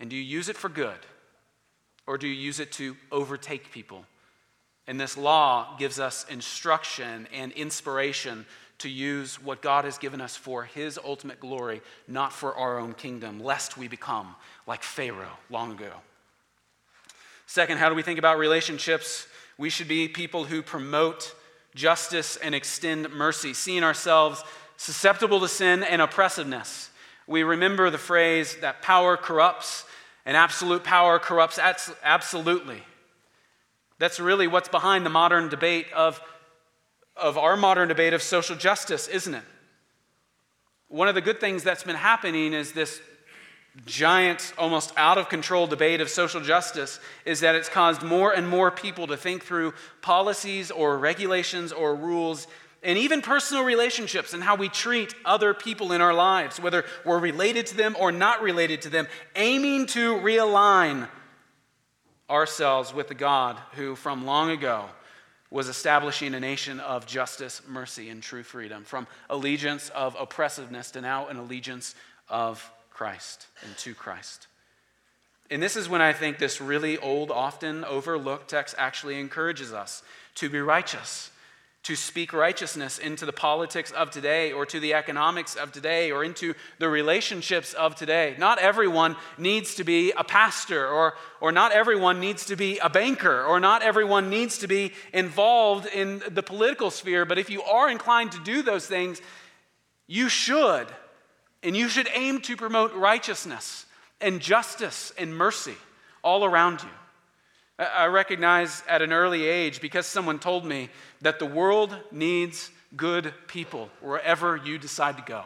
And 0.00 0.08
do 0.08 0.16
you 0.16 0.22
use 0.22 0.48
it 0.48 0.56
for 0.56 0.70
good? 0.70 0.98
Or 2.06 2.18
do 2.18 2.26
you 2.26 2.34
use 2.34 2.60
it 2.60 2.72
to 2.72 2.96
overtake 3.10 3.72
people? 3.72 4.04
And 4.86 5.00
this 5.00 5.16
law 5.16 5.76
gives 5.78 5.98
us 5.98 6.24
instruction 6.30 7.26
and 7.32 7.52
inspiration 7.52 8.46
to 8.78 8.88
use 8.88 9.42
what 9.42 9.62
God 9.62 9.84
has 9.84 9.98
given 9.98 10.20
us 10.20 10.36
for 10.36 10.64
His 10.64 10.98
ultimate 11.02 11.40
glory, 11.40 11.80
not 12.06 12.32
for 12.32 12.54
our 12.54 12.78
own 12.78 12.92
kingdom, 12.92 13.40
lest 13.42 13.76
we 13.76 13.88
become 13.88 14.34
like 14.66 14.82
Pharaoh 14.82 15.38
long 15.50 15.72
ago. 15.72 15.92
Second, 17.46 17.78
how 17.78 17.88
do 17.88 17.94
we 17.94 18.02
think 18.02 18.18
about 18.18 18.38
relationships? 18.38 19.26
We 19.56 19.70
should 19.70 19.88
be 19.88 20.08
people 20.08 20.44
who 20.44 20.62
promote 20.62 21.34
justice 21.74 22.36
and 22.36 22.54
extend 22.54 23.10
mercy, 23.10 23.54
seeing 23.54 23.82
ourselves 23.82 24.44
susceptible 24.76 25.40
to 25.40 25.48
sin 25.48 25.82
and 25.82 26.02
oppressiveness. 26.02 26.90
We 27.26 27.42
remember 27.42 27.88
the 27.88 27.98
phrase 27.98 28.56
that 28.60 28.82
power 28.82 29.16
corrupts, 29.16 29.84
and 30.26 30.36
absolute 30.36 30.84
power 30.84 31.18
corrupts 31.20 31.58
absolutely. 32.02 32.82
That's 33.98 34.20
really 34.20 34.48
what's 34.48 34.68
behind 34.68 35.06
the 35.06 35.10
modern 35.10 35.48
debate 35.48 35.86
of, 35.94 36.20
of 37.16 37.38
our 37.38 37.56
modern 37.56 37.88
debate 37.88 38.12
of 38.12 38.22
social 38.22 38.56
justice, 38.56 39.06
isn't 39.08 39.34
it? 39.34 39.44
One 40.88 41.08
of 41.08 41.14
the 41.14 41.20
good 41.20 41.40
things 41.40 41.62
that's 41.62 41.84
been 41.84 41.96
happening 41.96 42.52
is 42.52 42.72
this 42.72 43.00
giant, 43.84 44.52
almost 44.58 44.92
out 44.96 45.16
of 45.16 45.28
control 45.28 45.66
debate 45.66 46.00
of 46.00 46.08
social 46.08 46.40
justice 46.40 46.98
is 47.24 47.40
that 47.40 47.54
it's 47.54 47.68
caused 47.68 48.02
more 48.02 48.32
and 48.32 48.48
more 48.48 48.70
people 48.70 49.06
to 49.06 49.16
think 49.16 49.44
through 49.44 49.74
policies 50.00 50.70
or 50.70 50.98
regulations 50.98 51.72
or 51.72 51.94
rules 51.94 52.48
and 52.82 52.98
even 52.98 53.22
personal 53.22 53.64
relationships 53.64 54.32
and 54.32 54.42
how 54.42 54.54
we 54.54 54.68
treat 54.68 55.14
other 55.24 55.54
people 55.54 55.92
in 55.92 56.00
our 56.00 56.14
lives, 56.14 56.60
whether 56.60 56.84
we're 57.04 57.18
related 57.18 57.66
to 57.66 57.76
them 57.76 57.96
or 57.98 58.12
not 58.12 58.42
related 58.42 58.82
to 58.82 58.88
them, 58.88 59.06
aiming 59.34 59.86
to 59.86 60.14
realign 60.16 61.08
ourselves 62.28 62.92
with 62.92 63.08
the 63.08 63.14
God 63.14 63.56
who, 63.72 63.96
from 63.96 64.24
long 64.24 64.50
ago, 64.50 64.86
was 65.50 65.68
establishing 65.68 66.34
a 66.34 66.40
nation 66.40 66.80
of 66.80 67.06
justice, 67.06 67.62
mercy, 67.68 68.10
and 68.10 68.22
true 68.22 68.42
freedom, 68.42 68.84
from 68.84 69.06
allegiance 69.30 69.88
of 69.90 70.16
oppressiveness 70.18 70.90
to 70.90 71.00
now 71.00 71.28
an 71.28 71.36
allegiance 71.36 71.94
of 72.28 72.70
Christ 72.90 73.46
and 73.64 73.76
to 73.78 73.94
Christ. 73.94 74.48
And 75.50 75.62
this 75.62 75.76
is 75.76 75.88
when 75.88 76.02
I 76.02 76.12
think 76.12 76.38
this 76.38 76.60
really 76.60 76.98
old, 76.98 77.30
often 77.30 77.84
overlooked 77.84 78.50
text 78.50 78.74
actually 78.78 79.20
encourages 79.20 79.72
us 79.72 80.02
to 80.36 80.50
be 80.50 80.58
righteous, 80.58 81.30
to 81.86 81.94
speak 81.94 82.32
righteousness 82.32 82.98
into 82.98 83.24
the 83.24 83.32
politics 83.32 83.92
of 83.92 84.10
today 84.10 84.50
or 84.50 84.66
to 84.66 84.80
the 84.80 84.92
economics 84.92 85.54
of 85.54 85.70
today 85.70 86.10
or 86.10 86.24
into 86.24 86.52
the 86.80 86.88
relationships 86.88 87.74
of 87.74 87.94
today. 87.94 88.34
Not 88.40 88.58
everyone 88.58 89.14
needs 89.38 89.76
to 89.76 89.84
be 89.84 90.10
a 90.10 90.24
pastor 90.24 90.84
or, 90.84 91.14
or 91.40 91.52
not 91.52 91.70
everyone 91.70 92.18
needs 92.18 92.44
to 92.46 92.56
be 92.56 92.80
a 92.80 92.90
banker 92.90 93.44
or 93.44 93.60
not 93.60 93.82
everyone 93.82 94.30
needs 94.30 94.58
to 94.58 94.66
be 94.66 94.94
involved 95.12 95.86
in 95.86 96.20
the 96.28 96.42
political 96.42 96.90
sphere, 96.90 97.24
but 97.24 97.38
if 97.38 97.50
you 97.50 97.62
are 97.62 97.88
inclined 97.88 98.32
to 98.32 98.42
do 98.42 98.62
those 98.62 98.88
things, 98.88 99.22
you 100.08 100.28
should 100.28 100.88
and 101.62 101.76
you 101.76 101.88
should 101.88 102.08
aim 102.14 102.40
to 102.40 102.56
promote 102.56 102.92
righteousness 102.94 103.86
and 104.20 104.40
justice 104.40 105.12
and 105.16 105.36
mercy 105.36 105.76
all 106.24 106.44
around 106.44 106.82
you. 106.82 106.88
I 107.78 108.06
recognize 108.06 108.82
at 108.88 109.02
an 109.02 109.12
early 109.12 109.44
age, 109.44 109.80
because 109.80 110.06
someone 110.06 110.38
told 110.38 110.64
me, 110.64 110.88
that 111.20 111.38
the 111.38 111.46
world 111.46 111.96
needs 112.10 112.70
good 112.96 113.34
people 113.48 113.90
wherever 114.00 114.56
you 114.56 114.78
decide 114.78 115.18
to 115.18 115.22
go. 115.22 115.44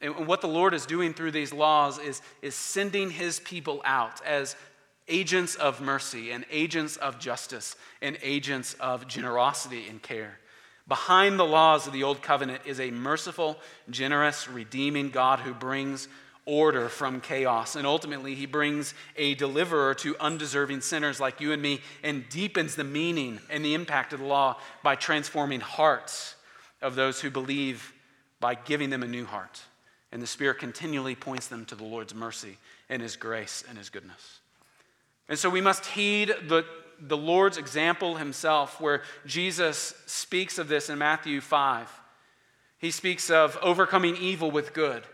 And 0.00 0.26
what 0.26 0.40
the 0.40 0.48
Lord 0.48 0.74
is 0.74 0.86
doing 0.86 1.12
through 1.12 1.32
these 1.32 1.52
laws 1.52 1.98
is, 1.98 2.22
is 2.42 2.54
sending 2.54 3.10
his 3.10 3.40
people 3.40 3.82
out 3.84 4.24
as 4.24 4.56
agents 5.08 5.54
of 5.54 5.80
mercy 5.80 6.30
and 6.30 6.44
agents 6.50 6.96
of 6.96 7.18
justice 7.18 7.76
and 8.02 8.18
agents 8.22 8.74
of 8.74 9.08
generosity 9.08 9.86
and 9.88 10.02
care. 10.02 10.38
Behind 10.86 11.38
the 11.38 11.44
laws 11.44 11.86
of 11.86 11.92
the 11.92 12.02
Old 12.02 12.22
Covenant 12.22 12.62
is 12.64 12.80
a 12.80 12.90
merciful, 12.90 13.58
generous, 13.90 14.48
redeeming 14.48 15.10
God 15.10 15.40
who 15.40 15.52
brings 15.52 16.08
order 16.48 16.88
from 16.88 17.20
chaos. 17.20 17.76
And 17.76 17.86
ultimately, 17.86 18.34
he 18.34 18.46
brings 18.46 18.94
a 19.16 19.34
deliverer 19.34 19.94
to 19.96 20.16
undeserving 20.18 20.80
sinners 20.80 21.20
like 21.20 21.40
you 21.40 21.52
and 21.52 21.62
me 21.62 21.80
and 22.02 22.28
deepens 22.28 22.74
the 22.74 22.84
meaning 22.84 23.38
and 23.50 23.64
the 23.64 23.74
impact 23.74 24.12
of 24.12 24.20
the 24.20 24.26
law 24.26 24.56
by 24.82 24.96
transforming 24.96 25.60
hearts 25.60 26.34
of 26.82 26.94
those 26.94 27.20
who 27.20 27.30
believe 27.30 27.92
by 28.40 28.54
giving 28.54 28.90
them 28.90 29.02
a 29.02 29.08
new 29.08 29.26
heart. 29.26 29.60
And 30.10 30.22
the 30.22 30.26
Spirit 30.26 30.58
continually 30.58 31.14
points 31.14 31.48
them 31.48 31.66
to 31.66 31.74
the 31.74 31.84
Lord's 31.84 32.14
mercy 32.14 32.56
and 32.88 33.02
his 33.02 33.16
grace 33.16 33.62
and 33.68 33.76
his 33.76 33.90
goodness. 33.90 34.40
And 35.28 35.38
so 35.38 35.50
we 35.50 35.60
must 35.60 35.84
heed 35.84 36.34
the 36.48 36.64
the 37.00 37.16
Lord's 37.16 37.58
example 37.58 38.16
himself, 38.16 38.80
where 38.80 39.02
Jesus 39.24 39.94
speaks 40.06 40.58
of 40.58 40.68
this 40.68 40.90
in 40.90 40.98
Matthew 40.98 41.40
5. 41.40 42.00
He 42.78 42.90
speaks 42.90 43.30
of 43.30 43.58
overcoming 43.62 44.16
evil 44.16 44.50
with 44.50 44.72
good. 44.72 45.04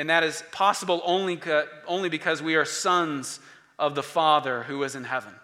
And 0.00 0.08
that 0.08 0.24
is 0.24 0.42
possible 0.50 1.02
only, 1.04 1.38
only 1.86 2.08
because 2.08 2.40
we 2.42 2.54
are 2.54 2.64
sons 2.64 3.38
of 3.78 3.94
the 3.94 4.02
Father 4.02 4.62
who 4.62 4.82
is 4.82 4.94
in 4.94 5.04
heaven. 5.04 5.34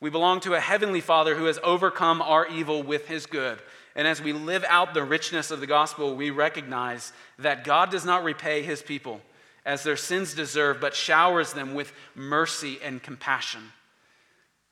We 0.00 0.10
belong 0.10 0.40
to 0.40 0.54
a 0.54 0.60
heavenly 0.60 1.00
Father 1.00 1.36
who 1.36 1.44
has 1.44 1.60
overcome 1.62 2.20
our 2.20 2.44
evil 2.48 2.82
with 2.82 3.06
his 3.06 3.26
good. 3.26 3.60
And 3.94 4.08
as 4.08 4.20
we 4.20 4.32
live 4.32 4.64
out 4.68 4.92
the 4.92 5.04
richness 5.04 5.52
of 5.52 5.60
the 5.60 5.68
gospel, 5.68 6.16
we 6.16 6.30
recognize 6.30 7.12
that 7.38 7.62
God 7.62 7.92
does 7.92 8.04
not 8.04 8.24
repay 8.24 8.62
his 8.62 8.82
people 8.82 9.20
as 9.64 9.84
their 9.84 9.96
sins 9.96 10.34
deserve, 10.34 10.80
but 10.80 10.96
showers 10.96 11.52
them 11.52 11.72
with 11.72 11.92
mercy 12.16 12.80
and 12.82 13.00
compassion. 13.00 13.62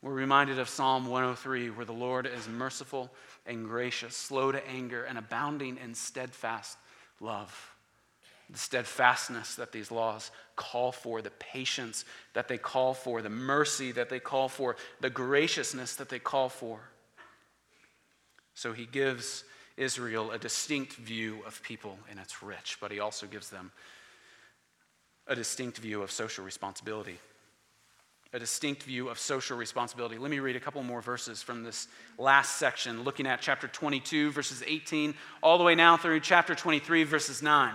We're 0.03 0.13
reminded 0.13 0.59
of 0.59 0.69
Psalm 0.69 1.07
103, 1.07 1.71
where 1.71 1.87
the 1.87 1.93
Lord 1.93 2.27
is 2.27 2.49
merciful 2.49 3.13
and 3.47 3.69
gracious, 3.69 4.17
slow 4.17 4.51
to 4.51 4.69
anger, 4.69 5.05
and 5.05 5.17
abounding 5.17 5.79
in 5.79 5.95
steadfast 5.95 6.77
love. 7.21 7.70
The 8.51 8.59
steadfastness 8.59 9.55
that 9.57 9.73
these 9.73 9.91
laws 9.91 10.31
call 10.57 10.93
for, 10.93 11.23
the 11.23 11.31
patience 11.31 12.05
that 12.35 12.49
they 12.49 12.59
call 12.59 12.95
for, 12.95 13.23
the 13.23 13.31
mercy 13.31 13.93
that 13.93 14.09
they 14.09 14.19
call 14.19 14.49
for, 14.49 14.77
the 15.01 15.11
graciousness 15.11 15.95
that 15.97 16.09
they 16.09 16.19
call 16.19 16.49
for. 16.49 16.81
So 18.55 18.73
he 18.73 18.87
gives 18.87 19.45
Israel 19.77 20.33
a 20.33 20.39
distinct 20.39 20.95
view 20.95 21.41
of 21.47 21.63
people, 21.63 21.99
and 22.11 22.19
it's 22.19 22.43
rich, 22.43 22.79
but 22.81 22.91
he 22.91 22.99
also 22.99 23.27
gives 23.27 23.51
them 23.51 23.71
a 25.27 25.35
distinct 25.35 25.79
view 25.79 26.03
of 26.03 26.11
social 26.11 26.45
responsibility 26.45 27.19
a 28.33 28.39
distinct 28.39 28.85
view 28.85 29.09
of 29.09 29.19
social 29.19 29.57
responsibility. 29.57 30.17
Let 30.17 30.31
me 30.31 30.39
read 30.39 30.55
a 30.55 30.61
couple 30.61 30.83
more 30.83 31.03
verses 31.03 31.43
from 31.43 31.65
this 31.65 31.89
last 32.17 32.59
section, 32.59 33.03
looking 33.03 33.27
at 33.27 33.41
chapter 33.41 33.67
22, 33.67 34.31
verses 34.31 34.63
18, 34.65 35.15
all 35.43 35.59
the 35.59 35.65
way 35.65 35.75
now 35.75 35.97
through 35.97 36.21
chapter 36.21 36.55
23, 36.55 37.03
verses 37.05 37.43
9. 37.43 37.75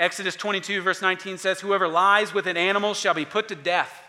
Exodus 0.00 0.34
22, 0.34 0.80
verse 0.80 1.02
19 1.02 1.36
says, 1.36 1.60
Whoever 1.60 1.86
lies 1.86 2.32
with 2.32 2.46
an 2.46 2.56
animal 2.56 2.94
shall 2.94 3.12
be 3.12 3.26
put 3.26 3.48
to 3.48 3.54
death. 3.54 4.02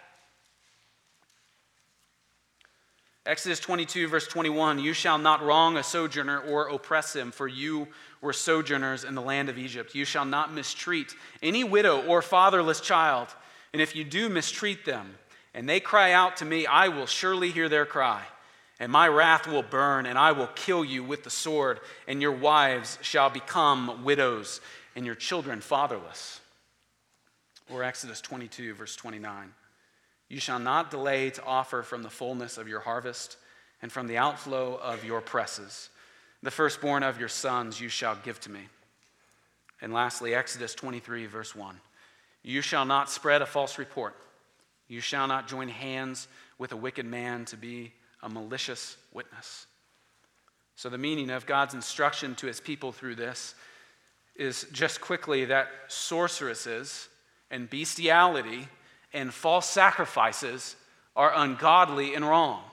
Exodus 3.26 3.60
22, 3.60 4.08
verse 4.08 4.26
21 4.26 4.80
You 4.80 4.94
shall 4.94 5.18
not 5.18 5.44
wrong 5.44 5.76
a 5.76 5.84
sojourner 5.84 6.39
or 6.39 6.70
oppress 6.70 7.14
him, 7.14 7.30
for 7.30 7.46
you 7.46 7.89
were 8.22 8.32
sojourners 8.32 9.04
in 9.04 9.16
the 9.16 9.22
land 9.22 9.50
of 9.50 9.58
Egypt. 9.58 9.94
You 9.94 10.06
shall 10.06 10.24
not 10.24 10.54
mistreat 10.54 11.14
any 11.44 11.66
widow 11.66 12.02
or 12.08 12.22
fatherless 12.22 12.80
child. 12.80 13.28
And 13.74 13.82
if 13.82 13.94
you 13.94 14.06
do 14.06 14.30
mistreat 14.30 14.86
them, 14.86 15.16
and 15.54 15.68
they 15.68 15.82
cry 15.82 16.14
out 16.14 16.38
to 16.38 16.46
me, 16.46 16.66
I 16.66 16.88
will 16.88 17.06
surely 17.06 17.52
hear 17.52 17.68
their 17.68 17.86
cry. 17.86 18.24
And 18.80 18.92
my 18.92 19.10
wrath 19.10 19.46
will 19.46 19.62
burn, 19.62 20.06
and 20.06 20.18
I 20.18 20.32
will 20.32 20.48
kill 20.48 20.86
you 20.86 21.04
with 21.04 21.24
the 21.26 21.30
sword, 21.30 21.82
and 22.08 22.22
your 22.22 22.32
wives 22.32 22.98
shall 23.02 23.30
become 23.30 24.04
widows, 24.04 24.62
and 24.96 25.06
your 25.06 25.16
children 25.16 25.62
fatherless. 25.62 26.39
Or 27.72 27.84
Exodus 27.84 28.22
22, 28.22 28.74
verse 28.74 28.96
29. 28.96 29.54
You 30.30 30.39
shall 30.39 30.60
not 30.60 30.92
delay 30.92 31.30
to 31.32 31.44
offer 31.44 31.84
from 31.84 32.04
the 32.04 32.10
fullness 32.10 32.58
of 32.58 32.68
your 32.68 32.80
harvest, 32.80 33.38
and 33.82 33.92
from 33.92 34.08
the 34.08 34.18
outflow 34.18 34.76
of 34.76 35.04
your 35.04 35.22
presses. 35.22 35.89
The 36.44 36.52
firstborn 36.52 37.04
of 37.04 37.20
your 37.20 37.30
sons 37.30 37.80
you 37.80 37.89
shall 37.89 38.16
give 38.16 38.39
to 38.42 38.52
me. 38.52 38.62
And 39.82 39.92
lastly, 39.92 40.36
Exodus 40.36 40.76
23, 40.76 41.26
verse 41.26 41.56
1. 41.56 41.80
You 42.44 42.62
shall 42.62 42.86
not 42.86 43.10
spread 43.10 43.42
a 43.42 43.46
false 43.46 43.78
report. 43.78 44.16
You 44.88 45.02
shall 45.02 45.28
not 45.28 45.48
join 45.48 45.70
hands 45.70 46.28
with 46.58 46.72
a 46.72 46.78
wicked 46.78 47.06
man 47.06 47.46
to 47.46 47.58
be 47.58 47.94
a 48.22 48.30
malicious 48.30 48.98
witness. 49.14 49.66
So, 50.76 50.89
the 50.89 50.98
meaning 50.98 51.30
of 51.30 51.46
God's 51.46 51.74
instruction 51.74 52.36
to 52.36 52.48
his 52.48 52.60
people 52.60 52.92
through 52.92 53.16
this 53.16 53.56
is 54.36 54.66
just 54.72 55.02
quickly 55.02 55.46
that 55.46 55.68
sorceresses 55.88 57.10
and 57.50 57.70
bestiality 57.70 58.68
and 59.14 59.34
false 59.34 59.70
sacrifices 59.70 60.76
are 61.16 61.34
ungodly 61.36 62.16
and 62.16 62.28
wrong. 62.28 62.64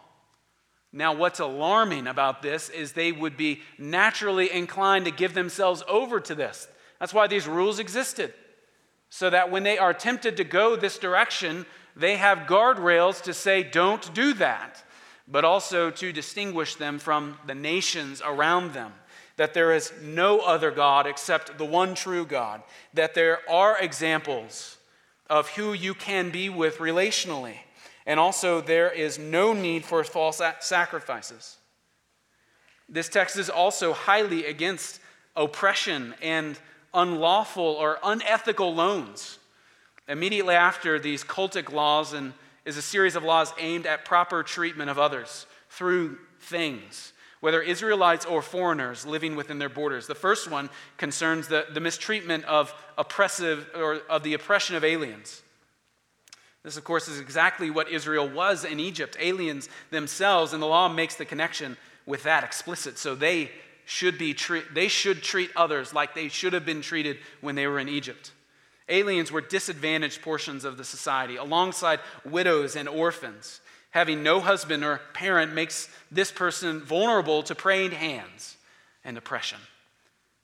Now, 0.92 1.12
what's 1.12 1.40
alarming 1.40 2.06
about 2.06 2.40
this 2.40 2.70
is 2.70 2.92
they 2.92 3.12
would 3.12 3.36
be 3.36 3.60
naturally 3.76 4.50
inclined 4.50 5.04
to 5.04 5.10
give 5.10 5.34
themselves 5.34 5.82
over 5.86 6.20
to 6.20 6.34
this. 6.34 6.68
That's 6.98 7.12
why 7.12 7.26
these 7.26 7.46
rules 7.46 7.78
existed 7.78 8.32
so 9.10 9.30
that 9.30 9.50
when 9.50 9.62
they 9.62 9.78
are 9.78 9.94
tempted 9.94 10.36
to 10.36 10.44
go 10.44 10.76
this 10.76 10.98
direction, 10.98 11.66
they 11.96 12.16
have 12.16 12.46
guardrails 12.46 13.22
to 13.22 13.34
say, 13.34 13.62
don't 13.62 14.12
do 14.14 14.34
that, 14.34 14.82
but 15.26 15.44
also 15.44 15.90
to 15.90 16.12
distinguish 16.12 16.74
them 16.74 16.98
from 16.98 17.38
the 17.46 17.54
nations 17.54 18.22
around 18.24 18.72
them. 18.72 18.92
That 19.38 19.54
there 19.54 19.72
is 19.72 19.92
no 20.02 20.40
other 20.40 20.70
God 20.70 21.06
except 21.06 21.56
the 21.56 21.64
one 21.64 21.94
true 21.94 22.26
God. 22.26 22.62
That 22.92 23.14
there 23.14 23.38
are 23.50 23.78
examples 23.78 24.76
of 25.30 25.48
who 25.50 25.72
you 25.72 25.94
can 25.94 26.30
be 26.30 26.50
with 26.50 26.76
relationally. 26.78 27.56
And 28.06 28.20
also, 28.20 28.60
there 28.60 28.90
is 28.90 29.18
no 29.18 29.52
need 29.54 29.84
for 29.84 30.04
false 30.04 30.42
sacrifices. 30.60 31.56
This 32.88 33.08
text 33.08 33.36
is 33.36 33.50
also 33.50 33.92
highly 33.92 34.46
against 34.46 35.00
oppression 35.36 36.14
and 36.22 36.58
unlawful 36.94 37.64
or 37.64 37.98
unethical 38.02 38.74
loans. 38.74 39.38
Immediately 40.08 40.54
after 40.54 40.98
these 40.98 41.22
cultic 41.22 41.70
laws 41.70 42.12
and 42.12 42.32
is 42.64 42.76
a 42.76 42.82
series 42.82 43.14
of 43.14 43.22
laws 43.22 43.52
aimed 43.58 43.86
at 43.86 44.04
proper 44.04 44.42
treatment 44.42 44.90
of 44.90 44.98
others 44.98 45.46
through 45.70 46.18
things, 46.40 47.12
whether 47.40 47.62
Israelites 47.62 48.24
or 48.24 48.42
foreigners 48.42 49.06
living 49.06 49.36
within 49.36 49.58
their 49.58 49.68
borders. 49.68 50.06
The 50.06 50.14
first 50.14 50.50
one 50.50 50.70
concerns 50.96 51.48
the, 51.48 51.66
the 51.72 51.80
mistreatment 51.80 52.44
of 52.44 52.74
oppressive 52.96 53.68
or 53.74 54.00
of 54.08 54.22
the 54.22 54.34
oppression 54.34 54.76
of 54.76 54.84
aliens. 54.84 55.42
This, 56.62 56.76
of 56.76 56.84
course, 56.84 57.08
is 57.08 57.20
exactly 57.20 57.70
what 57.70 57.90
Israel 57.90 58.28
was 58.28 58.64
in 58.64 58.80
Egypt, 58.80 59.16
aliens 59.20 59.68
themselves, 59.90 60.52
and 60.52 60.62
the 60.62 60.66
law 60.66 60.88
makes 60.88 61.14
the 61.14 61.24
connection 61.24 61.76
with 62.04 62.24
that 62.24 62.44
explicit. 62.44 62.98
So 62.98 63.14
they 63.14 63.50
should 63.84 64.18
be 64.18 64.34
treat, 64.34 64.74
they 64.74 64.88
should 64.88 65.22
treat 65.22 65.50
others 65.56 65.94
like 65.94 66.14
they 66.14 66.28
should 66.28 66.52
have 66.52 66.66
been 66.66 66.82
treated 66.82 67.18
when 67.40 67.54
they 67.54 67.66
were 67.66 67.78
in 67.78 67.88
Egypt. 67.88 68.32
Aliens 68.88 69.30
were 69.30 69.40
disadvantaged 69.40 70.20
portions 70.22 70.64
of 70.64 70.76
the 70.76 70.84
society, 70.84 71.36
alongside 71.36 72.00
widows 72.24 72.74
and 72.74 72.88
orphans. 72.88 73.60
Having 73.98 74.22
no 74.22 74.38
husband 74.38 74.84
or 74.84 75.00
parent 75.12 75.54
makes 75.54 75.88
this 76.08 76.30
person 76.30 76.80
vulnerable 76.80 77.42
to 77.42 77.56
praying 77.56 77.90
hands 77.90 78.56
and 79.02 79.18
oppression. 79.18 79.58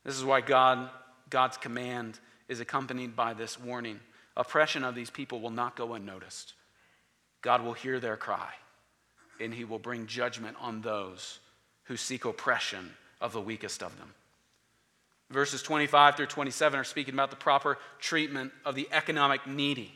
This 0.03 0.17
is 0.17 0.25
why 0.25 0.41
God, 0.41 0.91
God's 1.31 1.57
command 1.57 2.19
is 2.49 2.59
accompanied 2.59 3.15
by 3.15 3.33
this 3.33 3.57
warning. 3.57 4.01
Oppression 4.37 4.83
of 4.83 4.97
these 4.97 5.09
people 5.09 5.39
will 5.39 5.51
not 5.51 5.77
go 5.77 5.95
unnoticed. 5.95 6.55
God 7.43 7.63
will 7.63 7.75
hear 7.75 8.01
their 8.01 8.17
cry, 8.17 8.51
and 9.39 9.55
he 9.55 9.65
will 9.65 9.79
bring 9.79 10.09
judgment 10.09 10.57
on 10.61 10.81
those 10.81 11.39
who 11.85 11.97
seek 11.97 12.25
oppression 12.25 12.91
of 13.21 13.33
the 13.33 13.41
weakest 13.41 13.85
of 13.85 13.97
them. 13.99 14.15
Verses 15.31 15.63
25 15.63 16.17
through 16.17 16.27
27 16.27 16.81
are 16.81 16.83
speaking 16.83 17.15
about 17.15 17.31
the 17.31 17.37
proper 17.37 17.79
treatment 18.01 18.51
of 18.65 18.75
the 18.75 18.89
economic 18.91 19.47
needy. 19.47 19.93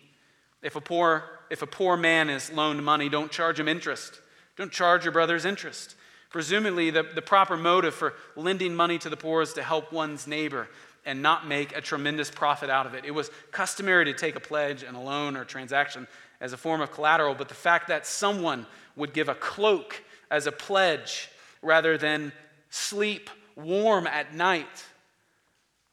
If 0.63 0.77
a 0.77 0.81
poor, 0.81 1.25
if 1.51 1.63
a 1.63 1.67
poor 1.67 1.97
man 1.97 2.31
is 2.31 2.51
loaned 2.51 2.85
money, 2.85 3.09
don't 3.09 3.31
charge 3.31 3.61
him 3.61 3.69
interest. 3.69 4.21
Don't 4.57 4.73
charge 4.73 5.05
your 5.05 5.13
brother's 5.13 5.45
interest. 5.45 5.95
Presumably, 6.31 6.91
the, 6.91 7.05
the 7.15 7.23
proper 7.23 7.57
motive 7.57 7.95
for 7.95 8.15
lending 8.37 8.75
money 8.75 8.99
to 8.99 9.09
the 9.09 9.17
poor 9.17 9.41
is 9.41 9.55
to 9.55 9.63
help 9.63 9.93
one's 9.93 10.27
neighbor 10.27 10.69
and 11.07 11.23
not 11.23 11.47
make 11.47 11.75
a 11.75 11.81
tremendous 11.81 12.31
profit 12.31 12.69
out 12.69 12.87
of 12.87 12.95
it. 12.95 13.05
It 13.05 13.13
was 13.13 13.31
customary 13.51 14.05
to 14.07 14.13
take 14.13 14.37
a 14.37 14.41
pledge 14.41 14.83
and 14.83 14.97
a 14.97 15.01
loan 15.01 15.37
or 15.37 15.45
transaction 15.45 16.07
as 16.41 16.53
a 16.53 16.57
form 16.57 16.81
of 16.81 16.93
collateral, 16.93 17.35
but 17.35 17.49
the 17.49 17.55
fact 17.55 17.89
that 17.89 18.07
someone 18.07 18.67
would 18.95 19.15
give 19.15 19.29
a 19.29 19.35
cloak 19.35 20.03
as 20.31 20.47
a 20.47 20.53
pledge 20.53 21.31
rather 21.63 21.97
than 21.97 22.33
sleep 22.69 23.31
warm 23.57 24.07
at 24.07 24.35
night, 24.35 24.85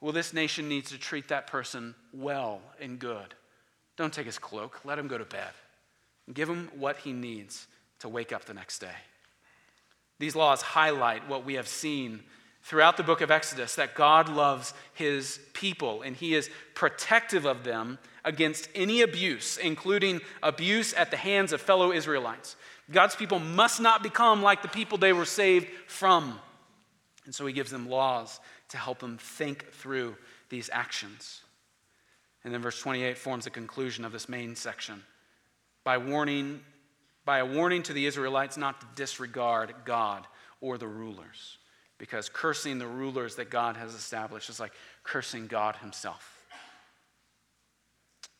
well, 0.01 0.11
this 0.11 0.33
nation 0.33 0.67
needs 0.67 0.91
to 0.91 0.97
treat 0.97 1.29
that 1.29 1.47
person 1.47 1.95
well 2.13 2.61
and 2.81 2.99
good. 2.99 3.33
Don't 3.97 4.13
take 4.13 4.25
his 4.25 4.37
cloak, 4.37 4.81
let 4.83 4.99
him 4.99 5.07
go 5.07 5.17
to 5.17 5.25
bed. 5.25 5.51
Give 6.33 6.49
him 6.49 6.69
what 6.77 6.97
he 6.97 7.13
needs 7.13 7.67
to 7.99 8.09
wake 8.09 8.33
up 8.33 8.45
the 8.45 8.53
next 8.53 8.79
day. 8.79 8.97
These 10.19 10.35
laws 10.35 10.61
highlight 10.61 11.27
what 11.27 11.45
we 11.45 11.55
have 11.55 11.67
seen 11.67 12.21
throughout 12.63 12.97
the 12.97 13.03
book 13.03 13.21
of 13.21 13.29
Exodus 13.29 13.75
that 13.75 13.93
God 13.93 14.27
loves 14.27 14.73
his 14.93 15.39
people 15.53 16.01
and 16.01 16.15
he 16.15 16.33
is 16.33 16.49
protective 16.73 17.45
of 17.45 17.63
them 17.63 17.99
against 18.23 18.69
any 18.73 19.01
abuse, 19.01 19.57
including 19.57 20.19
abuse 20.41 20.93
at 20.93 21.11
the 21.11 21.17
hands 21.17 21.53
of 21.53 21.61
fellow 21.61 21.91
Israelites. 21.91 22.55
God's 22.91 23.15
people 23.15 23.39
must 23.39 23.79
not 23.79 24.01
become 24.01 24.41
like 24.41 24.61
the 24.61 24.67
people 24.67 24.97
they 24.97 25.13
were 25.13 25.25
saved 25.25 25.67
from. 25.87 26.39
And 27.25 27.33
so 27.35 27.45
he 27.45 27.53
gives 27.53 27.71
them 27.71 27.89
laws 27.89 28.39
to 28.69 28.77
help 28.77 28.99
them 28.99 29.17
think 29.17 29.71
through 29.71 30.15
these 30.49 30.69
actions. 30.71 31.41
And 32.45 32.53
then 32.53 32.61
verse 32.61 32.79
28 32.79 33.17
forms 33.17 33.43
the 33.43 33.49
conclusion 33.49 34.05
of 34.05 34.11
this 34.11 34.29
main 34.29 34.55
section 34.55 35.03
by 35.83 35.97
warning 35.97 36.61
by 37.25 37.39
a 37.39 37.45
warning 37.45 37.81
to 37.81 37.91
the 37.91 38.05
Israelites 38.05 38.55
not 38.55 38.79
to 38.79 38.87
disregard 38.95 39.73
God 39.83 40.27
or 40.61 40.77
the 40.77 40.87
rulers 40.87 41.57
because 41.97 42.29
cursing 42.29 42.77
the 42.77 42.85
rulers 42.85 43.35
that 43.37 43.49
God 43.49 43.77
has 43.77 43.95
established 43.95 44.49
is 44.51 44.59
like 44.59 44.73
cursing 45.03 45.47
God 45.47 45.75
himself. 45.77 46.45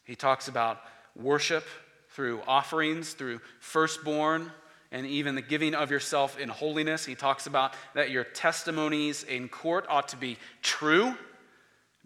He 0.04 0.16
talks 0.16 0.48
about 0.48 0.82
worship 1.16 1.66
through 2.10 2.42
offerings, 2.46 3.14
through 3.14 3.42
firstborn, 3.60 4.52
and 4.92 5.08
even 5.08 5.34
the 5.34 5.42
giving 5.42 5.74
of 5.74 5.90
yourself 5.90 6.40
in 6.40 6.48
holiness. 6.48 7.06
He 7.06 7.16
talks 7.16 7.48
about 7.48 7.74
that 7.96 8.12
your 8.12 8.24
testimonies 8.24 9.24
in 9.24 9.50
court 9.50 9.86
ought 9.90 10.10
to 10.10 10.18
be 10.18 10.38
true, 10.62 11.16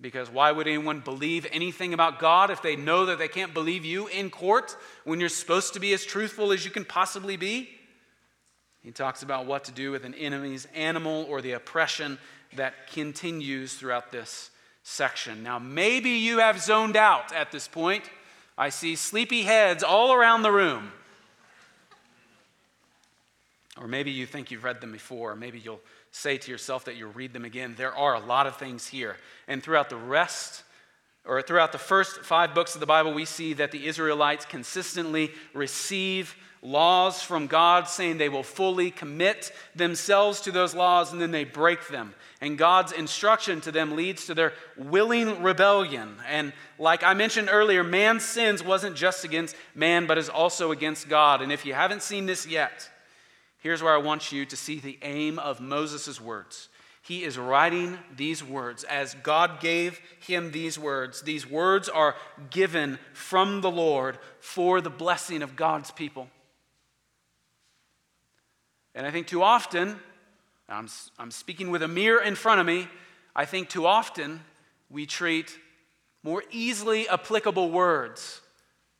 because 0.01 0.29
why 0.29 0.51
would 0.51 0.67
anyone 0.67 1.01
believe 1.01 1.45
anything 1.51 1.93
about 1.93 2.19
God 2.19 2.49
if 2.51 2.61
they 2.61 2.75
know 2.75 3.07
that 3.07 3.19
they 3.19 3.27
can't 3.27 3.53
believe 3.53 3.83
you 3.83 4.07
in 4.07 4.29
court 4.29 4.75
when 5.03 5.19
you're 5.19 5.29
supposed 5.29 5.73
to 5.73 5.79
be 5.79 5.93
as 5.93 6.05
truthful 6.05 6.51
as 6.51 6.63
you 6.63 6.71
can 6.71 6.85
possibly 6.85 7.35
be? 7.35 7.69
He 8.81 8.91
talks 8.91 9.23
about 9.23 9.45
what 9.45 9.65
to 9.65 9.71
do 9.71 9.91
with 9.91 10.05
an 10.05 10.13
enemy's 10.13 10.67
animal 10.73 11.25
or 11.29 11.41
the 11.41 11.51
oppression 11.51 12.17
that 12.55 12.87
continues 12.91 13.73
throughout 13.73 14.11
this 14.11 14.51
section. 14.83 15.43
Now, 15.43 15.59
maybe 15.59 16.11
you 16.11 16.39
have 16.39 16.61
zoned 16.61 16.95
out 16.95 17.33
at 17.33 17.51
this 17.51 17.67
point. 17.67 18.03
I 18.57 18.69
see 18.69 18.95
sleepy 18.95 19.43
heads 19.43 19.83
all 19.83 20.13
around 20.13 20.43
the 20.43 20.51
room. 20.51 20.91
Or 23.79 23.87
maybe 23.87 24.11
you 24.11 24.25
think 24.25 24.51
you've 24.51 24.63
read 24.63 24.81
them 24.81 24.91
before. 24.91 25.35
Maybe 25.35 25.59
you'll 25.59 25.81
say 26.11 26.37
to 26.37 26.51
yourself 26.51 26.85
that 26.85 26.95
you'll 26.95 27.11
read 27.11 27.33
them 27.33 27.45
again. 27.45 27.75
There 27.77 27.95
are 27.95 28.15
a 28.15 28.19
lot 28.19 28.47
of 28.47 28.57
things 28.57 28.87
here. 28.87 29.17
And 29.47 29.61
throughout 29.61 29.89
the 29.89 29.95
rest, 29.95 30.63
or 31.25 31.41
throughout 31.41 31.71
the 31.71 31.77
first 31.77 32.21
five 32.21 32.55
books 32.55 32.73
of 32.73 32.79
the 32.79 32.85
Bible, 32.85 33.13
we 33.13 33.25
see 33.25 33.53
that 33.53 33.71
the 33.71 33.87
Israelites 33.87 34.45
consistently 34.45 35.31
receive 35.53 36.35
laws 36.61 37.21
from 37.21 37.47
God 37.47 37.87
saying 37.87 38.17
they 38.17 38.29
will 38.29 38.43
fully 38.43 38.91
commit 38.91 39.51
themselves 39.75 40.41
to 40.41 40.51
those 40.51 40.75
laws 40.75 41.13
and 41.13 41.21
then 41.21 41.31
they 41.31 41.45
break 41.45 41.87
them. 41.87 42.13
And 42.41 42.57
God's 42.57 42.91
instruction 42.91 43.61
to 43.61 43.71
them 43.71 43.95
leads 43.95 44.25
to 44.25 44.33
their 44.33 44.53
willing 44.77 45.43
rebellion. 45.43 46.15
And 46.27 46.53
like 46.77 47.03
I 47.03 47.13
mentioned 47.13 47.49
earlier, 47.51 47.83
man's 47.83 48.23
sins 48.23 48.63
wasn't 48.63 48.95
just 48.95 49.23
against 49.23 49.55
man, 49.75 50.05
but 50.05 50.17
is 50.17 50.29
also 50.29 50.71
against 50.71 51.09
God. 51.09 51.41
And 51.41 51.51
if 51.51 51.65
you 51.65 51.73
haven't 51.73 52.01
seen 52.01 52.25
this 52.25 52.47
yet, 52.47 52.89
Here's 53.59 53.83
where 53.83 53.93
I 53.93 53.97
want 53.97 54.31
you 54.31 54.45
to 54.45 54.55
see 54.55 54.79
the 54.79 54.97
aim 55.01 55.37
of 55.37 55.59
Moses' 55.59 56.19
words. 56.19 56.69
He 57.01 57.23
is 57.23 57.37
writing 57.37 57.97
these 58.15 58.43
words 58.43 58.83
as 58.83 59.15
God 59.15 59.59
gave 59.59 59.99
him 60.19 60.51
these 60.51 60.77
words. 60.77 61.21
These 61.21 61.49
words 61.49 61.89
are 61.89 62.15
given 62.49 62.99
from 63.13 63.61
the 63.61 63.71
Lord 63.71 64.17
for 64.39 64.79
the 64.79 64.89
blessing 64.89 65.41
of 65.41 65.55
God's 65.55 65.91
people. 65.91 66.29
And 68.95 69.05
I 69.05 69.11
think 69.11 69.27
too 69.27 69.43
often, 69.43 69.97
I'm, 70.67 70.87
I'm 71.17 71.31
speaking 71.31 71.71
with 71.71 71.83
a 71.83 71.87
mirror 71.87 72.21
in 72.21 72.35
front 72.35 72.61
of 72.61 72.67
me, 72.67 72.87
I 73.35 73.45
think 73.45 73.69
too 73.69 73.85
often 73.85 74.41
we 74.89 75.05
treat 75.05 75.57
more 76.23 76.43
easily 76.51 77.07
applicable 77.07 77.71
words 77.71 78.41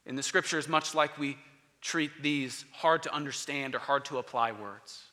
in 0.06 0.16
the 0.16 0.24
scriptures 0.24 0.68
much 0.68 0.96
like 0.96 1.18
we 1.18 1.38
treat 1.82 2.12
these 2.22 2.66
hard 2.74 3.04
to 3.04 3.14
understand 3.14 3.76
or 3.76 3.80
hard 3.80 4.06
to 4.06 4.18
apply 4.18 4.52
words. 4.52 5.04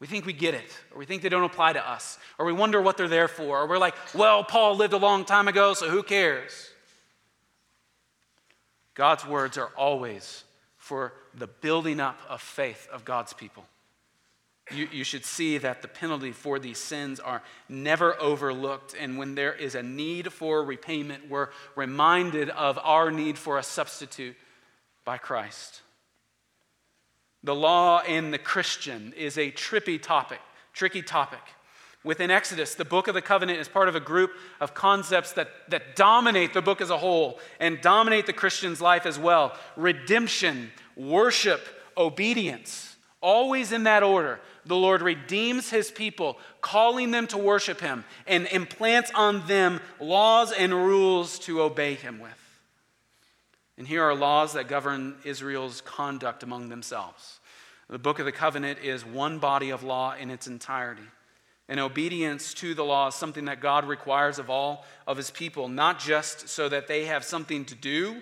We 0.00 0.06
think 0.06 0.26
we 0.26 0.32
get 0.32 0.54
it, 0.54 0.78
or 0.92 0.98
we 0.98 1.06
think 1.06 1.22
they 1.22 1.28
don't 1.28 1.44
apply 1.44 1.72
to 1.72 1.88
us, 1.88 2.18
or 2.38 2.46
we 2.46 2.52
wonder 2.52 2.80
what 2.80 2.96
they're 2.96 3.08
there 3.08 3.26
for, 3.26 3.60
or 3.60 3.66
we're 3.66 3.78
like, 3.78 3.94
well, 4.14 4.44
Paul 4.44 4.76
lived 4.76 4.92
a 4.92 4.98
long 4.98 5.24
time 5.24 5.48
ago, 5.48 5.74
so 5.74 5.88
who 5.88 6.02
cares? 6.02 6.70
God's 8.94 9.26
words 9.26 9.58
are 9.58 9.70
always 9.76 10.44
for 10.76 11.12
the 11.34 11.46
building 11.46 12.00
up 12.00 12.18
of 12.28 12.40
faith 12.40 12.88
of 12.92 13.04
God's 13.04 13.32
people. 13.32 13.64
You, 14.70 14.88
you, 14.92 15.04
should 15.04 15.24
see 15.24 15.56
that 15.58 15.80
the 15.82 15.88
penalty 15.88 16.32
for 16.32 16.58
these 16.58 16.78
sins 16.78 17.20
are 17.20 17.42
never 17.70 18.20
overlooked. 18.20 18.94
And 19.00 19.16
when 19.16 19.34
there 19.34 19.54
is 19.54 19.74
a 19.74 19.82
need 19.82 20.30
for 20.30 20.62
repayment, 20.62 21.30
we're 21.30 21.48
reminded 21.74 22.50
of 22.50 22.78
our 22.82 23.10
need 23.10 23.38
for 23.38 23.56
a 23.56 23.62
substitute 23.62 24.36
by 25.08 25.16
Christ. 25.16 25.80
The 27.42 27.54
law 27.54 28.00
and 28.00 28.30
the 28.30 28.36
Christian 28.36 29.14
is 29.16 29.38
a 29.38 29.50
trippy 29.50 29.98
topic, 30.02 30.38
tricky 30.74 31.00
topic. 31.00 31.40
Within 32.04 32.30
Exodus, 32.30 32.74
the 32.74 32.84
book 32.84 33.08
of 33.08 33.14
the 33.14 33.22
covenant 33.22 33.58
is 33.58 33.68
part 33.68 33.88
of 33.88 33.96
a 33.96 34.00
group 34.00 34.32
of 34.60 34.74
concepts 34.74 35.32
that, 35.32 35.48
that 35.68 35.96
dominate 35.96 36.52
the 36.52 36.60
book 36.60 36.82
as 36.82 36.90
a 36.90 36.98
whole 36.98 37.40
and 37.58 37.80
dominate 37.80 38.26
the 38.26 38.34
Christian's 38.34 38.82
life 38.82 39.06
as 39.06 39.18
well 39.18 39.56
redemption, 39.78 40.70
worship, 40.94 41.66
obedience. 41.96 42.94
Always 43.22 43.72
in 43.72 43.84
that 43.84 44.02
order. 44.02 44.40
The 44.66 44.76
Lord 44.76 45.00
redeems 45.00 45.70
his 45.70 45.90
people, 45.90 46.36
calling 46.60 47.12
them 47.12 47.26
to 47.28 47.38
worship 47.38 47.80
him, 47.80 48.04
and 48.26 48.46
implants 48.48 49.10
on 49.14 49.46
them 49.46 49.80
laws 50.00 50.52
and 50.52 50.70
rules 50.74 51.38
to 51.46 51.62
obey 51.62 51.94
him 51.94 52.18
with. 52.18 52.47
And 53.78 53.86
here 53.86 54.02
are 54.02 54.14
laws 54.14 54.54
that 54.54 54.66
govern 54.66 55.14
Israel's 55.24 55.80
conduct 55.80 56.42
among 56.42 56.68
themselves. 56.68 57.38
The 57.88 57.98
book 57.98 58.18
of 58.18 58.26
the 58.26 58.32
covenant 58.32 58.80
is 58.80 59.06
one 59.06 59.38
body 59.38 59.70
of 59.70 59.84
law 59.84 60.14
in 60.14 60.30
its 60.30 60.48
entirety. 60.48 61.06
And 61.68 61.78
obedience 61.78 62.54
to 62.54 62.74
the 62.74 62.84
law 62.84 63.08
is 63.08 63.14
something 63.14 63.44
that 63.44 63.60
God 63.60 63.86
requires 63.86 64.38
of 64.38 64.50
all 64.50 64.84
of 65.06 65.16
his 65.16 65.30
people, 65.30 65.68
not 65.68 66.00
just 66.00 66.48
so 66.48 66.68
that 66.68 66.88
they 66.88 67.04
have 67.04 67.24
something 67.24 67.64
to 67.66 67.74
do, 67.76 68.20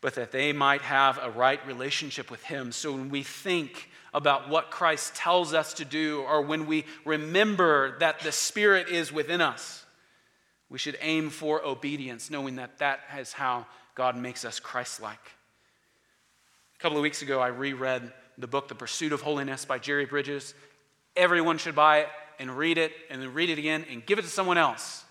but 0.00 0.16
that 0.16 0.32
they 0.32 0.52
might 0.52 0.82
have 0.82 1.18
a 1.22 1.30
right 1.30 1.64
relationship 1.66 2.28
with 2.28 2.42
him. 2.42 2.72
So 2.72 2.92
when 2.92 3.08
we 3.08 3.22
think 3.22 3.88
about 4.12 4.48
what 4.48 4.70
Christ 4.70 5.14
tells 5.14 5.54
us 5.54 5.74
to 5.74 5.84
do, 5.84 6.22
or 6.22 6.42
when 6.42 6.66
we 6.66 6.84
remember 7.04 7.98
that 8.00 8.20
the 8.20 8.32
Spirit 8.32 8.88
is 8.88 9.12
within 9.12 9.40
us, 9.40 9.84
we 10.68 10.78
should 10.78 10.98
aim 11.00 11.30
for 11.30 11.64
obedience, 11.64 12.30
knowing 12.30 12.56
that 12.56 12.78
that 12.78 13.00
is 13.18 13.32
how 13.32 13.66
God 13.94 14.16
makes 14.16 14.44
us 14.44 14.60
Christ 14.60 15.00
like. 15.00 15.32
A 16.78 16.82
couple 16.82 16.98
of 16.98 17.02
weeks 17.02 17.22
ago, 17.22 17.40
I 17.40 17.48
reread 17.48 18.12
the 18.38 18.46
book, 18.46 18.68
The 18.68 18.74
Pursuit 18.74 19.12
of 19.12 19.22
Holiness 19.22 19.64
by 19.64 19.78
Jerry 19.78 20.06
Bridges. 20.06 20.54
Everyone 21.14 21.58
should 21.58 21.74
buy 21.74 22.00
it 22.00 22.08
and 22.38 22.56
read 22.56 22.78
it 22.78 22.92
and 23.10 23.20
then 23.20 23.34
read 23.34 23.50
it 23.50 23.58
again 23.58 23.84
and 23.90 24.04
give 24.04 24.18
it 24.18 24.22
to 24.22 24.28
someone 24.28 24.58
else. 24.58 25.04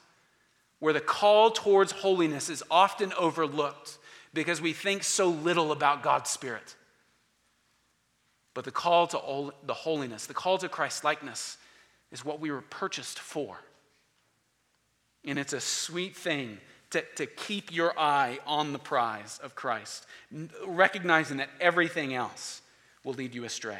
Where 0.79 0.93
the 0.93 0.99
call 0.99 1.51
towards 1.51 1.91
holiness 1.91 2.49
is 2.49 2.63
often 2.71 3.13
overlooked 3.13 3.99
because 4.33 4.61
we 4.61 4.73
think 4.73 5.03
so 5.03 5.29
little 5.29 5.71
about 5.71 6.01
God's 6.01 6.29
Spirit. 6.29 6.75
But 8.53 8.65
the 8.65 8.71
call 8.71 9.07
to 9.07 9.17
all, 9.17 9.53
the 9.63 9.73
holiness, 9.73 10.25
the 10.25 10.33
call 10.33 10.57
to 10.57 10.67
Christ 10.67 11.03
likeness, 11.03 11.57
is 12.11 12.25
what 12.25 12.39
we 12.39 12.51
were 12.51 12.61
purchased 12.61 13.19
for. 13.19 13.57
And 15.23 15.37
it's 15.37 15.53
a 15.53 15.61
sweet 15.61 16.15
thing 16.15 16.57
to, 16.91 17.01
to 17.15 17.25
keep 17.25 17.71
your 17.71 17.97
eye 17.97 18.39
on 18.45 18.73
the 18.73 18.79
prize 18.79 19.39
of 19.43 19.55
Christ, 19.55 20.05
recognizing 20.65 21.37
that 21.37 21.49
everything 21.59 22.13
else 22.13 22.61
will 23.03 23.13
lead 23.13 23.33
you 23.33 23.45
astray. 23.45 23.79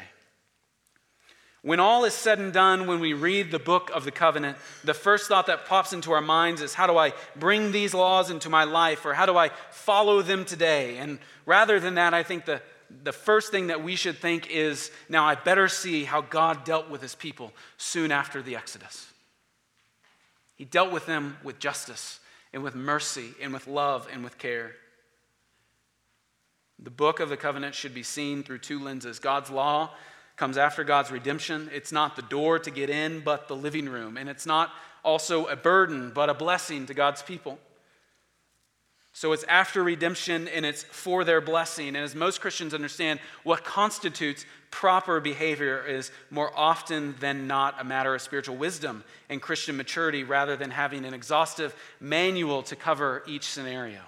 When 1.62 1.78
all 1.78 2.04
is 2.04 2.14
said 2.14 2.40
and 2.40 2.52
done, 2.52 2.88
when 2.88 2.98
we 2.98 3.12
read 3.12 3.52
the 3.52 3.60
book 3.60 3.90
of 3.94 4.04
the 4.04 4.10
covenant, 4.10 4.56
the 4.82 4.94
first 4.94 5.28
thought 5.28 5.46
that 5.46 5.66
pops 5.66 5.92
into 5.92 6.10
our 6.10 6.20
minds 6.20 6.60
is 6.60 6.74
how 6.74 6.88
do 6.88 6.98
I 6.98 7.12
bring 7.36 7.70
these 7.70 7.94
laws 7.94 8.30
into 8.30 8.50
my 8.50 8.64
life 8.64 9.06
or 9.06 9.14
how 9.14 9.26
do 9.26 9.36
I 9.36 9.50
follow 9.70 10.22
them 10.22 10.44
today? 10.44 10.98
And 10.98 11.20
rather 11.46 11.78
than 11.78 11.94
that, 11.94 12.14
I 12.14 12.24
think 12.24 12.46
the, 12.46 12.60
the 13.04 13.12
first 13.12 13.52
thing 13.52 13.68
that 13.68 13.84
we 13.84 13.94
should 13.94 14.18
think 14.18 14.50
is 14.50 14.90
now 15.08 15.24
I 15.24 15.36
better 15.36 15.68
see 15.68 16.02
how 16.02 16.22
God 16.22 16.64
dealt 16.64 16.90
with 16.90 17.00
his 17.00 17.14
people 17.14 17.52
soon 17.76 18.10
after 18.10 18.42
the 18.42 18.56
Exodus. 18.56 19.06
He 20.56 20.64
dealt 20.64 20.90
with 20.90 21.06
them 21.06 21.36
with 21.44 21.60
justice 21.60 22.18
and 22.52 22.62
with 22.62 22.74
mercy 22.74 23.34
and 23.40 23.52
with 23.52 23.66
love 23.66 24.08
and 24.12 24.22
with 24.22 24.38
care. 24.38 24.72
The 26.78 26.90
book 26.90 27.20
of 27.20 27.28
the 27.28 27.36
covenant 27.36 27.74
should 27.74 27.94
be 27.94 28.02
seen 28.02 28.42
through 28.42 28.58
two 28.58 28.80
lenses 28.80 29.18
God's 29.18 29.50
law 29.50 29.90
comes 30.36 30.56
after 30.56 30.82
God's 30.82 31.10
redemption. 31.10 31.70
It's 31.72 31.92
not 31.92 32.16
the 32.16 32.22
door 32.22 32.58
to 32.58 32.70
get 32.70 32.90
in, 32.90 33.20
but 33.20 33.48
the 33.48 33.54
living 33.54 33.88
room. 33.88 34.16
And 34.16 34.28
it's 34.28 34.46
not 34.46 34.70
also 35.04 35.46
a 35.46 35.56
burden, 35.56 36.10
but 36.14 36.30
a 36.30 36.34
blessing 36.34 36.86
to 36.86 36.94
God's 36.94 37.22
people. 37.22 37.58
So 39.12 39.32
it's 39.32 39.44
after 39.44 39.84
redemption 39.84 40.48
and 40.48 40.64
it's 40.64 40.82
for 40.84 41.24
their 41.24 41.40
blessing. 41.40 41.88
And 41.88 41.98
as 41.98 42.14
most 42.14 42.40
Christians 42.40 42.72
understand, 42.72 43.20
what 43.44 43.62
constitutes 43.62 44.46
proper 44.70 45.20
behavior 45.20 45.84
is 45.84 46.10
more 46.30 46.50
often 46.56 47.14
than 47.20 47.46
not 47.46 47.78
a 47.78 47.84
matter 47.84 48.14
of 48.14 48.22
spiritual 48.22 48.56
wisdom 48.56 49.04
and 49.28 49.42
Christian 49.42 49.76
maturity 49.76 50.24
rather 50.24 50.56
than 50.56 50.70
having 50.70 51.04
an 51.04 51.12
exhaustive 51.12 51.74
manual 52.00 52.62
to 52.64 52.76
cover 52.76 53.22
each 53.26 53.44
scenario. 53.44 54.00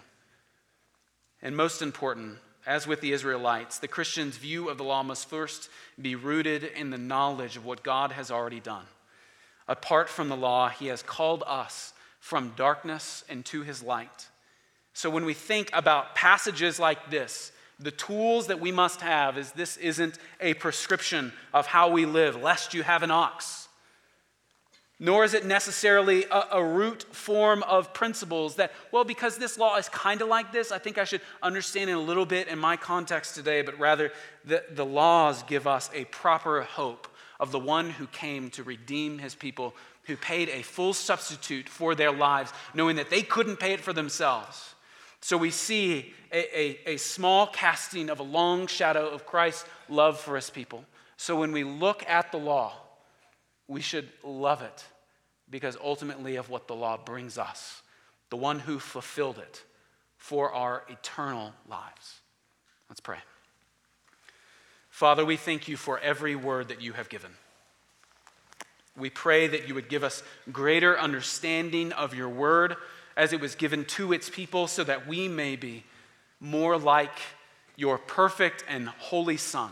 And 1.42 1.54
most 1.54 1.82
important, 1.82 2.38
as 2.66 2.86
with 2.86 3.02
the 3.02 3.12
Israelites, 3.12 3.78
the 3.78 3.88
Christian's 3.88 4.38
view 4.38 4.70
of 4.70 4.78
the 4.78 4.84
law 4.84 5.02
must 5.02 5.28
first 5.28 5.68
be 6.00 6.14
rooted 6.14 6.64
in 6.64 6.88
the 6.88 6.96
knowledge 6.96 7.58
of 7.58 7.66
what 7.66 7.82
God 7.82 8.12
has 8.12 8.30
already 8.30 8.60
done. 8.60 8.86
Apart 9.68 10.08
from 10.08 10.30
the 10.30 10.36
law, 10.36 10.70
he 10.70 10.86
has 10.86 11.02
called 11.02 11.44
us 11.46 11.92
from 12.20 12.54
darkness 12.56 13.22
into 13.28 13.62
his 13.62 13.82
light. 13.82 14.28
So 14.94 15.10
when 15.10 15.26
we 15.26 15.34
think 15.34 15.68
about 15.72 16.14
passages 16.14 16.80
like 16.80 17.10
this, 17.10 17.52
the 17.78 17.90
tools 17.90 18.46
that 18.46 18.60
we 18.60 18.72
must 18.72 19.02
have 19.02 19.36
is 19.36 19.52
this 19.52 19.76
isn't 19.76 20.18
a 20.40 20.54
prescription 20.54 21.32
of 21.52 21.66
how 21.66 21.90
we 21.90 22.06
live, 22.06 22.40
lest 22.40 22.72
you 22.72 22.82
have 22.82 23.02
an 23.02 23.10
ox 23.10 23.64
nor 25.00 25.24
is 25.24 25.34
it 25.34 25.44
necessarily 25.44 26.24
a, 26.30 26.44
a, 26.52 26.64
root 26.64 27.02
form 27.14 27.62
of 27.64 27.92
principles 27.92 28.56
that, 28.56 28.72
well, 28.92 29.04
because 29.04 29.36
this 29.36 29.58
law 29.58 29.76
is 29.76 29.88
kind 29.88 30.22
of 30.22 30.28
like 30.28 30.52
this, 30.52 30.70
I 30.70 30.78
think 30.78 30.98
I 30.98 31.04
should 31.04 31.20
understand 31.42 31.90
it 31.90 31.94
a 31.94 31.98
little 31.98 32.26
bit 32.26 32.46
in 32.46 32.58
my 32.58 32.76
context 32.76 33.34
today, 33.34 33.62
but 33.62 33.78
rather 33.78 34.12
the, 34.44 34.62
the 34.70 34.84
laws 34.86 35.42
give 35.42 35.66
us 35.66 35.90
a 35.92 36.04
proper 36.06 36.62
hope 36.62 37.08
of 37.40 37.50
the 37.50 37.58
one 37.58 37.90
who 37.90 38.06
came 38.06 38.50
to 38.50 38.62
redeem 38.62 39.18
his 39.18 39.34
people, 39.34 39.74
who 40.04 40.16
paid 40.16 40.48
a 40.48 40.62
full 40.62 40.94
substitute 40.94 41.68
for 41.68 41.96
their 41.96 42.12
lives, 42.12 42.52
knowing 42.72 42.96
that 42.96 43.10
they 43.10 43.22
couldn't 43.22 43.56
pay 43.56 43.72
it 43.72 43.80
for 43.80 43.92
themselves. 43.92 44.73
So 45.24 45.38
we 45.38 45.52
see 45.52 46.12
a, 46.30 46.60
a, 46.60 46.80
a 46.90 46.96
small 46.98 47.46
casting 47.46 48.10
of 48.10 48.20
a 48.20 48.22
long 48.22 48.66
shadow 48.66 49.08
of 49.08 49.24
Christ's 49.24 49.64
love 49.88 50.20
for 50.20 50.36
his 50.36 50.50
people. 50.50 50.84
So 51.16 51.40
when 51.40 51.50
we 51.50 51.64
look 51.64 52.06
at 52.06 52.30
the 52.30 52.36
law, 52.36 52.74
we 53.66 53.80
should 53.80 54.10
love 54.22 54.60
it 54.60 54.84
because 55.48 55.78
ultimately 55.82 56.36
of 56.36 56.50
what 56.50 56.68
the 56.68 56.74
law 56.74 56.98
brings 56.98 57.38
us, 57.38 57.80
the 58.28 58.36
one 58.36 58.58
who 58.58 58.78
fulfilled 58.78 59.38
it 59.38 59.64
for 60.18 60.52
our 60.52 60.84
eternal 60.90 61.54
lives. 61.70 62.20
Let's 62.90 63.00
pray. 63.00 63.20
Father, 64.90 65.24
we 65.24 65.38
thank 65.38 65.68
you 65.68 65.78
for 65.78 65.98
every 66.00 66.36
word 66.36 66.68
that 66.68 66.82
you 66.82 66.92
have 66.92 67.08
given. 67.08 67.30
We 68.94 69.08
pray 69.08 69.46
that 69.46 69.68
you 69.68 69.74
would 69.74 69.88
give 69.88 70.04
us 70.04 70.22
greater 70.52 70.98
understanding 70.98 71.92
of 71.92 72.14
your 72.14 72.28
word 72.28 72.76
as 73.16 73.32
it 73.32 73.40
was 73.40 73.54
given 73.54 73.84
to 73.84 74.12
its 74.12 74.28
people 74.28 74.66
so 74.66 74.84
that 74.84 75.06
we 75.06 75.28
may 75.28 75.56
be 75.56 75.84
more 76.40 76.76
like 76.76 77.16
your 77.76 77.98
perfect 77.98 78.64
and 78.68 78.88
holy 78.88 79.36
Son 79.36 79.70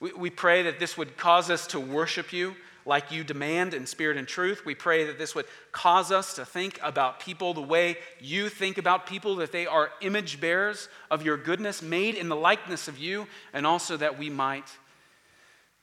we, 0.00 0.12
we 0.12 0.30
pray 0.30 0.62
that 0.62 0.78
this 0.78 0.96
would 0.96 1.16
cause 1.16 1.50
us 1.50 1.66
to 1.68 1.80
worship 1.80 2.32
you 2.32 2.54
like 2.86 3.12
you 3.12 3.22
demand 3.22 3.74
in 3.74 3.86
spirit 3.86 4.16
and 4.16 4.26
truth. 4.26 4.64
We 4.64 4.74
pray 4.74 5.04
that 5.04 5.18
this 5.18 5.34
would 5.34 5.44
cause 5.72 6.10
us 6.10 6.34
to 6.34 6.46
think 6.46 6.80
about 6.82 7.20
people 7.20 7.52
the 7.52 7.60
way 7.60 7.98
you 8.18 8.48
think 8.48 8.78
about 8.78 9.06
people, 9.06 9.36
that 9.36 9.52
they 9.52 9.66
are 9.66 9.90
image 10.00 10.40
bearers 10.40 10.88
of 11.10 11.22
your 11.22 11.36
goodness, 11.36 11.82
made 11.82 12.14
in 12.14 12.30
the 12.30 12.36
likeness 12.36 12.88
of 12.88 12.96
you, 12.96 13.26
and 13.52 13.66
also 13.66 13.96
that 13.96 14.18
we 14.18 14.30
might 14.30 14.64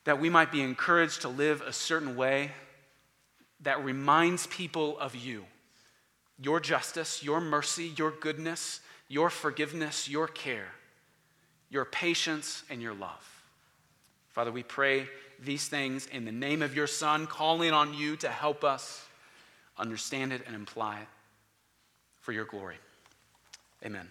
that 0.05 0.21
we 0.21 0.29
might 0.29 0.51
be 0.51 0.61
encouraged 0.61 1.21
to 1.21 1.29
live 1.29 1.61
a 1.61 1.73
certain 1.73 2.15
way 2.15 2.51
that 3.61 3.83
reminds 3.83 4.45
people 4.45 4.99
of 4.99 5.15
you. 5.15 5.43
Your 6.39 6.59
justice, 6.59 7.23
your 7.23 7.39
mercy, 7.39 7.93
your 7.97 8.11
goodness, 8.11 8.81
your 9.07 9.29
forgiveness, 9.29 10.09
your 10.09 10.27
care, 10.27 10.67
your 11.69 11.85
patience, 11.85 12.63
and 12.69 12.81
your 12.81 12.93
love. 12.93 13.43
Father, 14.29 14.51
we 14.51 14.63
pray 14.63 15.07
these 15.39 15.67
things 15.67 16.07
in 16.07 16.25
the 16.25 16.31
name 16.31 16.61
of 16.61 16.75
your 16.75 16.87
Son, 16.87 17.27
calling 17.27 17.71
on 17.71 17.93
you 17.93 18.15
to 18.17 18.29
help 18.29 18.63
us 18.63 19.05
understand 19.77 20.33
it 20.33 20.41
and 20.45 20.55
imply 20.55 20.99
it 20.99 21.07
for 22.21 22.31
your 22.31 22.45
glory. 22.45 22.77
Amen. 23.85 24.09